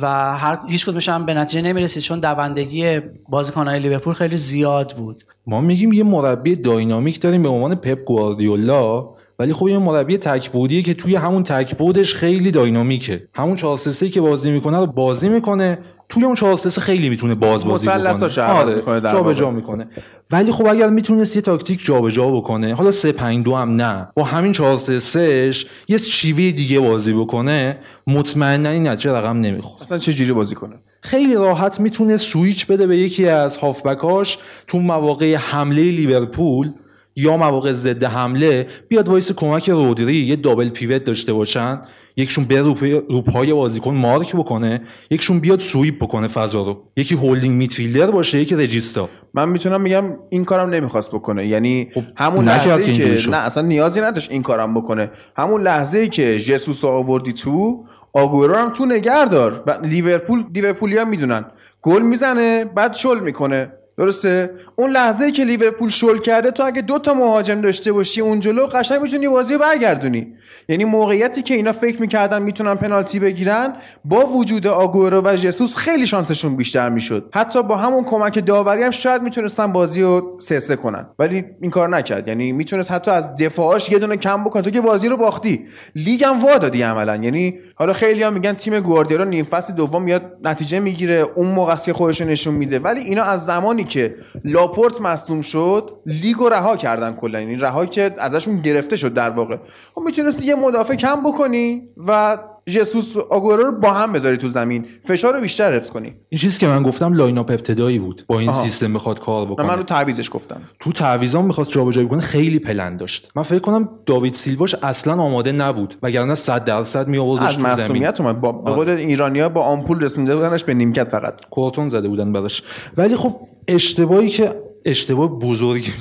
و 0.00 0.06
هر 0.36 0.58
هیچ 0.68 0.86
کدومش 0.86 1.08
هم 1.08 1.26
به 1.26 1.34
نتیجه 1.34 1.62
نمی‌رسید 1.62 2.02
چون 2.02 2.20
دوندگی 2.20 3.00
بازیکن‌های 3.28 3.78
لیورپول 3.78 4.14
خیلی 4.14 4.36
زیاد 4.36 4.92
بود. 4.96 5.24
ما 5.46 5.60
میگیم 5.60 5.92
یه 5.92 6.04
مربی 6.04 6.56
داینامیک 6.56 7.20
داریم 7.20 7.42
به 7.42 7.48
عنوان 7.48 7.74
پپ 7.74 8.04
گواردیولا 8.04 9.08
ولی 9.38 9.52
خب 9.52 9.68
یه 9.68 9.78
مربی 9.78 10.18
تکبودیه 10.18 10.82
که 10.82 10.94
توی 10.94 11.16
همون 11.16 11.42
تکبودش 11.42 12.14
خیلی 12.14 12.50
داینامیکه. 12.50 13.28
همون 13.34 13.56
4 13.56 13.76
3 13.76 14.08
که 14.08 14.20
بازی 14.20 14.50
می‌کنه 14.50 14.78
رو 14.78 14.86
بازی 14.86 15.28
می‌کنه 15.28 15.78
توی 16.08 16.24
اون 16.24 16.34
4 16.34 16.56
3 16.56 16.80
خیلی 16.80 17.08
می‌تونه 17.08 17.34
باز 17.34 17.66
بازی 17.66 17.88
بکنه 17.88 18.74
می‌کنه 18.74 19.00
در 19.00 19.12
جابجا 19.12 19.44
واقع. 19.44 19.56
می‌کنه. 19.56 19.88
ولی 20.30 20.52
خب 20.52 20.66
اگر 20.66 20.90
می‌تونست 20.90 21.36
یه 21.36 21.42
تاکتیک 21.42 21.84
جابجا 21.84 22.30
بکنه 22.30 22.74
حالا 22.74 22.90
3 22.90 23.12
5 23.12 23.44
2 23.44 23.54
هم 23.54 23.76
نه 23.76 24.08
با 24.16 24.24
همین 24.24 24.52
4 24.52 24.78
3 24.78 24.98
3 24.98 25.50
یه 25.88 25.98
شیوه 25.98 26.50
دیگه 26.50 26.80
بازی 26.80 27.12
بکنه 27.12 27.78
مطمئنا 28.06 28.68
این 28.68 28.86
نتیجه 28.86 29.12
رقم 29.12 29.40
نمی‌خوره. 29.40 29.82
اصلا 29.82 29.98
چه 29.98 30.12
جوری 30.12 30.32
بازی 30.32 30.54
کنه؟ 30.54 30.76
خیلی 31.02 31.34
راحت 31.34 31.80
می‌تونه 31.80 32.16
سوییچ 32.16 32.66
بده 32.66 32.86
به 32.86 32.98
یکی 32.98 33.28
از 33.28 33.56
هافبکاش 33.56 34.38
تو 34.66 34.78
مواقع 34.78 35.34
حمله 35.34 35.90
لیورپول 35.90 36.72
یا 37.16 37.36
مواقع 37.36 37.72
ضد 37.72 38.04
حمله 38.04 38.66
بیاد 38.88 39.08
وایس 39.08 39.32
کمک 39.32 39.70
رودری 39.70 40.16
یه 40.16 40.36
double 40.36 40.68
pivot 40.68 41.04
داشته 41.04 41.32
باشن. 41.32 41.82
یکشون 42.16 42.44
به 42.44 42.60
روپای 43.08 43.52
بازیکن 43.52 43.94
مارک 43.94 44.36
بکنه 44.36 44.80
یکشون 45.10 45.40
بیاد 45.40 45.60
sweep 45.60 46.02
بکنه 46.04 46.28
فضا 46.28 46.62
رو. 46.62 46.82
یکی 46.96 47.14
holding 47.14 47.56
midfielder 47.56 48.10
باشه 48.10 48.38
یکی 48.38 48.56
regista. 48.56 49.08
من 49.34 49.48
می‌تونم 49.48 49.80
میگم 49.80 50.04
این 50.30 50.44
کارم 50.44 50.70
نمی‌خواست 50.70 51.10
بکنه. 51.10 51.46
یعنی 51.46 51.88
همون 52.16 52.48
نکرد 52.48 52.80
لحظه 52.80 52.92
که 52.92 53.08
که 53.08 53.16
شد. 53.16 53.30
نه 53.30 53.36
اصلا 53.36 53.62
نیازی 53.62 54.00
نداشت 54.00 54.30
این 54.30 54.42
کارم 54.42 54.74
بکنه. 54.74 55.10
همون 55.36 55.62
لحظه 55.62 55.98
ای 55.98 56.08
که 56.08 56.38
ژسوس 56.38 56.84
رو 56.84 56.90
آوردی 56.90 57.32
تو 57.32 57.84
آگورو 58.12 58.54
هم 58.54 58.72
تو 58.72 58.86
نگهدار 58.86 59.62
و 59.66 59.78
لیورپول 59.82 60.44
لیورپولی 60.54 60.98
هم 60.98 61.08
می‌دونن. 61.08 61.44
گل 61.82 62.02
می‌زنه 62.02 62.64
بعد 62.64 62.94
شل 62.94 63.20
می‌کنه. 63.20 63.72
درسته؟ 63.98 64.50
اون 64.76 64.90
لحظه 64.90 65.32
که 65.32 65.44
لیورپول 65.44 65.88
شل 65.88 66.18
کرده 66.18 66.50
تو 66.50 66.62
اگه 66.62 66.82
دو 66.82 66.98
تا 66.98 67.14
مهاجم 67.14 67.60
داشته 67.60 67.92
باشی 67.92 68.20
اون 68.20 68.40
جلو 68.40 68.66
قشنگ 68.66 69.00
می‌تونی 69.02 69.28
بازی 69.28 69.54
رو 69.54 69.60
برگردونی. 69.60 70.34
یعنی 70.68 70.84
موقعیتی 70.84 71.42
که 71.42 71.54
اینا 71.54 71.72
فکر 71.72 72.00
می‌کردن 72.00 72.42
می‌تونن 72.42 72.74
پنالتی 72.74 73.20
بگیرن 73.20 73.76
با 74.04 74.26
وجود 74.26 74.66
آگورو 74.66 75.22
و 75.24 75.36
ژسوس 75.36 75.76
خیلی 75.76 76.06
شانسشون 76.06 76.56
بیشتر 76.56 76.88
می‌شد. 76.88 77.30
حتی 77.34 77.62
با 77.62 77.76
همون 77.76 78.04
کمک 78.04 78.46
داوری 78.46 78.82
هم 78.82 78.90
شاید 78.90 79.22
می‌تونستن 79.22 79.72
بازی 79.72 80.02
رو 80.02 80.38
سه 80.40 80.60
سه 80.60 80.76
کنن. 80.76 81.06
ولی 81.18 81.44
این 81.60 81.70
کار 81.70 81.88
نکرد. 81.88 82.28
یعنی 82.28 82.52
می‌تونست 82.52 82.90
حتی 82.90 83.10
از 83.10 83.36
دفاعش 83.36 83.90
یه 83.90 83.98
دونه 83.98 84.16
کم 84.16 84.44
بکنه. 84.44 84.62
تو 84.62 84.70
که 84.70 84.80
بازی 84.80 85.08
رو 85.08 85.16
باختی. 85.16 85.66
لیگ 85.94 86.24
هم 86.24 86.44
وا 86.44 86.58
دادی 86.58 86.82
عملا. 86.82 87.16
یعنی 87.16 87.58
حالا 87.74 87.92
خیلی 87.92 88.22
هم 88.22 88.32
میگن 88.32 88.52
تیم 88.52 88.80
گواردیولا 88.80 89.24
نیم 89.24 89.44
فصل 89.44 89.74
دوم 89.74 90.02
میاد 90.02 90.22
نتیجه 90.42 90.80
می‌گیره. 90.80 91.26
اون 91.34 91.48
موقع 91.48 91.92
خودش 91.92 92.20
نشون 92.20 92.54
میده. 92.54 92.78
ولی 92.78 93.00
اینا 93.00 93.22
از 93.22 93.44
زمانی 93.44 93.85
که 93.86 94.14
لاپورت 94.44 95.00
مصدوم 95.00 95.40
شد 95.40 95.90
لیگ 96.06 96.36
رو 96.36 96.48
رها 96.48 96.76
کردن 96.76 97.12
کلا. 97.12 97.40
یعنی 97.40 97.56
رها 97.56 97.86
که 97.86 98.14
ازشون 98.18 98.56
گرفته 98.56 98.96
شد 98.96 99.14
در 99.14 99.30
واقع. 99.30 99.56
خب 99.94 100.00
می‌تونستی 100.00 100.46
یه 100.46 100.54
مدافع 100.54 100.94
کم 100.94 101.22
بکنی 101.22 101.82
و 102.06 102.38
ژسوس 102.68 103.16
آگورو 103.16 103.64
رو 103.64 103.72
با 103.72 103.90
هم 103.90 104.12
بذاری 104.12 104.36
تو 104.36 104.48
زمین. 104.48 104.86
فشار 105.04 105.34
رو 105.34 105.40
بیشتر 105.40 105.76
حفظ 105.76 105.90
کنی. 105.90 106.14
این 106.28 106.38
چیزی 106.38 106.58
که 106.58 106.66
من 106.66 106.82
گفتم 106.82 107.12
line-up 107.12 107.50
ابتدایی 107.50 107.98
بود. 107.98 108.24
با 108.28 108.38
این 108.38 108.48
آها. 108.48 108.62
سیستم 108.62 108.90
می‌خواد 108.90 109.20
کار 109.20 109.46
نه 109.46 109.52
بکنه. 109.52 109.66
من 109.66 109.76
رو 109.76 109.82
تعویضش 109.82 110.30
گفتم. 110.32 110.60
تو 110.80 110.92
تعویضام 110.92 111.46
می‌خواست 111.46 111.70
جابجایی 111.70 112.08
کنه 112.08 112.20
خیلی 112.20 112.58
پلن 112.58 112.96
داشت. 112.96 113.30
من 113.36 113.42
فکر 113.42 113.58
کنم 113.58 113.88
داوید 114.06 114.34
سیلواش 114.34 114.74
اصلا 114.82 115.22
آماده 115.22 115.52
نبود. 115.52 115.98
وگرنه 116.02 116.34
100 116.34 116.64
درصد 116.64 117.08
میآوردش 117.08 117.48
از 117.48 117.54
تو 117.56 117.60
زمین. 117.60 117.72
مصونیت 117.72 118.20
اومد. 118.20 118.40
به 118.40 118.52
قول 118.52 118.88
ایرانیا 118.88 119.48
با 119.48 119.62
آمپول 119.62 120.00
رسونده 120.00 120.36
بودنش 120.36 120.64
به 120.64 120.74
نیمکت 120.74 121.08
فقط. 121.08 121.34
کورتون 121.50 121.88
زده 121.88 122.08
بودن 122.08 122.32
براش. 122.32 122.62
ولی 122.96 123.16
خب 123.16 123.36
اشتباهی 123.68 124.28
که 124.28 124.62
اشتباه 124.84 125.38
بزرگی. 125.38 125.92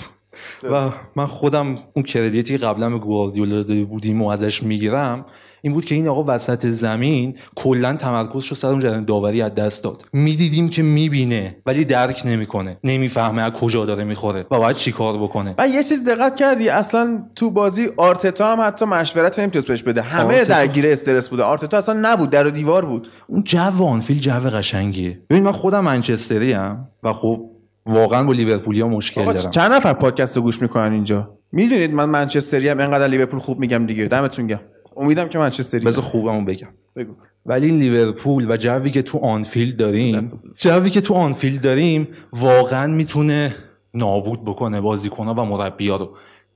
و 0.72 0.90
من 1.16 1.26
خودم 1.28 1.78
اون 1.94 2.06
کردیتی 2.06 2.58
که 2.58 2.66
قبلا 2.66 2.90
به 2.90 2.98
گواردیولا 2.98 3.56
داده 3.56 3.84
بودیم 3.84 4.22
و 4.22 4.28
ازش 4.28 4.64
می‌گیرم 4.64 5.26
این 5.62 5.74
بود 5.74 5.86
که 5.86 5.96
این 5.96 6.08
آقا 6.08 6.24
وسط 6.28 6.68
زمین 6.68 7.36
کلا 7.56 7.94
تمرکزش 7.94 8.48
رو 8.48 8.56
سر 8.56 8.68
اون 8.68 8.80
جریان 8.80 9.06
داوری 9.06 9.42
از 9.42 9.56
دست 9.56 9.84
داد. 9.84 10.06
می‌دیدیم 10.14 10.70
که 10.70 10.84
می‌بینه 10.84 11.58
ولی 11.66 11.86
درک 11.86 12.22
نمی‌کنه. 12.26 12.78
نمی‌فهمه 12.84 13.42
از 13.42 13.52
کجا 13.52 13.86
داره 13.86 14.04
می‌خوره 14.04 14.46
و 14.52 14.58
باید 14.60 14.76
چیکار 14.76 15.18
بکنه. 15.18 15.56
و 15.58 15.68
یه 15.68 15.84
چیز 15.84 16.06
دقت 16.06 16.36
کردی 16.36 16.70
اصلا 16.70 17.24
تو 17.36 17.52
بازی 17.52 17.88
آرتتا 17.98 18.52
هم 18.52 18.62
حتی 18.62 18.86
مشورت 18.86 19.40
نمی‌تونست 19.40 19.68
بهش 19.68 19.84
بده. 19.84 20.02
همه 20.02 20.44
آرتتا- 20.44 20.48
درگیر 20.48 20.88
استرس 20.88 21.30
بوده. 21.30 21.44
آرتتا 21.44 21.78
اصلا 21.78 22.00
نبود 22.02 22.30
در 22.30 22.48
و 22.48 22.52
دیوار 22.52 22.86
بود. 22.86 23.08
اون 23.28 23.44
جو 23.44 23.84
آنفیلد 23.84 24.20
جو 24.20 24.32
قشنگیه. 24.32 25.20
ببین 25.30 25.44
من 25.44 25.52
خودم 25.52 25.84
منچستری 25.84 26.54
ام 26.54 26.88
و 27.04 27.14
خب 27.14 27.50
واقعا 27.86 28.24
با 28.24 28.34
لیورپولیا 28.34 28.88
مشکل 28.88 29.22
آقا 29.22 29.34
دارم. 29.34 29.52
چند 29.52 29.72
نفر 29.72 29.94
پادکست 29.94 30.38
رو 30.38 30.44
گوش 30.44 30.62
می‌کنن 30.62 30.92
اینجا؟ 30.92 31.38
می‌دونید 31.52 31.94
من 31.94 32.10
منچستری 32.10 32.70
هم 32.70 32.80
اینقدر 32.80 33.08
لیورپول 33.08 33.40
خوب 33.40 33.60
میگم 33.60 33.86
دیگه. 33.86 34.06
دمتون 34.06 34.48
گرم. 34.48 34.62
امیدم 34.98 35.30
که 35.30 35.38
منچستری 35.38 35.86
بذار 35.86 36.04
خوبمو 36.04 36.46
بگم. 36.46 36.68
بگو. 36.96 37.14
ولی 37.46 37.72
لیورپول 37.72 38.52
و 38.52 38.58
جوی 38.58 38.92
که 38.92 39.02
تو 39.02 39.18
آنفیلد 39.18 39.78
داریم 39.78 40.28
جوی 40.58 40.90
که 40.90 41.02
تو 41.02 41.14
آنفیلد 41.14 41.62
داریم 41.62 42.08
واقعا 42.34 42.94
می‌تونه 42.94 43.56
نابود 43.94 44.46
بکنه 44.46 44.82
بازیکنها 44.82 45.34
و 45.34 45.46
مربی‌ها 45.46 45.96
رو. 45.96 46.10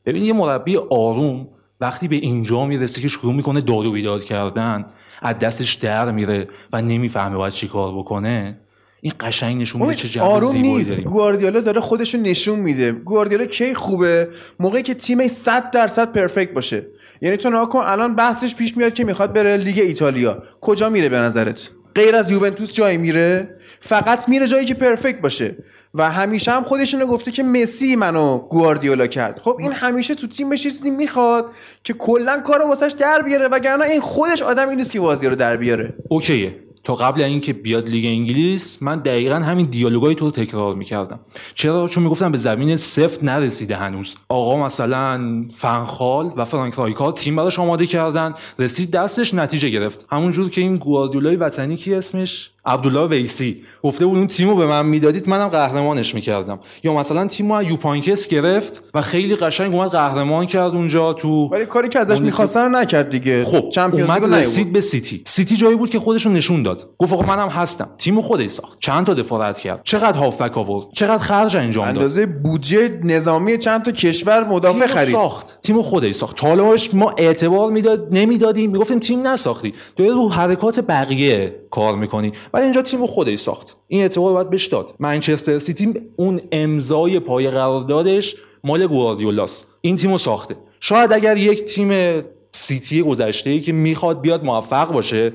ببین 0.05 0.23
یه 0.23 0.33
مربی 0.33 0.77
آروم 0.77 1.47
وقتی 1.81 2.07
به 2.07 2.15
اینجا 2.15 2.65
می‌رسه 2.65 3.01
که 3.01 3.07
شروع 3.07 3.33
می‌کنه 3.33 3.61
داد 3.61 3.85
و 3.85 3.91
بیداد 3.91 4.23
کردن 4.23 4.85
از 5.21 5.39
دستش 5.39 5.73
در 5.73 6.11
میره 6.11 6.47
و 6.73 6.81
نمی‌فهمه 6.81 7.37
باید 7.37 7.53
چی 7.53 7.67
کار 7.67 7.97
بکنه 7.97 8.57
این 9.01 9.13
قشنگ 9.19 9.61
نشون 9.61 9.81
میده 9.81 9.95
چه 9.95 10.07
جو 10.07 10.21
آروم 10.21 10.55
نیست. 10.55 11.03
گواردیولا 11.03 11.61
داره 11.61 11.81
خودشو 11.81 12.17
نشون 12.17 12.59
میده. 12.59 12.91
گواردیولا 12.91 13.45
کی 13.45 13.73
خوبه؟ 13.73 14.29
موقعی 14.59 14.83
که 14.83 14.93
تیمش 14.93 15.29
100 15.29 15.71
درصد 15.71 16.11
پرفکت 16.11 16.53
باشه. 16.53 16.85
یعنی 17.21 17.37
تو 17.37 17.49
نگاه 17.49 17.69
کن 17.69 17.79
الان 17.85 18.15
بحثش 18.15 18.55
پیش 18.55 18.77
میاد 18.77 18.93
که 18.93 19.03
می‌خواد 19.03 19.33
بره 19.33 19.57
لیگ 19.57 19.79
ایتالیا. 19.79 20.43
کجا 20.61 20.89
میره 20.89 21.09
به 21.09 21.17
نظرت؟ 21.17 21.69
غیر 21.95 22.15
از 22.15 22.31
یوونتوس 22.31 22.73
جایی 22.73 22.97
میره؟ 22.97 23.55
فقط 23.79 24.29
میره 24.29 24.47
جایی 24.47 24.65
که 24.65 24.73
پرفکت 24.73 25.21
باشه. 25.21 25.55
و 25.93 26.11
همیشه 26.11 26.51
هم 26.51 26.63
خودشونو 26.63 27.05
گفته 27.05 27.31
که 27.31 27.43
مسی 27.43 27.95
منو 27.95 28.37
گواردیولا 28.37 29.07
کرد. 29.07 29.39
خب 29.43 29.57
این 29.59 29.71
همیشه 29.71 30.15
تو 30.15 30.27
تیمش 30.27 30.65
یه 30.65 30.71
چیزی 30.71 30.89
می‌خواد 30.89 31.45
که 31.83 31.93
کلا 31.93 32.39
کارو 32.39 32.67
واسش 32.67 32.93
در 32.99 33.21
بیاره 33.21 33.47
وگرنه 33.47 33.85
این 33.85 34.01
خودش 34.01 34.41
آدمی 34.41 34.75
نیست 34.75 34.91
که 34.91 34.99
بازی 34.99 35.27
رو 35.27 35.35
در 35.35 35.57
بیاره. 35.57 35.93
اوکیه. 36.09 36.55
تا 36.89 36.95
قبل 36.95 37.21
اینکه 37.21 37.53
بیاد 37.53 37.89
لیگ 37.89 38.05
انگلیس 38.05 38.77
من 38.81 38.99
دقیقا 38.99 39.35
همین 39.35 39.65
دیالوگای 39.65 40.15
تو 40.15 40.25
رو 40.25 40.31
تکرار 40.31 40.75
می‌کردم. 40.75 41.19
چرا؟ 41.55 41.87
چون 41.87 42.03
می‌گفتم 42.03 42.31
به 42.31 42.37
زمین 42.37 42.75
سفت 42.75 43.23
نرسیده 43.23 43.75
هنوز. 43.75 44.15
آقا 44.29 44.65
مثلا 44.65 45.45
فنخال 45.55 46.31
و 46.37 46.45
فرانک 46.45 46.73
رایکار 46.73 47.11
تیم 47.11 47.35
براش 47.35 47.59
آماده 47.59 47.85
کردن. 47.85 48.33
رسید 48.59 48.91
دستش 48.91 49.33
نتیجه 49.33 49.69
گرفت. 49.69 50.07
همونجور 50.11 50.49
که 50.49 50.61
این 50.61 50.77
گواردیولای 50.77 51.35
وطنی 51.35 51.77
کی 51.77 51.93
اسمش؟ 51.93 52.51
عبدالله 52.69 53.07
ویسی 53.07 53.63
گفته 53.83 54.05
بود 54.05 54.17
اون 54.17 54.27
تیمو 54.27 54.55
به 54.55 54.65
من 54.65 54.85
می‌دادید 54.85 55.29
منم 55.29 55.47
قهرمانش 55.47 56.15
می‌کردم. 56.15 56.59
یا 56.83 56.93
مثلا 56.93 57.27
تیمو 57.27 57.53
از 57.53 57.65
یوپانکس 57.65 58.27
گرفت 58.27 58.83
و 58.93 59.01
خیلی 59.01 59.35
قشنگ 59.35 59.75
اومد 59.75 59.91
قهرمان 59.91 60.45
کرد 60.45 60.71
اونجا 60.71 61.13
تو 61.13 61.49
ولی 61.51 61.65
کاری 61.65 61.89
که 61.89 61.99
ازش 61.99 62.21
می‌خواستن 62.21 62.65
رو 62.65 62.69
نکرد 62.69 63.09
دیگه. 63.09 63.43
خب 63.45 63.69
چمپیونز 63.69 64.09
اومد. 64.09 64.33
رسید 64.33 64.73
به 64.73 64.81
سیتی. 64.81 65.21
سیتی 65.25 65.57
جایی 65.57 65.75
بود 65.75 65.89
که 65.89 65.99
خودشون 65.99 66.33
نشون 66.33 66.63
داد. 66.63 66.89
گفت 66.97 67.13
آقا 67.13 67.25
منم 67.25 67.49
هستم. 67.49 67.89
تیمو 67.97 68.21
خودش 68.21 68.49
ساخت. 68.49 68.77
چند 68.79 69.05
تا 69.05 69.13
دفاع 69.13 69.49
رد 69.49 69.59
کرد. 69.59 69.81
چقدر 69.83 70.17
هافبک 70.17 70.57
آورد. 70.57 70.87
چقدر 70.93 71.17
خرج 71.17 71.57
انجام 71.57 71.85
داد. 71.85 71.95
اندازه 71.95 72.25
بودجه 72.25 72.99
نظامی 73.03 73.57
چند 73.57 73.83
تا 73.83 73.91
کشور 73.91 74.43
مدافع 74.43 74.79
تیمو 74.79 74.87
خرید. 74.87 75.15
ساخت. 75.15 75.59
تیمو 75.63 75.81
خودش 75.81 76.15
ساخت. 76.15 76.35
تا 76.35 76.47
حالاش 76.47 76.93
ما 76.93 77.13
اعتبار 77.17 77.71
می‌داد 77.71 78.07
نمی‌دادیم. 78.11 78.71
می‌گفتیم 78.71 78.99
تیم 78.99 79.27
نساختی. 79.27 79.73
داری 79.97 80.11
رو 80.11 80.29
حرکات 80.29 80.79
بقیه. 80.79 81.58
کار 81.71 81.95
می‌کنی. 81.95 82.31
ولی 82.53 82.63
اینجا 82.63 82.81
تیمو 82.81 83.07
خودش 83.07 83.39
ساخت. 83.39 83.77
این 83.87 84.01
اعتبار 84.01 84.33
باید 84.33 84.49
بهش 84.49 84.65
داد. 84.65 84.93
منچستر 84.99 85.59
سیتی 85.59 85.93
اون 86.15 86.41
امضای 86.51 87.19
پای 87.19 87.49
قراردادش 87.49 88.35
مال 88.63 88.87
گواردیولاست 88.87 89.67
این 89.81 89.95
تیمو 89.95 90.17
ساخته. 90.17 90.55
شاید 90.79 91.13
اگر 91.13 91.37
یک 91.37 91.63
تیم 91.63 92.21
سیتی 92.51 93.01
گذشته 93.01 93.49
ای 93.49 93.61
که 93.61 93.71
می‌خواد 93.73 94.21
بیاد 94.21 94.43
موفق 94.45 94.91
باشه 94.91 95.33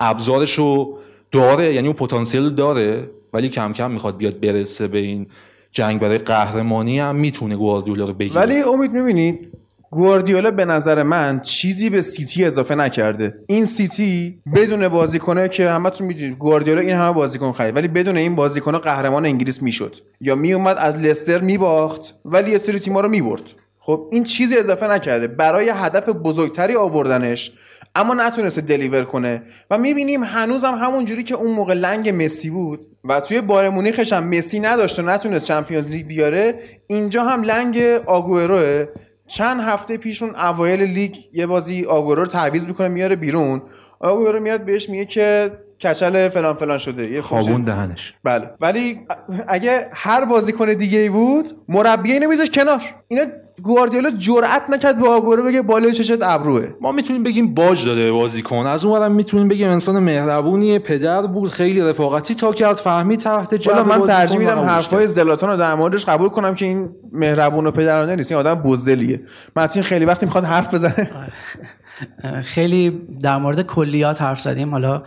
ابزارشو 0.00 0.98
داره 1.32 1.74
یعنی 1.74 1.86
اون 1.86 1.96
پتانسیل 1.96 2.44
رو 2.44 2.50
داره 2.50 3.10
ولی 3.32 3.48
کم 3.48 3.72
کم 3.72 3.90
می‌خواد 3.90 4.16
بیاد 4.16 4.40
برسه 4.40 4.88
به 4.88 4.98
این 4.98 5.26
جنگ 5.72 6.00
برای 6.00 6.18
قهرمانی 6.18 6.98
هم 6.98 7.16
می‌تونه 7.16 7.56
گواردیولا 7.56 8.04
رو 8.04 8.12
بگیره. 8.12 8.40
ولی 8.40 8.62
امید 8.62 8.92
می‌بینید 8.92 9.52
گواردیولا 9.94 10.50
به 10.50 10.64
نظر 10.64 11.02
من 11.02 11.40
چیزی 11.40 11.90
به 11.90 12.00
سیتی 12.00 12.44
اضافه 12.44 12.74
نکرده. 12.74 13.34
این 13.46 13.64
سیتی 13.64 14.38
بدون 14.54 14.88
بازیکنه 14.88 15.48
که 15.48 15.70
همتون 15.70 16.06
می‌دونید 16.06 16.38
گواردیولا 16.38 16.80
این 16.80 16.96
همه 16.96 17.12
بازیکن 17.12 17.52
خرید 17.52 17.76
ولی 17.76 17.88
بدون 17.88 18.16
این 18.16 18.36
بازیکنه 18.36 18.78
قهرمان 18.78 19.26
انگلیس 19.26 19.62
می‌شد. 19.62 19.96
یا 20.20 20.34
میومد 20.34 20.76
از 20.78 21.00
لستر 21.00 21.40
میباخت 21.40 22.14
ولی 22.24 22.50
یه 22.50 22.58
سری 22.58 22.78
تیم‌ها 22.78 23.00
رو 23.00 23.08
می‌برد. 23.08 23.42
خب 23.78 24.08
این 24.12 24.24
چیزی 24.24 24.56
اضافه 24.56 24.86
نکرده. 24.86 25.26
برای 25.26 25.72
هدف 25.74 26.08
بزرگتری 26.08 26.76
آوردنش 26.76 27.52
اما 27.94 28.14
نتونسته 28.14 28.60
دلیور 28.60 29.04
کنه. 29.04 29.42
و 29.70 29.78
می‌بینیم 29.78 30.24
هنوز 30.24 30.64
هم 30.64 30.74
همون 30.74 31.04
جوری 31.04 31.22
که 31.22 31.34
اون 31.34 31.52
موقع 31.52 31.74
لنگ 31.74 32.24
مسی 32.24 32.50
بود 32.50 32.86
و 33.04 33.20
توی 33.20 33.40
بایر 33.40 33.68
مونیخش 33.70 34.12
هم 34.12 34.28
مسی 34.28 34.60
نداشت 34.60 34.98
و 34.98 35.02
نتونست 35.02 35.46
چمپیونز 35.46 35.86
لیگ 35.86 36.06
بیاره 36.06 36.54
اینجا 36.86 37.24
هم 37.24 37.42
لنگ 37.42 37.78
آگوئروه. 38.06 38.86
چند 39.34 39.60
هفته 39.60 39.96
پیش 39.96 40.22
اون 40.22 40.36
اوایل 40.36 40.82
لیگ 40.82 41.14
یه 41.32 41.46
بازی 41.46 41.84
آگوئرو 41.84 42.20
رو 42.20 42.26
تعویض 42.26 42.66
می‌کنه 42.66 42.88
میاره 42.88 43.16
بیرون. 43.16 43.62
آگوئرو 44.00 44.40
میاد 44.40 44.64
بهش 44.64 44.90
میگه 44.90 45.04
که 45.04 45.52
کچل 45.80 46.28
فلان 46.28 46.54
فلان 46.54 46.78
شده. 46.78 47.10
یه 47.10 47.20
خوابون 47.20 47.64
دهنش. 47.64 48.14
بله. 48.24 48.50
ولی 48.60 49.00
اگه 49.48 49.90
هر 49.92 50.24
بازیکن 50.24 50.72
دیگه 50.72 50.98
ای 50.98 51.08
بود 51.08 51.52
مربی 51.68 52.12
اینو 52.12 52.28
میذاش 52.28 52.50
کنار. 52.50 52.80
اینا 53.08 53.24
گواردیولا 53.62 54.10
جرئت 54.10 54.70
نکرد 54.70 54.98
به 54.98 55.08
آگورو 55.08 55.42
بگه 55.42 55.62
بالای 55.62 55.92
چشت 55.92 56.22
ابروه. 56.22 56.68
ما 56.80 56.92
می‌تونیم 56.92 57.22
بگیم 57.22 57.54
باج 57.54 57.86
داده 57.86 58.12
بازیکن. 58.12 58.66
از 58.66 58.84
اون 58.84 59.12
می‌تونیم 59.12 59.48
بگیم 59.48 59.68
انسان 59.68 59.98
مهربونی 59.98 60.78
پدر 60.78 61.22
بود 61.26 61.50
خیلی 61.50 61.80
رفاقتی 61.80 62.34
تا 62.34 62.52
کرد 62.52 62.76
فهمی 62.76 63.16
تحت 63.16 63.54
جو 63.54 63.70
والا 63.70 63.84
من 63.84 64.06
ترجیح 64.06 64.38
میدم 64.38 64.58
حرفای. 64.58 65.06
زلاتان 65.06 65.50
رو 65.50 65.56
در 65.56 65.74
موردش 65.74 66.04
قبول 66.04 66.28
کنم 66.28 66.54
که 66.54 66.64
این 66.64 66.90
مهربون 67.12 67.66
و 67.66 67.70
پدرانه 67.70 68.16
نیست 68.16 68.32
این 68.32 68.40
آدم 68.40 68.54
بزدلیه. 68.54 69.20
متین 69.56 69.82
خیلی 69.82 70.04
وقتی 70.04 70.26
می‌خواد 70.26 70.44
حرف 70.44 70.74
بزنه. 70.74 71.10
خیلی 72.54 73.00
در 73.22 73.36
مورد 73.36 73.62
کلیات 73.62 74.22
حرف 74.22 74.40
زدیم. 74.40 74.70
حالا 74.70 75.02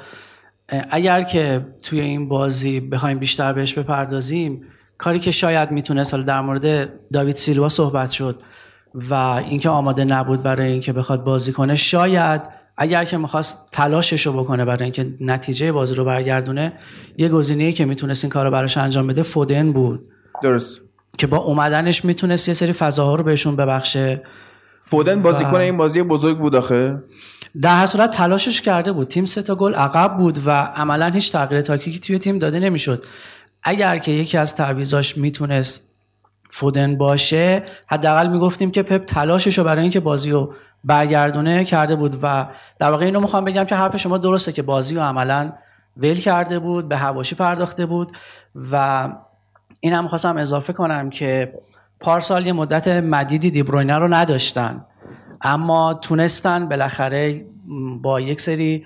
اگر 0.90 1.24
که 1.24 1.66
توی 1.84 2.00
این 2.00 2.28
بازی 2.30 2.80
بخوایم 2.80 3.20
بیشتر 3.20 3.54
بهش 3.54 3.74
بپردازیم 3.74 4.64
کاری 4.98 5.20
که 5.20 5.32
شاید 5.32 5.72
می‌تونست 5.72 6.14
حالا 6.14 6.26
در 6.26 6.42
مورد 6.42 6.90
داوید 7.14 7.36
سیلوا 7.36 7.70
صحبت 7.70 8.10
شد 8.10 8.42
و 9.10 9.14
اینکه 9.14 9.70
آماده 9.70 10.06
نبود 10.06 10.44
برای 10.44 10.72
اینکه 10.72 10.94
بخواد 10.94 11.24
بازی 11.24 11.52
کنه 11.52 11.76
شاید 11.76 12.42
اگر 12.78 13.06
که 13.06 13.18
می‌خواست 13.18 13.70
تلاشش 13.72 14.26
رو 14.26 14.34
بکنه 14.34 14.66
برای 14.66 14.84
اینکه 14.84 15.08
نتیجه 15.22 15.72
بازی 15.72 15.96
رو 15.96 16.06
برگردونه 16.06 16.74
یه 17.18 17.30
گزینه‌ای 17.30 17.74
که 17.74 17.86
می‌تونست 17.86 18.24
این 18.24 18.32
کار 18.32 18.46
رو 18.46 18.52
براش 18.52 18.78
انجام 18.78 19.08
بده 19.08 19.24
فودن 19.24 19.74
بود. 19.74 20.08
درست. 20.44 20.82
که 21.18 21.28
با 21.28 21.38
اومدنش 21.38 22.06
می‌تونست 22.06 22.48
یه 22.48 22.54
سری 22.54 22.74
فضاها 22.74 23.16
رو 23.16 23.24
بهشون 23.24 23.56
ببخشه. 23.56 24.22
فودن 24.86 25.22
بازیکن 25.22 25.56
این 25.56 25.78
بازی 25.78 26.04
بزرگ 26.04 26.38
بود 26.38 26.56
آخه؟ 26.56 27.04
در 27.62 27.76
هر 27.76 27.86
صورت 27.86 28.12
تلاشش 28.12 28.62
کرده 28.62 28.92
بود. 28.92 29.08
تیم 29.08 29.26
سه 29.26 29.42
تا 29.42 29.56
گل 29.56 29.74
عقب 29.74 30.18
بود 30.18 30.38
و 30.46 30.52
عملا 30.52 31.06
هیچ 31.06 31.32
تغییر 31.32 31.62
تاکتیکی 31.62 32.00
توی 32.00 32.20
تیم 32.20 32.40
داده 32.40 32.60
نمی‌شد. 32.60 33.04
اگر 33.68 33.98
که 33.98 34.12
یکی 34.12 34.38
از 34.38 34.56
تعویضاش 34.56 35.18
می‌تونست 35.18 35.90
فودن 36.50 36.98
باشه 36.98 37.64
حداقل 37.88 38.28
می‌گفتیم 38.28 38.72
که 38.72 38.84
پپ 38.84 39.06
تلاشش 39.06 39.58
رو 39.58 39.64
برای 39.64 39.82
اینکه 39.82 40.00
بازی 40.00 40.32
رو 40.32 40.54
برگردونه 40.84 41.66
کرده 41.66 41.96
بود 41.96 42.20
و 42.22 42.48
در 42.80 42.92
واقع 42.92 43.06
اینو 43.06 43.20
می‌خوام 43.20 43.46
بگم 43.46 43.64
که 43.64 43.76
حرف 43.76 43.98
شما 43.98 44.18
درسته 44.18 44.52
که 44.52 44.62
بازی 44.62 44.96
رو 44.96 45.02
عملا 45.02 45.54
ول 45.98 46.14
کرده 46.14 46.60
بود 46.60 46.90
به 46.90 46.98
هواشی 46.98 47.36
پرداخته 47.36 47.86
بود 47.86 48.12
و 48.72 49.08
اینم 49.80 50.08
خواستم 50.08 50.38
اضافه 50.38 50.74
کنم 50.74 51.10
که 51.10 51.54
پارسال 52.00 52.48
یه 52.48 52.54
مدت 52.54 52.88
مدیدی 52.88 53.52
دیبروینه 53.52 53.98
رو 53.98 54.14
نداشتن. 54.14 54.86
اما 55.42 55.94
تونستن 55.94 56.70
بالاخره 56.70 57.46
با 58.02 58.22
یک 58.22 58.42
سری 58.42 58.86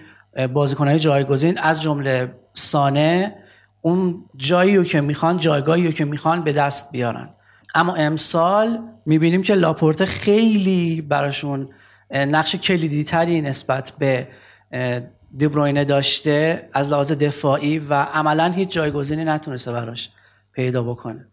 بازیکنهای 0.54 1.00
جایگزین 1.00 1.58
از 1.60 1.82
جمله 1.82 2.36
سانه 2.54 3.36
اون 3.82 4.26
جایی 4.36 4.78
رو 4.78 4.84
که 4.84 5.02
می‌خوان 5.02 5.38
جایگاهی 5.38 5.86
رو 5.86 5.92
که 5.92 6.06
می‌خوان 6.06 6.44
به 6.44 6.54
دست 6.54 6.92
بیارن. 6.92 7.30
اما 7.76 7.96
امسال 7.96 8.80
می‌بینیم 9.06 9.42
که 9.42 9.54
لاپورت 9.54 10.06
خیلی 10.06 11.02
براشون 11.02 11.70
نقش 12.12 12.56
کلیدی 12.56 13.04
تری 13.04 13.42
نسبت 13.42 13.94
به 14.00 14.28
دیبروینه 15.38 15.86
داشته 15.86 16.70
از 16.74 16.92
لحاظ 16.92 17.12
دفاعی 17.12 17.80
و 17.80 17.94
عملا 17.94 18.52
هیچ 18.52 18.70
جایگزینی 18.70 19.24
نتونسته 19.24 19.72
براش 19.72 20.10
پیدا 20.54 20.84
بکنه. 20.84 21.28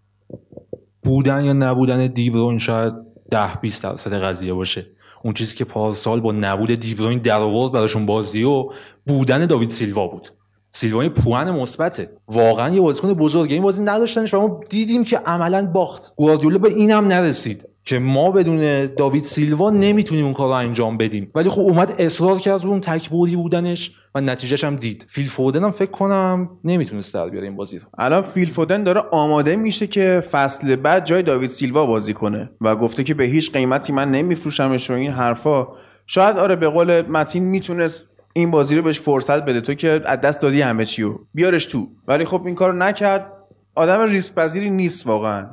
بودن 1.03 1.45
یا 1.45 1.53
نبودن 1.53 2.07
دیبروین 2.07 2.59
شاید 2.59 2.93
ده 3.31 3.55
20 3.61 3.83
درصد 3.83 4.13
قضیه 4.13 4.53
باشه. 4.53 4.87
اون 5.25 5.35
چیزی 5.35 5.57
که 5.57 5.65
پارسال 5.65 6.21
با 6.21 6.33
نبود 6.33 6.75
دیبروین 6.75 7.19
در 7.19 7.39
آورد 7.39 7.73
براشون 7.73 8.07
بازی 8.07 8.43
و 8.43 8.69
بودن 9.07 9.47
داوید 9.47 9.71
سیلوا 9.71 10.07
بود. 10.07 10.33
سیلوا 10.73 11.09
پوان 11.09 11.51
مثبته. 11.51 12.11
واقعا 12.29 12.75
یه 12.75 12.81
بازیکن 12.81 13.15
بزرگه. 13.15 13.55
این 13.55 13.63
بازی 13.63 13.83
نداشتنش 13.83 14.35
و 14.35 14.41
ما 14.41 14.61
دیدیم 14.71 15.05
که 15.05 15.19
عملا 15.19 15.67
باخت. 15.67 16.13
گواردیولا 16.17 16.59
به 16.59 16.69
اینم 16.69 17.07
نرسید 17.07 17.65
که 17.85 17.99
ما 17.99 18.31
بدون 18.31 18.87
داوید 18.87 19.25
سیلوا 19.25 19.71
نمی‌تونیم 19.71 20.25
اون 20.25 20.35
کار 20.35 20.49
رو 20.49 20.55
انجام 20.55 20.97
بدیم. 20.97 21.31
ولی 21.35 21.51
خب 21.51 21.61
اومد 21.61 21.95
اصرار 21.99 22.39
کرد 22.39 22.65
رو 22.65 22.71
اون 22.71 22.81
تکبوری 22.81 23.37
بودنش 23.37 23.93
و 24.15 24.21
نتیجهش 24.21 24.65
هم 24.65 24.77
دید. 24.77 25.07
فیل 25.11 25.29
فودن 25.29 25.65
هم 25.65 25.71
فکر 25.71 25.91
کنم 25.91 26.51
نمی‌تونست 26.65 27.15
در 27.15 27.29
بیاره 27.29 27.47
این 27.47 27.57
بازی 27.57 27.79
رو. 27.79 27.87
الان 27.99 28.23
فیل 28.23 28.51
فودن 28.51 28.85
داره 28.85 29.01
آماده 29.13 29.57
میشه 29.57 29.87
که 29.87 30.23
فصل 30.31 30.77
بعد 30.77 31.07
جای 31.07 31.23
داوید 31.23 31.51
سیلوا 31.51 31.87
بازی 31.87 32.15
کنه 32.15 32.51
و 32.61 32.77
گفته 32.77 33.05
که 33.05 33.15
به 33.15 33.25
هیچ 33.25 33.53
قیمتی 33.53 33.93
من 33.93 34.11
نمیفروشمش 34.11 34.91
و 34.91 34.95
این 34.95 35.11
حرفا. 35.11 35.67
شاید 36.07 36.37
آره 36.37 36.57
به 36.57 36.69
قول 36.69 37.03
متین 37.03 37.45
می‌تونست 37.45 38.03
این 38.39 38.51
بازی 38.51 38.77
رو 38.77 38.83
بهش 38.83 39.01
فرصت 39.01 39.45
بده. 39.45 39.61
تو 39.61 39.75
که 39.75 40.01
از 40.05 40.21
دست 40.21 40.43
دادی 40.43 40.61
همه 40.63 40.85
چی 40.85 41.03
رو. 41.03 41.27
بیارش 41.35 41.67
تو. 41.67 41.89
ولی 42.09 42.25
خب 42.25 42.43
این 42.47 42.55
کارو 42.55 42.77
نکرد. 42.77 43.33
آدم 43.75 44.01
ریسک 44.01 44.35
پذیری 44.35 44.71
نیست 44.71 45.07
واقعا. 45.07 45.47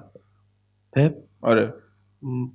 پپ؟ 0.94 1.14
آره. 1.42 1.74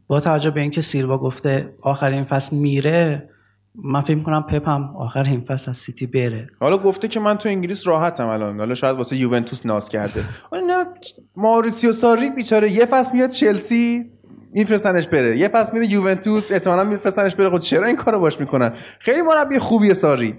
با 0.06 0.20
توجه 0.20 0.50
به 0.50 0.60
اینکه 0.60 0.80
سیلوا 0.80 1.18
گفته 1.18 1.74
آخرین 1.82 2.24
فصل 2.24 2.56
میره 2.56 3.28
من 3.74 4.00
فکر 4.00 4.14
می‌کنم 4.14 4.42
پپ 4.42 4.68
هم 4.68 4.96
آخر 4.96 5.22
این 5.22 5.40
فصل 5.40 5.70
از 5.70 5.76
سیتی 5.76 6.06
بره. 6.06 6.48
حالا 6.60 6.78
گفته 6.78 7.08
که 7.08 7.20
من 7.20 7.38
تو 7.38 7.48
انگلیس 7.48 7.88
راحتم 7.88 8.28
الان. 8.28 8.58
حالا 8.58 8.74
شاید 8.74 8.96
واسه 8.96 9.16
یوونتوس 9.16 9.66
ناز 9.66 9.88
کرده. 9.88 10.24
نه 10.68 10.84
ماریسیو 11.36 11.92
ساری 11.92 12.30
بیچاره 12.30 12.72
یه 12.72 12.86
فصل 12.86 13.16
میاد 13.16 13.30
چلسی. 13.30 14.10
میفرستنش 14.52 15.08
بره. 15.08 15.38
یه 15.38 15.48
فصل 15.48 15.72
میره 15.78 15.92
یوونتوس 15.92 16.52
احتمالاً 16.52 16.84
میفرستنش 16.84 17.34
بره. 17.34 17.50
خود 17.50 17.60
خب 17.60 17.66
چرا 17.66 17.86
این 17.86 17.96
کارو 17.96 18.20
باش 18.20 18.40
می‌کنن؟ 18.40 18.72
خیلی 18.98 19.22
مربی 19.22 19.58
خوبیه 19.58 19.94
ساری. 19.94 20.38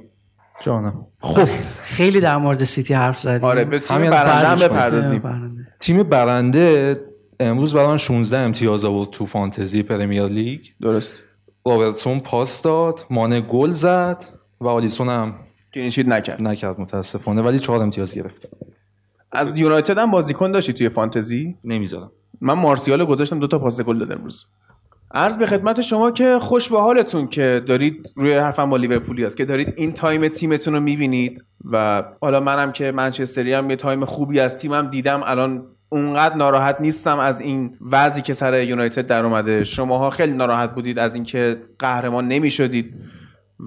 جانم. 0.61 1.05
خب 1.21 1.49
خیلی 1.81 2.21
در 2.21 2.37
مورد 2.37 2.63
سیتی 2.63 2.93
حرف 2.93 3.19
زدیم. 3.19 3.43
آره 3.43 3.65
به 3.65 3.79
تیم 3.79 3.97
برنده 3.97 4.47
هم 4.47 4.59
بپردازیم. 4.69 5.67
تیم 5.79 6.03
برنده. 6.03 6.97
امروز 7.39 7.75
برای 7.75 7.99
16 7.99 8.37
امتیاز 8.37 8.85
آورد 8.85 9.09
تو 9.09 9.25
فانتزی 9.25 9.83
پرمیر 9.83 10.25
لیگ. 10.25 10.59
درست. 10.81 11.15
رابرتسون 11.65 12.19
پاس 12.19 12.61
داد 12.61 13.05
مانه 13.09 13.41
گل 13.41 13.71
زد 13.71 14.25
و 14.61 14.67
آلیسون 14.67 15.09
هم 15.09 15.35
clean 15.73 15.90
sheet 15.90 16.07
نکرد. 16.07 16.43
نکرد 16.43 16.79
متاسفانه 16.79 17.41
ولی 17.41 17.59
چهار 17.59 17.81
امتیاز 17.81 18.13
گرفت. 18.13 18.49
از 19.31 19.57
یونایتد 19.57 19.97
هم 19.97 20.11
بازیکن 20.11 20.51
داشتی 20.51 20.73
توی 20.73 20.89
فانتزی؟ 20.89 21.55
نمی‌ذارم. 21.63 22.11
من 22.41 22.53
مارسیال 22.53 23.05
گذاشتم 23.05 23.39
دو 23.39 23.47
تا 23.47 23.59
پاس 23.59 23.81
گل 23.81 23.99
داد 23.99 24.11
امروز. 24.11 24.45
عرض 25.13 25.37
به 25.37 25.47
خدمت 25.47 25.81
شما 25.81 26.11
که 26.11 26.37
خوش 26.41 26.69
به 26.69 26.81
حالتون 26.81 27.27
که 27.27 27.63
دارید 27.65 28.13
روی 28.15 28.33
حرفم 28.33 28.69
با 28.69 28.77
لیورپولی 28.77 29.25
است 29.25 29.37
که 29.37 29.45
دارید 29.45 29.73
این 29.77 29.91
تایم 29.91 30.27
تیمتون 30.27 30.73
رو 30.73 30.79
می‌بینید 30.79 31.43
و 31.71 32.03
حالا 32.21 32.39
منم 32.39 32.71
که 32.71 32.91
منچستری 32.91 33.53
هم 33.53 33.69
یه 33.69 33.75
تایم 33.75 34.05
خوبی 34.05 34.39
از 34.39 34.57
تیمم 34.57 34.89
دیدم 34.89 35.21
الان 35.25 35.63
اونقدر 35.89 36.35
ناراحت 36.35 36.81
نیستم 36.81 37.19
از 37.19 37.41
این 37.41 37.77
وضعی 37.91 38.21
که 38.21 38.33
سر 38.33 38.63
یونایتد 38.63 39.07
در 39.07 39.25
اومده. 39.25 39.63
شماها 39.63 40.09
خیلی 40.09 40.33
ناراحت 40.33 40.75
بودید 40.75 40.99
از 40.99 41.15
اینکه 41.15 41.61
قهرمان 41.79 42.27
نمی‌شدید. 42.27 42.93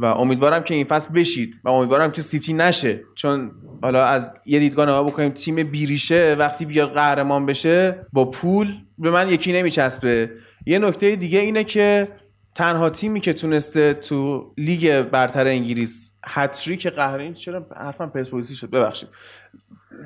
و 0.02 0.04
امیدوارم 0.04 0.62
که 0.62 0.74
این 0.74 0.84
فصل 0.84 1.12
بشید 1.14 1.60
و 1.64 1.68
امیدوارم 1.68 2.12
که 2.12 2.22
سیتی 2.22 2.52
نشه. 2.52 3.00
چون 3.14 3.50
حالا 3.82 4.04
از 4.04 4.34
یه 4.46 4.58
دیدگاه 4.58 4.86
نگاه 4.86 5.06
بکنیم 5.06 5.30
تیم 5.30 5.70
بی‌ریشه 5.70 6.36
وقتی 6.38 6.64
بیاد 6.64 6.92
قهرمان 6.92 7.46
بشه 7.46 8.06
با 8.12 8.24
پول 8.24 8.74
به 8.98 9.10
من 9.10 9.28
یکی 9.28 9.52
نمی‌چسبه. 9.52 10.30
یه 10.66 10.78
نکته 10.78 11.16
دیگه 11.16 11.38
اینه 11.38 11.64
که 11.64 12.08
تنها 12.54 12.90
تیمی 12.90 13.20
که 13.20 13.32
تونسته 13.32 13.94
تو 13.94 14.52
لیگ 14.58 15.02
برتر 15.02 15.46
انگلیس 15.46 16.12
هتریک 16.26 16.86
قهرمانی 16.86 17.34
چرا 17.34 17.66
حرفم 17.76 18.10
پرسپولیسی 18.10 18.56
شد؟ 18.56 18.70
ببخشید. 18.70 19.08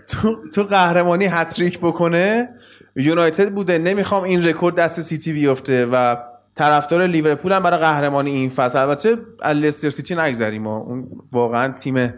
تو, 0.09 0.49
تو 0.55 0.63
قهرمانی 0.63 1.25
هتریک 1.25 1.79
بکنه 1.79 2.49
یونایتد 2.97 3.53
بوده. 3.53 3.79
نمی‌خوام 3.79 4.23
این 4.23 4.45
رکورد 4.45 4.75
دست 4.75 5.01
سیتی 5.01 5.33
بیفته 5.33 5.87
و 5.87 6.17
طرفدار 6.59 7.07
لیورپول 7.07 7.53
هم 7.53 7.63
برای 7.63 7.79
قهرمانی 7.79 8.31
این 8.31 8.51
فصل. 8.51 8.79
البته 8.79 9.19
لستر 9.55 9.91
سیتی 9.91 10.15
نگذریم. 10.15 10.67
اون 10.67 11.09
واقعا 11.33 11.73
تیم 11.73 12.15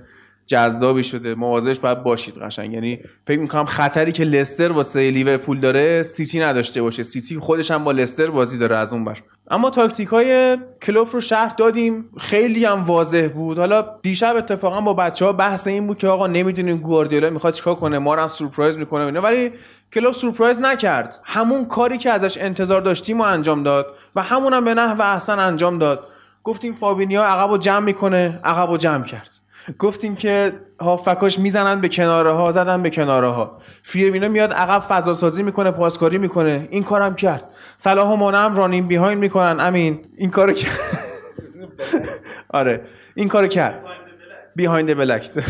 جذابی 0.46 1.02
شده. 1.02 1.34
مواظبش 1.34 1.78
باید 1.78 2.02
باشید 2.02 2.38
قشنگ. 2.38 2.72
یعنی 2.72 2.98
فکر 3.26 3.38
می‌کنم 3.38 3.64
خطری 3.64 4.12
که 4.12 4.24
لستر 4.24 4.72
واسه 4.72 5.10
لیورپول 5.10 5.60
داره 5.60 6.02
سیتی 6.02 6.40
نداشته 6.40 6.82
باشه. 6.82 7.02
سیتی 7.02 7.38
خودش 7.38 7.70
هم 7.70 7.84
با 7.84 7.92
لستر 7.92 8.30
بازی 8.30 8.58
داره 8.58 8.76
از 8.76 8.92
اون 8.92 9.04
بر 9.04 9.18
اما 9.50 9.70
تاکتیک 9.70 10.08
های 10.08 10.58
کلوپ 10.82 11.08
رو 11.12 11.20
شرح 11.20 11.54
دادیم. 11.58 12.10
خیلی 12.18 12.64
هم 12.64 12.84
واضح 12.84 13.28
بود. 13.34 13.58
حالا 13.58 13.84
دیشب 14.02 14.36
اتفاقا 14.36 14.80
با 14.80 14.94
بچه 14.94 15.24
ها 15.24 15.32
بحث 15.32 15.66
این 15.66 15.86
بود 15.86 15.98
که 15.98 16.08
آقا 16.08 16.26
نمی‌دونیم 16.26 16.76
گواردیولا 16.76 17.30
می‌خواد 17.30 17.54
چیکار 17.54 17.74
کنه. 17.74 17.98
ما 17.98 18.16
هم 18.16 18.28
سورپرایز 18.28 18.78
می‌کنه 18.78 19.04
اینا. 19.04 19.20
ولی 19.20 19.52
کلوب 19.92 20.14
سورپرایز 20.14 20.60
نکرد. 20.60 21.18
همون 21.24 21.66
کاری 21.66 21.98
که 21.98 22.10
ازش 22.10 22.38
انتظار 22.38 22.80
داشتیم 22.80 23.20
و 23.20 23.22
انجام 23.24 23.62
داد 23.62 23.86
و 24.16 24.22
همون 24.22 24.52
هم 24.52 24.64
به 24.64 24.74
نحو 24.74 25.02
احسن 25.02 25.38
انجام 25.38 25.78
داد. 25.78 26.08
گفتیم 26.44 26.74
فابینیا 26.74 27.24
عقب 27.24 27.50
و 27.50 27.58
جمع 27.58 27.84
می‌کنه 27.84 28.40
عقب 28.44 28.70
و 28.70 28.76
جمع 28.76 29.04
کرد. 29.04 29.30
گفتیم 29.78 30.16
که 30.16 30.52
هافکاش 30.80 31.38
می‌زنن 31.38 31.80
به 31.80 31.88
کناره 31.88 32.32
ها 32.32 32.50
زدن 32.50 32.82
به 32.82 32.90
کناره 32.90 33.28
ها 33.28 33.58
فیرمینا 33.82 34.28
میاد 34.28 34.52
عقب 34.52 34.82
فضا 34.88 35.14
سازی 35.14 35.42
می‌کنه 35.42 35.70
پاسکاری 35.70 36.18
می‌کنه. 36.18 36.68
این 36.70 36.84
کارم 36.84 37.14
کرد. 37.14 37.44
صلاح 37.76 38.12
و 38.12 38.16
مانه 38.16 38.38
هم 38.38 38.54
رانین 38.54 38.86
بیهاین 38.86 39.18
می‌کنن. 39.18 39.60
امین 39.60 40.04
این 40.16 40.30
کارو 40.30 40.52
کرد. 40.52 40.80
آره 42.48 42.80
این 43.14 43.28
کارو 43.28 43.48
کرد. 43.48 43.84
بیهایند 44.56 44.94
بلکت 44.98 45.32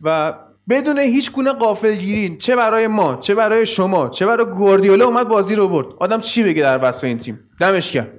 و 0.00 0.34
بدون 0.68 0.98
هیچ 0.98 1.32
گونه 1.32 1.52
قافل 1.52 1.94
گیرین 1.94 2.38
چه 2.38 2.56
برای 2.56 2.86
ما 2.86 3.16
چه 3.16 3.34
برای 3.34 3.66
شما 3.66 4.08
چه 4.08 4.26
برای 4.26 4.46
گواردیولا 4.46 5.06
اومد 5.06 5.28
بازی 5.28 5.54
رو 5.54 5.68
برد. 5.68 5.86
آدم 5.98 6.20
چی 6.20 6.42
بگه 6.42 6.62
در 6.62 6.84
وصف 6.84 7.04
این 7.04 7.18
تیم؟ 7.18 7.40
دمش 7.60 7.92
کرد 7.92 8.10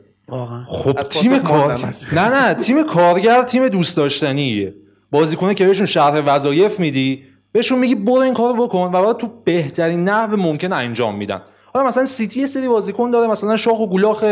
خب 0.70 1.02
تیم 1.02 1.40
کار 1.40 1.80
نه 2.14 2.30
نه 2.30 2.54
تیم 2.54 2.84
کارگر 2.84 3.44
تیم 3.44 3.68
دوست 3.68 3.98
داشتنیه. 3.98 4.76
بازیکنه 5.12 5.54
که 5.54 5.66
بهشون 5.66 5.86
شرح 5.86 6.22
وظایف 6.26 6.80
میدی 6.80 7.24
بهشون 7.52 7.80
میگی 7.80 7.96
برو 7.96 8.14
این 8.14 8.34
کارو 8.34 8.68
بکن 8.68 8.92
و 8.94 9.04
بعد 9.04 9.18
تو 9.18 9.28
بهترین 9.44 10.04
نحو 10.04 10.36
ممکن 10.38 10.74
انجام 10.74 11.16
میدن. 11.16 11.42
حالا 11.74 11.88
مثلا 11.88 12.06
سیتی 12.06 12.48
سری 12.48 12.68
بازیکن 12.68 13.12
داره 13.12 13.28
مثلا 13.28 13.58
شاخ 13.58 13.80
و 13.80 13.88
گلاخ 13.88 14.24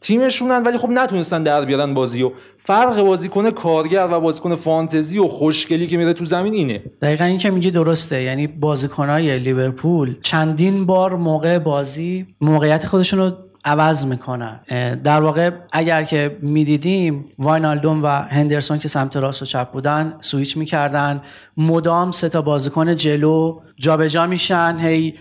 تیمشونن 0.00 0.62
ولی 0.62 0.78
خب 0.78 0.88
نتونستن 0.88 1.42
در 1.42 1.64
بیارن 1.64 1.94
بازی 1.94 2.22
و 2.22 2.30
فرق 2.64 3.02
بازیکن 3.02 3.50
کارگر 3.50 4.08
و 4.12 4.20
بازیکن 4.20 4.54
فانتزی 4.54 5.18
و 5.18 5.28
خوشگلی 5.28 5.86
که 5.86 5.96
میره 5.96 6.12
تو 6.12 6.24
زمین 6.24 6.54
اینه. 6.54 6.82
دقیقا 7.02 7.24
این 7.24 7.38
که 7.38 7.50
میگی 7.50 7.70
درسته. 7.70 8.22
یعنی 8.22 8.46
بازیکنهای 8.46 9.38
لیورپول 9.38 10.16
چندین 10.22 10.86
بار 10.86 11.16
موقع 11.16 11.58
بازی 11.58 12.26
موقعیت 12.40 12.86
خودشون 12.86 13.20
رو 13.20 13.32
عوض 13.64 14.06
می‌کنن. 14.06 14.60
در 15.04 15.20
واقع 15.20 15.50
اگر 15.72 16.02
که 16.02 16.38
می‌دیدیم 16.42 17.24
واینالدوم 17.38 18.02
و 18.02 18.06
هندرسون 18.06 18.78
که 18.78 18.88
سمت 18.88 19.16
راست 19.16 19.42
و 19.42 19.46
چپ 19.46 19.70
بودن 19.70 20.14
سویچ 20.20 20.56
می‌کردن. 20.56 21.22
مدام 21.56 22.10
سه 22.10 22.28
تا 22.28 22.42
بازیکن 22.42 22.96
جلو 22.96 23.60
جابجا 23.76 24.06
جا 24.06 24.26
میشن. 24.26 24.76
هی 24.80 25.14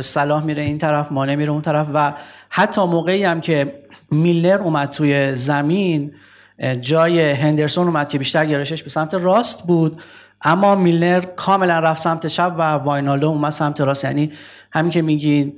صلاح 0.00 0.44
میره 0.44 0.62
این 0.62 0.78
طرف 0.78 1.12
مانه 1.12 1.36
میره 1.36 1.50
اون 1.50 1.62
طرف 1.62 1.86
و 1.94 2.14
حتی 2.50 2.86
موقعی 2.86 3.24
هم 3.24 3.40
که 3.40 3.74
میلنر 4.10 4.62
اومد 4.62 4.90
توی 4.90 5.36
زمین 5.36 6.12
جای 6.80 7.30
هندرسون 7.30 7.86
اومد 7.86 8.08
که 8.08 8.18
بیشتر 8.18 8.46
گرشش 8.46 8.82
به 8.82 8.90
سمت 8.90 9.14
راست 9.14 9.66
بود. 9.66 10.02
اما 10.42 10.74
میلنر 10.74 11.20
کاملا 11.20 11.78
رفت 11.78 12.02
سمت 12.02 12.26
چپ 12.26 12.54
و 12.58 12.62
واینالدو 12.62 13.28
اومد 13.28 13.52
سمت 13.52 13.80
راست. 13.80 14.04
یعنی 14.04 14.32
همین 14.72 14.90
که 14.90 15.02
میگین 15.02 15.52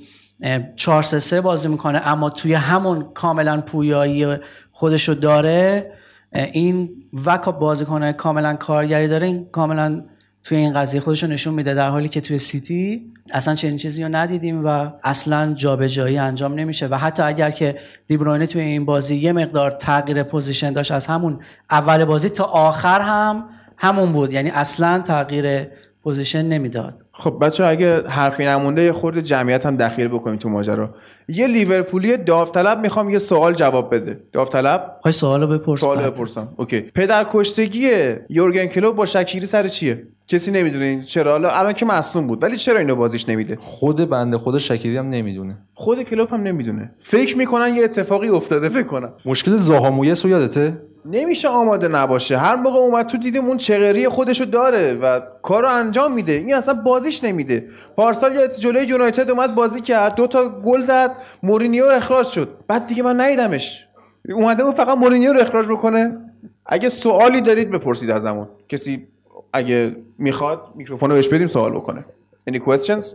4 0.76 1.03
3 1.03 1.40
بازی 1.40 1.68
می‌کنه 1.68 2.03
اما 2.05 2.30
توی 2.30 2.55
همون 2.55 3.09
کاملا 3.14 3.61
پویایی 3.61 4.36
خودشو 4.72 5.14
داره. 5.14 5.92
این 6.32 6.90
و 7.26 7.38
بازیکن 7.38 8.12
کاملا 8.12 8.55
کارگری 8.55 9.09
داره. 9.09 9.26
این 9.26 9.46
کاملا 9.53 10.03
توی 10.45 10.59
این 10.59 10.74
قضیه 10.74 11.01
خودش 11.01 11.24
نشون 11.24 11.55
میده 11.55 11.74
در 11.74 11.88
حالی 11.88 12.09
که 12.09 12.20
توی 12.20 12.38
سیتی 12.38 13.12
اصلا 13.32 13.55
چنین 13.55 13.76
چیزی 13.76 14.03
رو 14.03 14.09
ندیدیم 14.09 14.66
و 14.66 14.91
اصلا 15.05 15.55
جابجایی 15.55 16.18
انجام 16.18 16.55
نمیشه. 16.55 16.86
و 16.86 16.95
حتی 16.95 17.22
اگر 17.22 17.51
که 17.51 17.78
دیبروینه 18.07 18.47
توی 18.47 18.62
این 18.62 18.84
بازی 18.84 19.16
یه 19.16 19.32
مقدار 19.32 19.70
تغییر 19.70 20.22
position 20.22 20.72
داشت 20.72 20.93
از 20.93 21.07
همون 21.07 21.41
اول 21.70 22.05
بازی 22.05 22.28
تا 22.28 22.45
آخر 22.45 23.01
هم 23.01 23.45
همون 23.76 24.12
بود. 24.12 24.32
یعنی 24.32 24.51
اصلا 24.51 25.03
تغییر 25.07 25.66
position 26.03 26.43
نمی‌داد. 26.43 26.95
خب 27.21 27.39
بچه 27.41 27.64
اگه 27.64 28.09
حرفی 28.09 28.45
نمونده 28.45 28.83
یه 28.83 28.93
خورده 28.93 29.23
جمعیت 29.23 29.66
هم 29.66 29.77
دخیل 29.77 30.09
بکنیم 30.09 30.37
تو 30.37 30.49
ماجرا. 30.49 30.91
یه 31.29 31.47
لیورپولی 31.47 32.16
داوطلب 32.16 32.81
می‌خوام 32.81 33.11
یه 33.11 33.18
سوال 33.18 33.55
جواب 33.55 33.95
بده. 33.95 34.21
داوطلب؟ 34.33 34.97
های 35.05 35.12
سوالو 35.12 35.47
بپرس. 35.47 35.81
سوال. 35.81 36.11
بپرسم. 36.11 36.49
okay. 36.57 36.81
پدر 36.81 37.27
کشتگی 37.33 37.91
یورگن 38.29 38.66
کلوپ 38.66 38.97
با 38.97 39.07
شکیری 39.07 39.47
سر 39.47 39.68
چیه؟ 39.68 40.03
کسی 40.29 40.51
نمی‌دونه 40.51 40.85
این 40.85 41.03
چرا. 41.03 41.33
حالا 41.33 41.51
الان 41.51 41.73
که 41.73 41.87
مصدوم 41.87 42.27
بود 42.27 42.43
ولی 42.43 42.57
چرا 42.57 42.79
اینو 42.79 42.97
بازیش 42.97 43.29
نمیده؟ 43.29 43.59
خود 43.61 44.11
بنده 44.11 44.39
خود 44.39 44.59
شکیری 44.59 44.97
هم 44.97 45.09
نمی‌دونه. 45.09 45.59
خود 45.75 46.03
کلوپ 46.03 46.35
هم 46.35 46.43
نمی‌دونه. 46.43 46.91
فکر 46.99 47.39
می‌کنن 47.39 47.77
یه 47.77 47.85
اتفاقی 47.85 48.29
افتاده 48.29 48.68
فکر 48.68 48.83
کنم. 48.83 49.12
مشکل 49.25 49.57
زاها 49.57 49.79
مویس 49.79 50.24
رو 50.25 50.31
یادته؟ 50.31 50.81
نمیشه 51.05 51.49
آماده 51.49 51.89
نباشه. 51.89 52.39
هر 52.39 52.57
موقع 52.57 52.79
اومد 52.79 53.07
تو 53.07 53.18
دیدیم 53.18 53.45
اون 53.45 53.57
چغری 53.57 54.09
خودشو 54.09 54.45
داره 54.45 54.95
و 54.95 55.21
کارو 55.43 55.68
انجام 55.68 56.14
میده. 56.14 56.33
این 56.33 56.55
اصلا 56.55 56.75
بازیش 57.11 57.25
نمیده. 57.25 57.69
پارسال 57.97 58.35
یا 58.35 58.47
جلوی 58.47 58.87
یونایتد 58.87 59.31
اومد 59.31 59.55
بازی 59.55 59.81
کرد. 59.81 60.15
دو 60.15 60.27
تا 60.27 60.49
گل 60.49 60.81
زد. 60.81 61.17
مورینیو 61.43 61.85
اخراج 61.85 62.27
شد. 62.27 62.49
بعد 62.69 62.87
دیگه 62.87 63.03
من 63.03 63.21
ندیدمش 63.21 63.87
اومده 64.29 64.65
بود 64.65 64.75
فقط 64.75 64.99
مورینیو 64.99 65.33
رو 65.33 65.41
اخراج 65.41 65.67
بکنه. 65.67 66.19
اگه 66.67 66.89
سوالی 66.89 67.41
دارید 67.41 67.71
بپرسید 67.71 68.11
ازمون. 68.11 68.49
کسی 68.69 69.07
اگه 69.53 69.97
می‌خواد 70.19 70.73
میکروفون 70.75 71.11
رو 71.11 71.17
بهش 71.17 71.29
بدیم 71.29 71.47
سوال 71.47 71.73
بکنه. 71.73 72.05
Any 72.51 72.59
questions? 72.59 73.07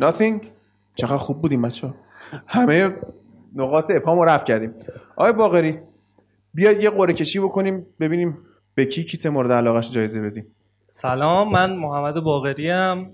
Nothing? 0.00 0.46
چقدر 0.94 1.16
خوب 1.16 1.42
بودیم 1.42 1.62
بچه 1.62 1.94
همه 2.46 2.96
نقاط 3.54 3.90
ابهام 3.90 4.18
رو 4.18 4.24
رفع 4.24 4.44
کردیم. 4.44 4.74
آقای 5.16 5.32
باقری 5.32 5.78
بیاید 6.54 6.82
یه 6.82 6.90
قرعه 6.90 7.12
کشی 7.12 7.38
بکنیم 7.38 7.86
ببینیم 8.00 8.38
به 8.74 8.84
کی 8.84 9.04
کیت 9.04 9.26
مورد 9.26 9.52
علاقش 9.52 9.90
جایزه 9.90 10.20
بدیم. 10.20 10.46
سلام 10.90 11.52
من 11.52 11.76
محمد 11.76 12.20
باقری 12.20 12.70
ام 12.70 13.10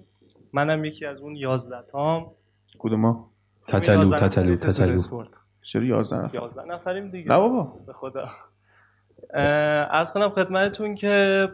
منم 0.52 0.84
یکی 0.84 1.06
از 1.06 1.20
اون 1.20 1.36
11 1.36 1.82
تام 1.92 2.30
کدوم 2.78 3.00
ما 3.00 3.30
تتلو 3.68 4.16
تتلو 4.16 4.56
تتلو. 4.56 5.24
چرا 5.62 5.84
11 5.84 6.16
نفر؟ 6.16 6.34
11 6.34 6.64
نفریم 6.64 7.10
دیگه. 7.10 7.28
نه 7.32 7.38
بابا. 7.38 7.62
به 7.86 7.92
خدا. 7.92 8.28
از 9.90 10.12
کنم 10.12 10.28
خدمتتون 10.28 10.94
که 10.94 11.48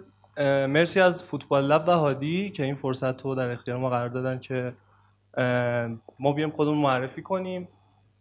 مرسی 0.69 1.01
از 1.01 1.23
فوتبال 1.23 1.65
لب 1.65 1.89
و 1.89 1.91
هادی 1.91 2.51
که 2.51 2.63
این 2.63 2.75
فرصت 2.75 3.23
رو 3.23 3.35
در 3.35 3.51
اختیار 3.51 3.79
ما 3.79 3.91
قرار 3.91 4.09
دادن 4.09 4.39
که 4.39 4.73
ما 6.19 6.33
بیام 6.33 6.51
خودمون 6.51 6.79
معرفی 6.79 7.23
کنیم. 7.23 7.69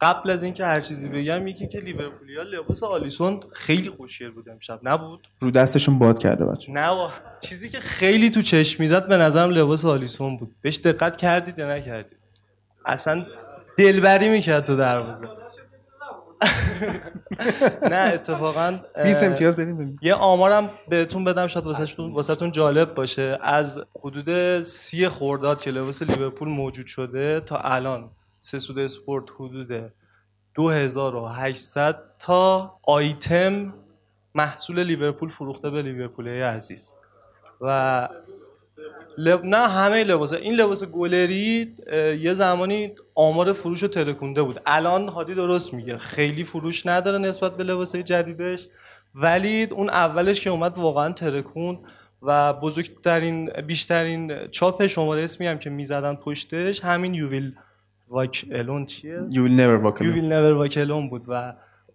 قبل 0.01 0.29
از 0.29 0.43
اینکه 0.43 0.65
هر 0.65 0.81
چیزی 0.81 1.09
بگم 1.09 1.47
یکی 1.47 1.67
که 1.67 1.79
لیورپولیا 1.79 2.43
لباس 2.43 2.83
آلیسون 2.83 3.39
خیلی 3.53 3.89
خوشگل 3.89 4.31
بود 4.31 4.49
امشب. 4.49 4.79
نبود. 4.83 5.27
رو 5.39 5.51
دستشون 5.51 5.99
باد 5.99 6.19
کرده 6.19 6.45
بچه 6.45 6.71
نه 6.71 6.89
با. 6.89 7.11
چیزی 7.39 7.69
که 7.69 7.79
خیلی 7.79 8.29
تو 8.29 8.41
چشم 8.41 8.83
می‌زد 8.83 9.07
به 9.07 9.17
نظرم 9.17 9.49
لباس 9.49 9.85
آلیسون 9.85 10.37
بود. 10.37 10.55
بهش 10.61 10.77
دقت 10.77 11.17
کردید 11.17 11.59
یا 11.59 11.75
نکردید؟ 11.75 12.17
اصلا 12.85 13.25
دلبری 13.77 14.29
می‌کرد 14.29 14.65
تو 14.65 14.75
دروازه. 14.75 15.27
نه 17.91 18.11
اتفاقا 18.13 18.79
اه، 18.95 19.03
20 19.03 19.23
امتیاز 19.23 19.55
بدیم. 19.55 19.99
یه 20.01 20.13
آمارم 20.13 20.69
بهتون 20.89 21.23
بدم 21.23 21.47
شاید 21.47 21.65
واسهتون 21.97 22.51
جالب 22.51 22.93
باشه. 22.93 23.37
از 23.41 23.83
حدود 24.03 24.63
سی 24.63 25.09
خرداد 25.09 25.61
که 25.61 25.71
لباس 25.71 26.01
لیورپول 26.01 26.49
موجود 26.49 26.87
شده 26.87 27.39
تا 27.39 27.57
الان. 27.57 28.09
سسود 28.45 28.79
اسپورت 28.79 29.25
حدود 29.35 29.91
2800 30.55 32.01
تا 32.19 32.77
آیتم 32.83 33.73
محصول 34.35 34.83
لیورپول 34.83 35.29
فروخته 35.29 35.69
به 35.69 35.81
لیورپولی 35.81 36.41
عزیز. 36.41 36.91
و 37.61 38.09
لب... 39.17 39.45
نه 39.45 39.67
همه 39.67 40.03
لباس. 40.03 40.33
این 40.33 40.53
لباس 40.53 40.83
گلری 40.83 41.75
یه 42.19 42.33
زمانی 42.33 42.91
آمار 43.15 43.53
فروش 43.53 43.83
رو 43.83 43.87
ترکونده 43.87 44.43
بود. 44.43 44.61
الان 44.65 45.09
هادی 45.09 45.35
درست 45.35 45.73
میگه. 45.73 45.97
خیلی 45.97 46.43
فروش 46.43 46.85
نداره 46.85 47.17
نسبت 47.17 47.57
به 47.57 47.63
لباس 47.63 47.95
جدیدش. 47.95 48.67
ولی 49.15 49.63
اون 49.63 49.89
اولش 49.89 50.41
که 50.41 50.49
اومد 50.49 50.77
واقعا 50.77 51.11
ترکون 51.11 51.79
و 52.21 52.53
بزرگترین 52.53 53.49
بیشترین 53.49 54.47
چاپ 54.47 54.87
شماره 54.87 55.23
اسمی 55.23 55.47
هم 55.47 55.57
که 55.57 55.69
می‌زدن 55.69 56.15
پشتش 56.15 56.83
همین 56.83 57.13
یوویل 57.13 57.55
واک 58.09 58.45
الون 58.51 58.85
چیه؟ 58.85 59.19
You 59.29 59.35
will 59.35 59.57
never 59.59 59.85
walk 59.85 59.99
You 59.99 60.03
alone 60.03 60.15
will 60.15 60.29
never 60.29 60.53
walk 60.61 60.75
alone 60.75 61.09
بود 61.09 61.23
و 61.27 61.53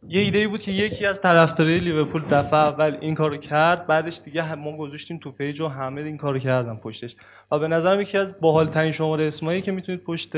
یه 0.08 0.20
ایده 0.20 0.48
بود 0.48 0.62
که 0.62 0.72
یکی 0.72 1.06
از 1.06 1.20
طرفدارای 1.20 1.78
لیورپول 1.78 2.22
دفعه 2.30 2.54
اول 2.54 2.96
این 3.00 3.14
کارو 3.14 3.36
کرد 3.36 3.86
بعدش 3.86 4.20
دیگه 4.24 4.54
ما 4.54 4.76
گذاشتیم 4.76 5.18
تو 5.18 5.32
پیج 5.32 5.61
و 5.61 5.68
همه 5.68 6.00
این 6.00 6.16
کارو 6.16 6.38
کردن 6.38 6.76
پشتش. 6.76 7.16
و 7.52 7.58
به 7.58 7.68
نظرم 7.68 8.00
یکی 8.00 8.18
از 8.18 8.34
باحالترین 8.40 8.92
شماره 8.92 9.24
اسمایی 9.24 9.62
که 9.62 9.72
می‌تونید 9.72 10.00
پشت 10.04 10.32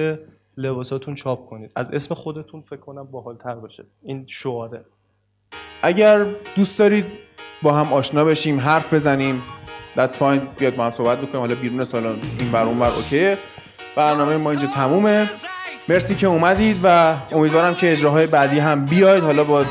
لباساتون 0.57 1.15
چاپ 1.15 1.47
کنید. 1.47 1.71
از 1.77 1.91
اسم 1.91 2.15
خودتون 2.15 2.61
فکر 2.61 2.81
کنم 2.81 3.05
باحالتر 3.05 3.55
باشه. 3.55 3.85
این 4.03 4.25
شعاره. 4.29 4.85
اگر 5.83 6.27
دوست 6.57 6.79
دارید 6.79 7.07
با 7.63 7.73
هم 7.73 7.93
آشنا 7.93 8.25
بشیم 8.25 8.61
حرف 8.61 8.95
بزنیم 8.95 9.43
That's 9.97 10.15
fine. 10.15 10.59
بیاد 10.59 10.77
با 10.77 10.85
هم 10.85 10.91
صحبت 10.91 11.19
بکنیم. 11.19 11.41
حالا 11.41 11.55
بیرون 11.55 11.85
سالن. 11.85 12.17
این 12.39 12.53
بر 12.53 12.65
اون 12.65 12.79
بر 12.79 12.91
اوکیه. 12.91 13.39
برنامه 13.97 14.37
ما 14.37 14.51
اینجا 14.51 14.67
تمومه. 14.67 15.29
مرسی 15.89 16.15
که 16.15 16.27
اومدید 16.27 16.77
و 16.85 17.17
امیدوارم 17.33 17.75
که 17.75 17.93
اجراهای 17.93 18.27
بعدی 18.27 18.59
هم 18.59 18.85
بیاید. 18.85 19.25
حالا 19.25 19.45
با 19.45 19.65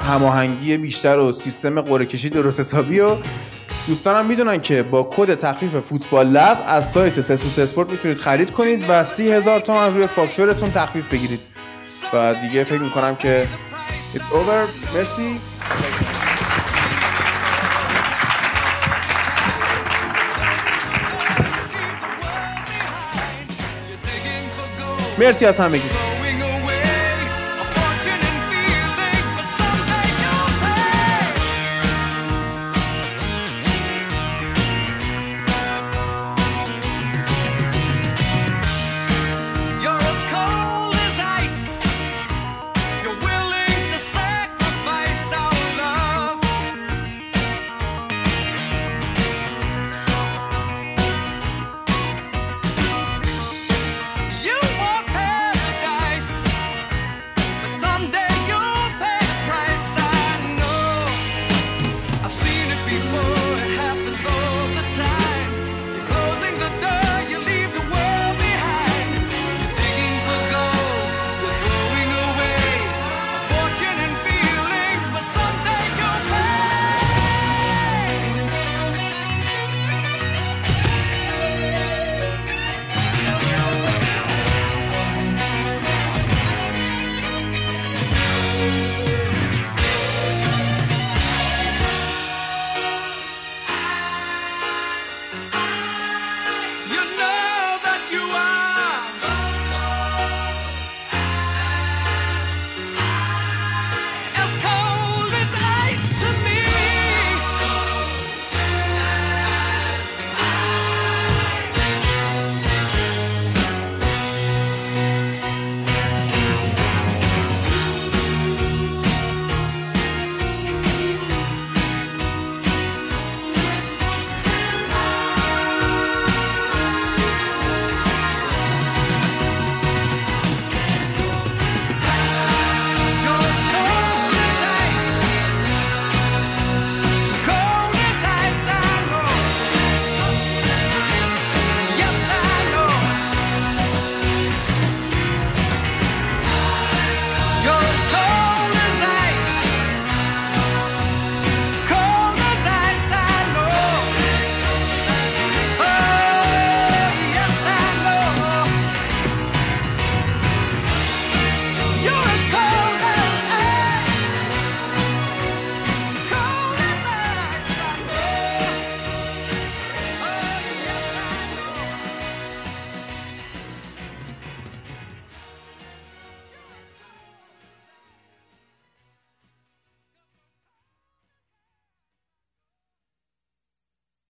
هماهنگی 0.00 0.76
بیشتر 0.76 1.18
و 1.18 1.32
سیستم 1.32 1.80
قرعه 1.80 2.06
کشی 2.06 2.30
درست 2.30 2.60
حسابی 2.60 3.00
و 3.00 3.16
دوستانم 3.86 4.26
می‌دونن 4.26 4.60
که 4.60 4.82
با 4.82 5.02
کد 5.02 5.34
تخفیف 5.34 5.76
فوتبال 5.76 6.26
لب 6.26 6.64
از 6.66 6.90
سایت 6.90 7.20
سسوت 7.20 7.58
اسپورت 7.58 7.90
می‌تونید 7.90 8.18
خرید 8.18 8.50
کنید 8.50 8.84
و 8.88 9.04
سی 9.04 9.32
هزار 9.32 9.60
تومن 9.60 9.94
روی 9.94 10.06
فاکتورتون 10.06 10.70
تخفیف 10.70 11.08
بگیرید. 11.08 11.40
و 12.12 12.34
دیگه 12.34 12.64
فکر 12.64 12.80
می‌کنم 12.80 13.16
که 13.16 13.46
It's 14.14 14.30
over. 14.32 14.94
مرسی. 14.96 15.40
مرسی 25.18 25.46
از 25.46 25.60
همگی. 25.60 26.07